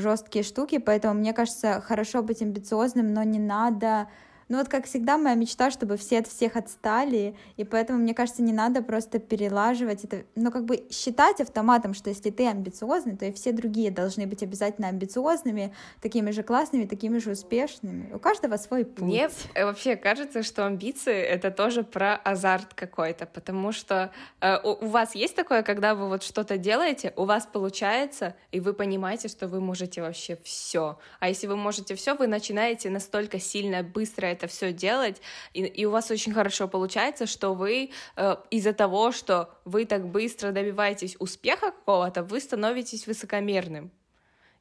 жесткие 0.00 0.42
штуки, 0.42 0.78
поэтому 0.78 1.14
мне 1.14 1.32
кажется, 1.32 1.80
хорошо 1.80 2.22
быть 2.22 2.42
амбициозным, 2.42 3.12
но 3.12 3.22
не 3.22 3.38
надо 3.38 4.08
Ну 4.48 4.58
вот, 4.58 4.68
как 4.68 4.86
всегда, 4.86 5.18
моя 5.18 5.34
мечта, 5.34 5.72
чтобы 5.72 5.96
все 5.96 6.20
от 6.20 6.28
всех 6.28 6.56
отстали, 6.56 7.34
и 7.56 7.64
поэтому, 7.64 7.98
мне 7.98 8.14
кажется, 8.14 8.42
не 8.42 8.52
надо 8.52 8.80
просто 8.80 9.18
перелаживать 9.18 10.04
это, 10.04 10.24
ну 10.36 10.52
как 10.52 10.64
бы 10.64 10.86
считать 10.90 11.40
автоматом, 11.40 11.94
что 11.94 12.10
если 12.10 12.30
ты 12.30 12.46
амбициозный, 12.46 13.16
то 13.16 13.24
и 13.24 13.32
все 13.32 13.50
другие 13.50 13.90
должны 13.90 14.26
быть 14.26 14.44
обязательно 14.44 14.88
амбициозными, 14.88 15.74
такими 16.00 16.30
же 16.30 16.44
классными, 16.44 16.84
такими 16.84 17.18
же 17.18 17.32
успешными. 17.32 18.12
У 18.14 18.20
каждого 18.20 18.56
свой 18.56 18.84
путь. 18.84 19.04
Мне 19.04 19.30
э, 19.54 19.64
вообще 19.64 19.96
кажется, 19.96 20.44
что 20.44 20.64
амбиции— 20.64 21.20
это 21.22 21.50
тоже 21.50 21.82
про 21.82 22.14
азарт 22.14 22.72
какой-то, 22.74 23.26
потому 23.26 23.72
что 23.72 24.12
э, 24.40 24.58
у, 24.62 24.84
у 24.84 24.88
вас 24.88 25.16
есть 25.16 25.34
такое, 25.34 25.64
когда 25.64 25.96
вы 25.96 26.08
вот 26.08 26.22
что-то 26.22 26.56
делаете, 26.56 27.12
у 27.16 27.24
вас 27.24 27.46
получается, 27.46 28.36
и 28.52 28.60
вы 28.60 28.74
понимаете, 28.74 29.26
что 29.26 29.48
вы 29.48 29.60
можете 29.60 30.02
вообще 30.02 30.38
все. 30.44 30.98
А 31.18 31.28
если 31.28 31.48
вы 31.48 31.56
можете 31.56 31.96
все, 31.96 32.14
вы 32.14 32.28
начинаете 32.28 32.90
настолько 32.90 33.40
сильно, 33.40 33.82
быстро 33.82 34.35
это 34.36 34.46
все 34.46 34.72
делать, 34.72 35.20
и, 35.52 35.64
и 35.64 35.84
у 35.84 35.90
вас 35.90 36.10
очень 36.10 36.32
хорошо 36.32 36.68
получается, 36.68 37.26
что 37.26 37.54
вы 37.54 37.90
э, 38.16 38.36
из-за 38.50 38.72
того, 38.72 39.12
что 39.12 39.50
вы 39.64 39.84
так 39.86 40.06
быстро 40.06 40.52
добиваетесь 40.52 41.16
успеха 41.18 41.72
какого-то, 41.72 42.22
вы 42.22 42.40
становитесь 42.40 43.06
высокомерным. 43.06 43.90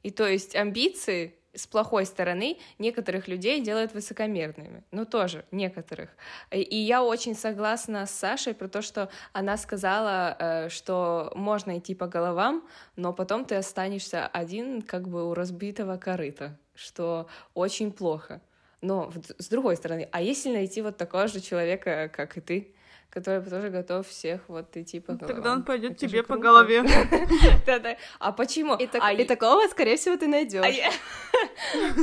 И 0.03 0.11
то 0.11 0.27
есть 0.27 0.55
амбиции 0.55 1.35
с 1.55 1.67
плохой 1.67 2.05
стороны 2.05 2.57
некоторых 2.77 3.27
людей 3.27 3.61
делают 3.61 3.93
высокомерными. 3.93 4.83
Ну, 4.91 5.05
тоже 5.05 5.45
некоторых. 5.51 6.09
И 6.51 6.77
я 6.77 7.03
очень 7.03 7.35
согласна 7.35 8.05
с 8.05 8.11
Сашей 8.11 8.53
про 8.53 8.67
то, 8.67 8.81
что 8.81 9.09
она 9.33 9.57
сказала, 9.57 10.35
э, 10.37 10.69
что 10.69 11.31
можно 11.35 11.77
идти 11.77 11.95
по 11.95 12.07
головам, 12.07 12.67
но 12.95 13.13
потом 13.13 13.45
ты 13.45 13.55
останешься 13.55 14.27
один 14.27 14.81
как 14.81 15.07
бы 15.07 15.29
у 15.29 15.33
разбитого 15.33 15.97
корыта, 15.97 16.57
что 16.75 17.27
очень 17.53 17.91
плохо. 17.91 18.41
Но 18.85 19.11
с 19.39 19.47
другой 19.47 19.75
стороны, 19.77 20.07
а 20.11 20.21
если 20.21 20.51
найти 20.51 20.81
вот 20.81 20.97
такого 20.97 21.27
же 21.27 21.41
человека, 21.41 22.09
как 22.13 22.37
и 22.37 22.41
ты, 22.41 22.75
который 23.09 23.41
тоже 23.49 23.69
готов 23.69 24.07
всех 24.07 24.41
вот 24.47 24.75
идти 24.75 24.99
по 24.99 25.13
головам. 25.13 25.35
Тогда 25.35 25.53
он 25.53 25.63
пойдет 25.63 25.97
тебе 25.97 26.21
по 26.21 26.35
голове. 26.35 26.83
Да-да. 27.65 27.95
А 28.19 28.31
почему? 28.31 28.75
И 28.75 28.87
а 28.91 29.25
такого, 29.25 29.67
скорее 29.69 29.95
всего, 29.95 30.17
ты 30.17 30.27
найдешь. 30.27 30.65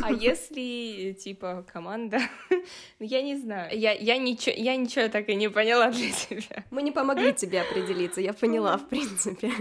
А 0.03 0.13
если, 0.13 1.13
типа, 1.13 1.65
команда... 1.73 2.19
Ну, 2.99 3.07
я 3.07 3.23
не 3.23 3.37
знаю. 3.37 3.79
Я, 3.79 3.93
я, 3.93 4.17
ничего, 4.17 4.55
я 4.57 4.77
ничего 4.77 5.09
так 5.09 5.29
и 5.29 5.35
не 5.35 5.49
поняла 5.49 5.91
для 5.91 6.11
себя. 6.13 6.65
Мы 6.71 6.83
не 6.83 6.93
помогли 6.93 7.33
тебе 7.33 7.61
определиться, 7.61 8.21
я 8.21 8.33
поняла, 8.33 8.77
в 8.77 8.89
принципе. 8.89 9.53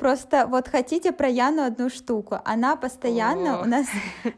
Просто 0.00 0.46
вот 0.46 0.66
хотите 0.66 1.12
про 1.12 1.28
Яну 1.28 1.62
одну 1.62 1.90
штуку. 1.90 2.38
Она 2.46 2.74
постоянно 2.76 3.60
О. 3.60 3.62
у 3.64 3.66
нас 3.66 3.86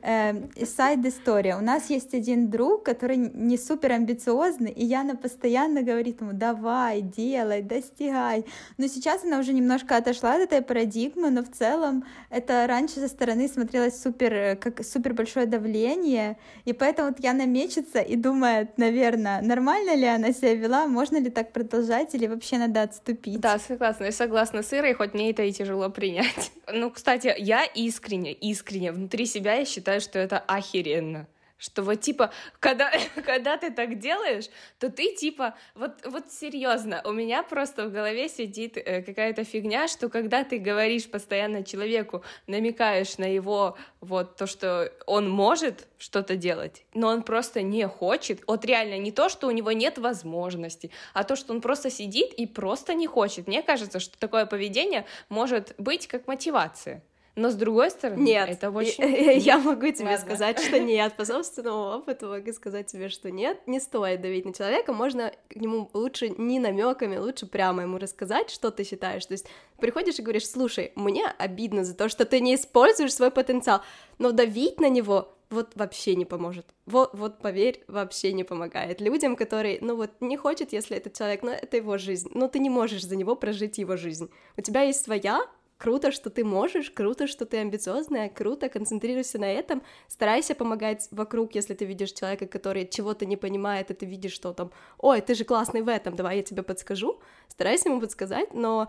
э, 0.03 0.65
сайд 0.67 1.07
история. 1.07 1.57
У 1.57 1.61
нас 1.61 1.89
есть 1.89 2.15
один 2.15 2.51
друг, 2.51 2.83
который 2.83 3.17
не 3.17 3.57
супер 3.57 3.93
амбициозный, 3.93 4.73
и 4.73 4.85
Яна 4.85 5.15
постоянно 5.15 5.83
говорит 5.83 6.21
ему: 6.21 6.33
давай, 6.33 7.01
делай, 7.01 7.63
достигай. 7.63 8.45
Но 8.77 8.89
сейчас 8.89 9.23
она 9.23 9.39
уже 9.39 9.53
немножко 9.53 9.97
отошла 9.97 10.35
от 10.35 10.41
этой 10.41 10.63
парадигмы, 10.63 11.31
но 11.31 11.45
в 11.45 11.51
целом 11.53 12.05
это 12.29 12.67
раньше 12.67 12.95
со 12.95 13.07
стороны 13.07 13.47
смотрелось 13.47 14.03
супер, 14.03 14.35
э, 14.35 14.57
как 14.57 14.85
супер 14.85 15.15
большое 15.15 15.47
давление, 15.47 16.39
и 16.65 16.73
поэтому 16.73 17.11
вот 17.11 17.21
Яна 17.21 17.47
мечется 17.47 18.01
и 18.01 18.17
думает, 18.17 18.79
наверное, 18.79 19.41
нормально 19.43 19.95
ли 19.95 20.07
она 20.07 20.33
себя 20.33 20.55
вела, 20.55 20.89
можно 20.89 21.19
ли 21.19 21.31
так 21.31 21.53
продолжать, 21.53 22.17
или 22.17 22.27
вообще 22.27 22.59
надо 22.59 22.83
отступить. 22.83 23.39
Да, 23.39 23.61
согласна. 23.61 24.07
Я 24.07 24.13
согласна 24.13 24.65
с 24.65 24.73
Ирой, 24.73 24.95
хоть 24.95 25.15
мне 25.15 25.31
это 25.31 25.52
тяжело 25.53 25.91
принять. 25.91 26.53
Ну, 26.75 26.91
кстати, 26.91 27.35
я 27.39 27.65
искренне, 27.65 28.33
искренне 28.33 28.93
внутри 28.93 29.27
себя 29.27 29.55
я 29.55 29.65
считаю, 29.67 30.01
что 30.01 30.19
это 30.19 30.39
охеренно. 30.39 31.27
Что 31.63 31.85
вот 31.85 32.01
типа, 32.01 32.33
когда, 32.59 32.91
когда 33.25 33.57
ты 33.57 33.71
так 33.71 34.01
делаешь, 34.01 34.47
то 34.81 34.91
ты 34.91 35.15
типа, 35.15 35.55
вот, 35.77 35.93
вот 36.05 36.33
серьезно, 36.33 37.03
у 37.05 37.13
меня 37.13 37.45
просто 37.45 37.87
в 37.87 37.93
голове 37.93 38.29
сидит 38.29 38.77
э, 38.77 39.01
какая-то 39.01 39.45
фигня, 39.45 39.87
что 39.87 40.09
когда 40.09 40.43
ты 40.43 40.59
говоришь 40.59 41.09
постоянно 41.09 41.63
человеку, 41.63 42.25
намекаешь 42.49 43.17
на 43.17 43.33
его 43.33 43.77
вот 44.01 44.35
то, 44.35 44.49
что 44.49 44.93
он 45.07 45.31
может 45.31 45.87
что-то 45.99 46.35
делать, 46.35 46.85
но 46.95 47.07
он 47.07 47.23
просто 47.23 47.63
не 47.63 47.87
хочет, 47.87 48.43
вот 48.49 48.65
реально 48.65 48.99
не 48.99 49.13
то, 49.13 49.29
что 49.29 49.47
у 49.47 49.53
него 49.53 49.71
нет 49.71 49.99
возможности, 49.99 50.91
а 51.15 51.23
то, 51.23 51.37
что 51.37 51.53
он 51.53 51.61
просто 51.61 51.91
сидит 51.91 52.33
и 52.33 52.49
просто 52.49 52.95
не 52.95 53.07
хочет. 53.07 53.47
Мне 53.47 53.63
кажется, 53.63 54.01
что 54.01 54.19
такое 54.19 54.47
поведение 54.47 55.07
может 55.29 55.75
быть 55.79 56.09
как 56.09 56.27
мотивация. 56.27 57.05
Но 57.35 57.51
с 57.51 57.55
другой 57.55 57.91
стороны, 57.91 58.21
нет, 58.21 58.51
это 58.51 58.71
очень... 58.71 59.03
Я 59.41 59.59
могу 59.59 59.91
тебе 59.91 60.11
Ладно. 60.11 60.19
сказать, 60.19 60.61
что 60.61 60.79
нет. 60.81 61.15
По 61.15 61.25
собственному 61.25 61.97
опыту 61.97 62.29
могу 62.29 62.53
сказать 62.53 62.87
тебе, 62.87 63.09
что 63.09 63.31
нет. 63.31 63.59
Не 63.67 63.81
стоит 63.81 64.21
давить 64.21 64.45
на 64.45 64.53
человека, 64.53 64.93
можно 64.93 65.33
к 65.49 65.57
нему 65.57 65.89
лучше 65.95 66.29
не 66.29 66.59
намеками, 66.59 67.17
лучше 67.17 67.47
прямо 67.47 67.83
ему 67.83 67.97
рассказать, 67.97 68.51
что 68.51 68.71
ты 68.71 68.85
считаешь. 68.85 69.25
То 69.25 69.33
есть 69.33 69.47
приходишь 69.79 70.19
и 70.19 70.23
говоришь, 70.23 70.49
слушай, 70.49 70.93
мне 70.95 71.27
обидно 71.39 71.85
за 71.85 71.95
то, 71.95 72.11
что 72.11 72.27
ты 72.27 72.41
не 72.41 72.55
используешь 72.55 73.15
свой 73.15 73.31
потенциал, 73.31 73.81
но 74.19 74.33
давить 74.33 74.79
на 74.79 74.91
него 74.91 75.35
вот 75.53 75.73
вообще 75.75 76.17
не 76.17 76.25
поможет. 76.25 76.67
Вот, 76.87 77.11
вот 77.13 77.39
поверь, 77.39 77.85
вообще 77.87 78.33
не 78.33 78.45
помогает. 78.45 79.01
Людям, 79.01 79.37
которые, 79.37 79.79
ну 79.81 79.97
вот, 79.97 80.11
не 80.21 80.37
хочет, 80.37 80.73
если 80.73 80.97
этот 80.97 81.15
человек, 81.15 81.43
ну 81.43 81.51
это 81.51 81.77
его 81.77 81.99
жизнь, 81.99 82.31
но 82.35 82.49
ты 82.49 82.59
не 82.59 82.71
можешь 82.71 83.05
за 83.05 83.17
него 83.17 83.37
прожить 83.37 83.79
его 83.79 83.97
жизнь. 83.97 84.31
У 84.57 84.63
тебя 84.63 84.83
есть 84.83 85.05
своя, 85.05 85.43
круто, 85.83 86.13
что 86.13 86.31
ты 86.31 86.45
можешь, 86.45 86.91
круто, 86.91 87.27
что 87.27 87.45
ты 87.45 87.57
амбициозная, 87.57 88.29
круто, 88.29 88.69
концентрируйся 88.69 89.39
на 89.39 89.53
этом, 89.53 89.83
старайся 90.09 90.55
помогать 90.55 91.09
вокруг, 91.11 91.57
если 91.57 91.75
ты 91.75 91.87
видишь 91.87 92.13
человека, 92.13 92.47
который 92.47 92.87
чего-то 92.87 93.27
не 93.27 93.37
понимает, 93.37 93.91
и 93.91 93.95
ты 93.95 94.07
видишь, 94.07 94.33
что 94.33 94.53
там, 94.53 94.71
ой, 94.99 95.21
ты 95.21 95.35
же 95.35 95.45
классный 95.45 95.83
в 95.83 95.89
этом, 95.89 96.15
давай 96.15 96.37
я 96.37 96.43
тебе 96.43 96.63
подскажу, 96.63 97.21
старайся 97.49 97.89
ему 97.89 98.01
подсказать, 98.01 98.55
но 98.55 98.89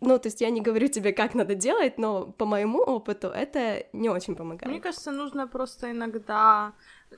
ну, 0.00 0.18
то 0.18 0.28
есть 0.28 0.40
я 0.40 0.50
не 0.50 0.60
говорю 0.60 0.88
тебе, 0.88 1.12
как 1.12 1.34
надо 1.34 1.54
делать, 1.54 1.98
но 1.98 2.26
по 2.26 2.44
моему 2.44 2.80
опыту 2.80 3.28
это 3.28 3.86
не 3.92 4.10
очень 4.10 4.34
помогает. 4.34 4.72
Мне 4.72 4.80
кажется, 4.80 5.12
нужно 5.12 5.46
просто 5.46 5.90
иногда... 5.90 6.72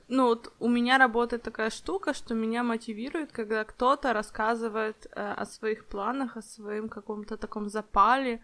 Ну, 0.07 0.27
вот 0.27 0.53
у 0.59 0.69
меня 0.69 0.97
работает 0.97 1.43
такая 1.43 1.69
штука, 1.69 2.13
что 2.13 2.35
меня 2.35 2.63
мотивирует, 2.63 3.31
когда 3.31 3.63
кто-то 3.63 4.13
рассказывает 4.13 5.07
э, 5.11 5.33
о 5.41 5.45
своих 5.45 5.85
планах, 5.85 6.37
о 6.37 6.41
своем 6.41 6.87
каком-то 6.87 7.35
таком 7.35 7.67
запале, 7.67 8.39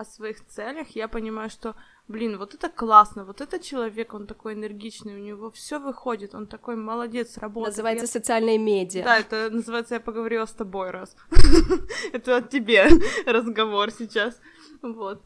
о 0.00 0.04
своих 0.04 0.46
целях, 0.46 0.96
я 0.96 1.08
понимаю, 1.08 1.50
что, 1.50 1.74
блин, 2.08 2.38
вот 2.38 2.54
это 2.54 2.68
классно, 2.68 3.24
вот 3.24 3.40
этот 3.40 3.62
человек, 3.62 4.14
он 4.14 4.26
такой 4.26 4.54
энергичный, 4.54 5.14
у 5.14 5.18
него 5.18 5.50
все 5.50 5.78
выходит, 5.78 6.34
он 6.34 6.46
такой 6.46 6.76
молодец, 6.76 7.38
работает. 7.38 7.76
Называется 7.76 8.04
я... 8.04 8.08
социальные 8.08 8.58
медиа. 8.58 9.04
Да, 9.04 9.18
это 9.18 9.50
называется 9.50 9.94
«Я 9.94 10.00
поговорила 10.00 10.46
с 10.46 10.52
тобой 10.52 10.90
раз». 10.90 11.16
Это 12.12 12.38
от 12.38 12.50
тебе 12.50 12.88
разговор 13.26 13.90
сейчас, 13.90 14.40
вот. 14.82 15.22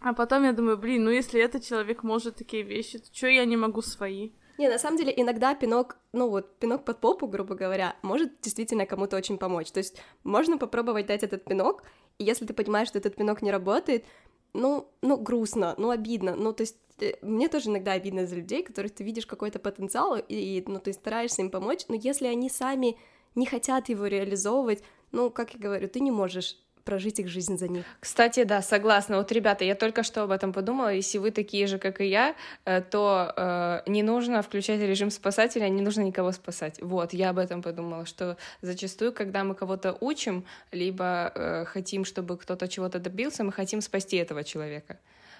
А 0.00 0.12
потом 0.12 0.44
я 0.44 0.52
думаю, 0.52 0.76
блин, 0.76 1.04
ну 1.04 1.10
если 1.10 1.40
этот 1.40 1.64
человек 1.64 2.02
может 2.02 2.36
такие 2.36 2.62
вещи, 2.62 2.98
то 2.98 3.06
что 3.12 3.26
я 3.26 3.44
не 3.46 3.56
могу 3.56 3.82
свои? 3.82 4.30
Не, 4.58 4.68
на 4.68 4.78
самом 4.78 4.98
деле 4.98 5.12
иногда 5.16 5.54
пинок, 5.54 5.96
ну 6.12 6.28
вот, 6.28 6.58
пинок 6.58 6.84
под 6.84 7.00
попу, 7.00 7.26
грубо 7.26 7.54
говоря, 7.56 7.96
может 8.02 8.40
действительно 8.40 8.86
кому-то 8.86 9.16
очень 9.16 9.38
помочь. 9.38 9.72
То 9.72 9.78
есть 9.78 10.00
можно 10.22 10.58
попробовать 10.58 11.06
дать 11.06 11.24
этот 11.24 11.44
пинок, 11.44 11.82
и 12.18 12.24
если 12.24 12.46
ты 12.46 12.54
понимаешь, 12.54 12.88
что 12.88 12.98
этот 12.98 13.16
пинок 13.16 13.42
не 13.42 13.50
работает, 13.50 14.04
ну, 14.52 14.88
ну, 15.02 15.16
грустно, 15.16 15.74
ну, 15.78 15.90
обидно, 15.90 16.36
ну, 16.36 16.52
то 16.52 16.62
есть 16.62 16.76
э, 17.00 17.14
мне 17.22 17.48
тоже 17.48 17.70
иногда 17.70 17.92
обидно 17.92 18.26
за 18.26 18.36
людей, 18.36 18.62
которых 18.62 18.94
ты 18.94 19.02
видишь 19.02 19.26
какой-то 19.26 19.58
потенциал, 19.58 20.16
и, 20.16 20.62
ну, 20.66 20.78
ты 20.78 20.92
стараешься 20.92 21.42
им 21.42 21.50
помочь, 21.50 21.86
но 21.88 21.94
если 21.96 22.26
они 22.26 22.48
сами 22.48 22.96
не 23.34 23.46
хотят 23.46 23.88
его 23.88 24.06
реализовывать, 24.06 24.82
ну, 25.10 25.30
как 25.30 25.54
я 25.54 25.60
говорю, 25.60 25.88
ты 25.88 26.00
не 26.00 26.10
можешь 26.10 26.56
прожить 26.84 27.18
их 27.18 27.28
жизнь 27.28 27.56
за 27.58 27.68
них. 27.68 27.84
Кстати, 28.00 28.44
да, 28.44 28.62
согласна. 28.62 29.16
Вот, 29.16 29.32
ребята, 29.32 29.64
я 29.64 29.74
только 29.74 30.02
что 30.02 30.22
об 30.22 30.30
этом 30.30 30.52
подумала. 30.52 30.92
Если 30.92 31.18
вы 31.18 31.30
такие 31.30 31.66
же, 31.66 31.78
как 31.78 32.00
и 32.00 32.06
я, 32.06 32.34
э, 32.64 32.82
то 32.82 33.32
э, 33.36 33.90
не 33.90 34.02
нужно 34.02 34.42
включать 34.42 34.80
режим 34.80 35.10
спасателя, 35.10 35.68
не 35.68 35.82
нужно 35.82 36.02
никого 36.02 36.32
спасать. 36.32 36.80
Вот, 36.82 37.12
я 37.12 37.30
об 37.30 37.38
этом 37.38 37.62
подумала, 37.62 38.06
что 38.06 38.36
зачастую, 38.62 39.12
когда 39.12 39.44
мы 39.44 39.54
кого-то 39.54 39.96
учим, 40.00 40.44
либо 40.72 41.32
э, 41.34 41.64
хотим, 41.64 42.04
чтобы 42.04 42.36
кто-то 42.36 42.68
чего-то 42.68 42.98
добился, 42.98 43.44
мы 43.44 43.52
хотим 43.52 43.80
спасти 43.80 44.16
этого 44.16 44.44
человека. 44.44 44.98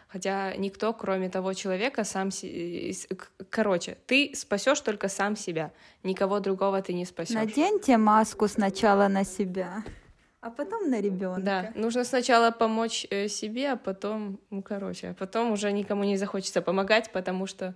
Хотя 0.09 0.55
никто, 0.57 0.93
кроме 0.93 1.29
того 1.29 1.55
человека, 1.55 2.05
сам... 2.05 2.31
Короче, 3.51 3.97
ты 4.07 4.31
спасешь 4.35 4.81
только 4.81 5.09
сам 5.09 5.37
себя. 5.37 5.73
Никого 6.05 6.41
другого 6.41 6.81
ты 6.83 6.93
не 6.93 7.05
спасешь. 7.05 7.35
Наденьте 7.35 7.97
маску 7.97 8.49
сначала 8.49 9.09
на 9.09 9.25
себя 9.25 9.83
а 10.45 10.51
потом 10.51 10.91
на 10.91 11.01
ребенка. 11.01 11.41
Да, 11.41 11.73
нужно 11.75 12.05
сначала 12.05 12.51
помочь 12.51 13.07
э, 13.09 13.29
себе, 13.29 13.73
а 13.73 13.77
потом, 13.77 14.39
ну, 14.51 14.63
короче, 14.63 15.09
а 15.09 15.15
потом 15.15 15.53
уже 15.53 15.73
никому 15.73 16.05
не 16.05 16.19
захочется 16.19 16.61
помогать, 16.61 17.11
потому 17.13 17.47
что 17.47 17.75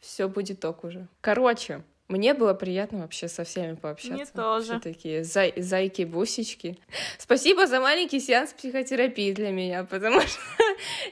все 0.00 0.26
будет 0.26 0.60
ток 0.60 0.82
уже. 0.84 1.08
Короче, 1.20 1.82
мне 2.08 2.32
было 2.32 2.54
приятно 2.54 3.00
вообще 3.00 3.28
со 3.28 3.44
всеми 3.44 3.74
пообщаться. 3.74 4.14
Мне 4.14 4.24
тоже. 4.24 4.64
Все 4.64 4.80
такие 4.80 5.24
зай 5.24 5.52
зайки-бусечки. 5.54 6.78
Спасибо 7.18 7.66
за 7.66 7.80
маленький 7.80 8.18
сеанс 8.18 8.54
психотерапии 8.54 9.32
для 9.32 9.50
меня, 9.50 9.84
потому 9.84 10.22
что 10.22 10.40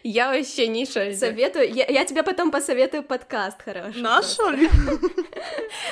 Я 0.03 0.31
вообще 0.31 0.66
не 0.69 0.87
шарю. 0.87 1.14
Советую, 1.14 1.73
я, 1.73 1.87
я 1.87 2.05
тебе 2.05 2.23
потом 2.23 2.51
посоветую 2.51 3.03
подкаст 3.03 3.62
хороший. 3.62 4.01
Наш, 4.01 4.27
что 4.27 4.51
ли? 4.51 4.69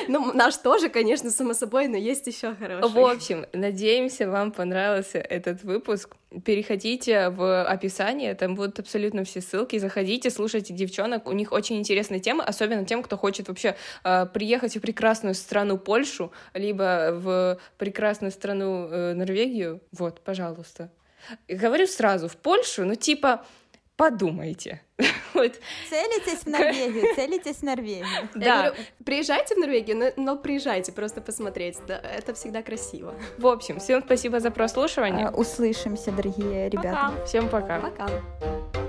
Ну, 0.09 0.33
наш 0.33 0.57
тоже, 0.57 0.89
конечно, 0.89 1.31
само 1.31 1.55
собой, 1.55 1.89
но 1.89 1.97
есть 1.97 2.27
еще 2.27 2.55
хороший. 2.55 2.91
В 2.91 2.99
общем, 2.99 3.47
надеемся, 3.53 4.29
вам 4.29 4.53
понравился 4.53 5.19
этот 5.19 5.63
выпуск. 5.63 6.17
Переходите 6.45 7.31
в 7.31 7.65
описание, 7.65 8.35
там 8.35 8.55
будут 8.55 8.79
абсолютно 8.79 9.25
все 9.25 9.41
ссылки. 9.41 9.79
Заходите, 9.79 10.31
слушайте 10.31 10.75
девчонок. 10.75 11.27
У 11.29 11.33
них 11.33 11.53
очень 11.53 11.79
интересная 11.79 12.19
тема, 12.19 12.45
особенно 12.45 12.85
тем, 12.85 13.03
кто 13.03 13.17
хочет 13.17 13.49
вообще 13.49 13.77
э, 14.05 14.27
приехать 14.27 14.77
в 14.77 14.81
прекрасную 14.81 15.35
страну 15.35 15.79
Польшу, 15.79 16.33
либо 16.55 17.11
в 17.13 17.59
прекрасную 17.79 18.33
страну 18.33 18.89
э, 18.89 19.15
Норвегию. 19.15 19.81
Вот, 19.93 20.21
пожалуйста. 20.21 20.91
Говорю 21.49 21.87
сразу, 21.87 22.29
в 22.29 22.37
Польшу, 22.37 22.85
ну 22.85 22.95
типа 22.95 23.45
подумайте. 23.97 24.83
вот. 25.35 25.53
Целитесь 25.91 26.45
в 26.45 26.47
Норвегию, 26.47 27.15
целитесь 27.17 27.57
в 27.57 27.63
Норвегию. 27.63 28.29
Да. 28.35 28.69
Говорю, 28.69 28.75
приезжайте 29.05 29.55
в 29.55 29.59
Норвегию, 29.59 29.97
но, 29.97 30.11
но 30.17 30.37
приезжайте 30.37 30.93
просто 30.93 31.21
посмотреть, 31.21 31.79
да, 31.87 31.99
это 31.99 32.35
всегда 32.35 32.63
красиво. 32.63 33.15
В 33.39 33.47
общем, 33.47 33.79
всем 33.79 34.03
спасибо 34.03 34.41
за 34.41 34.51
прослушивание. 34.51 35.31
Услышимся, 35.31 36.13
дорогие 36.13 36.69
ребята. 36.69 37.13
Пока. 37.13 37.25
Всем 37.27 37.49
пока. 37.49 37.81
Пока. 37.81 38.86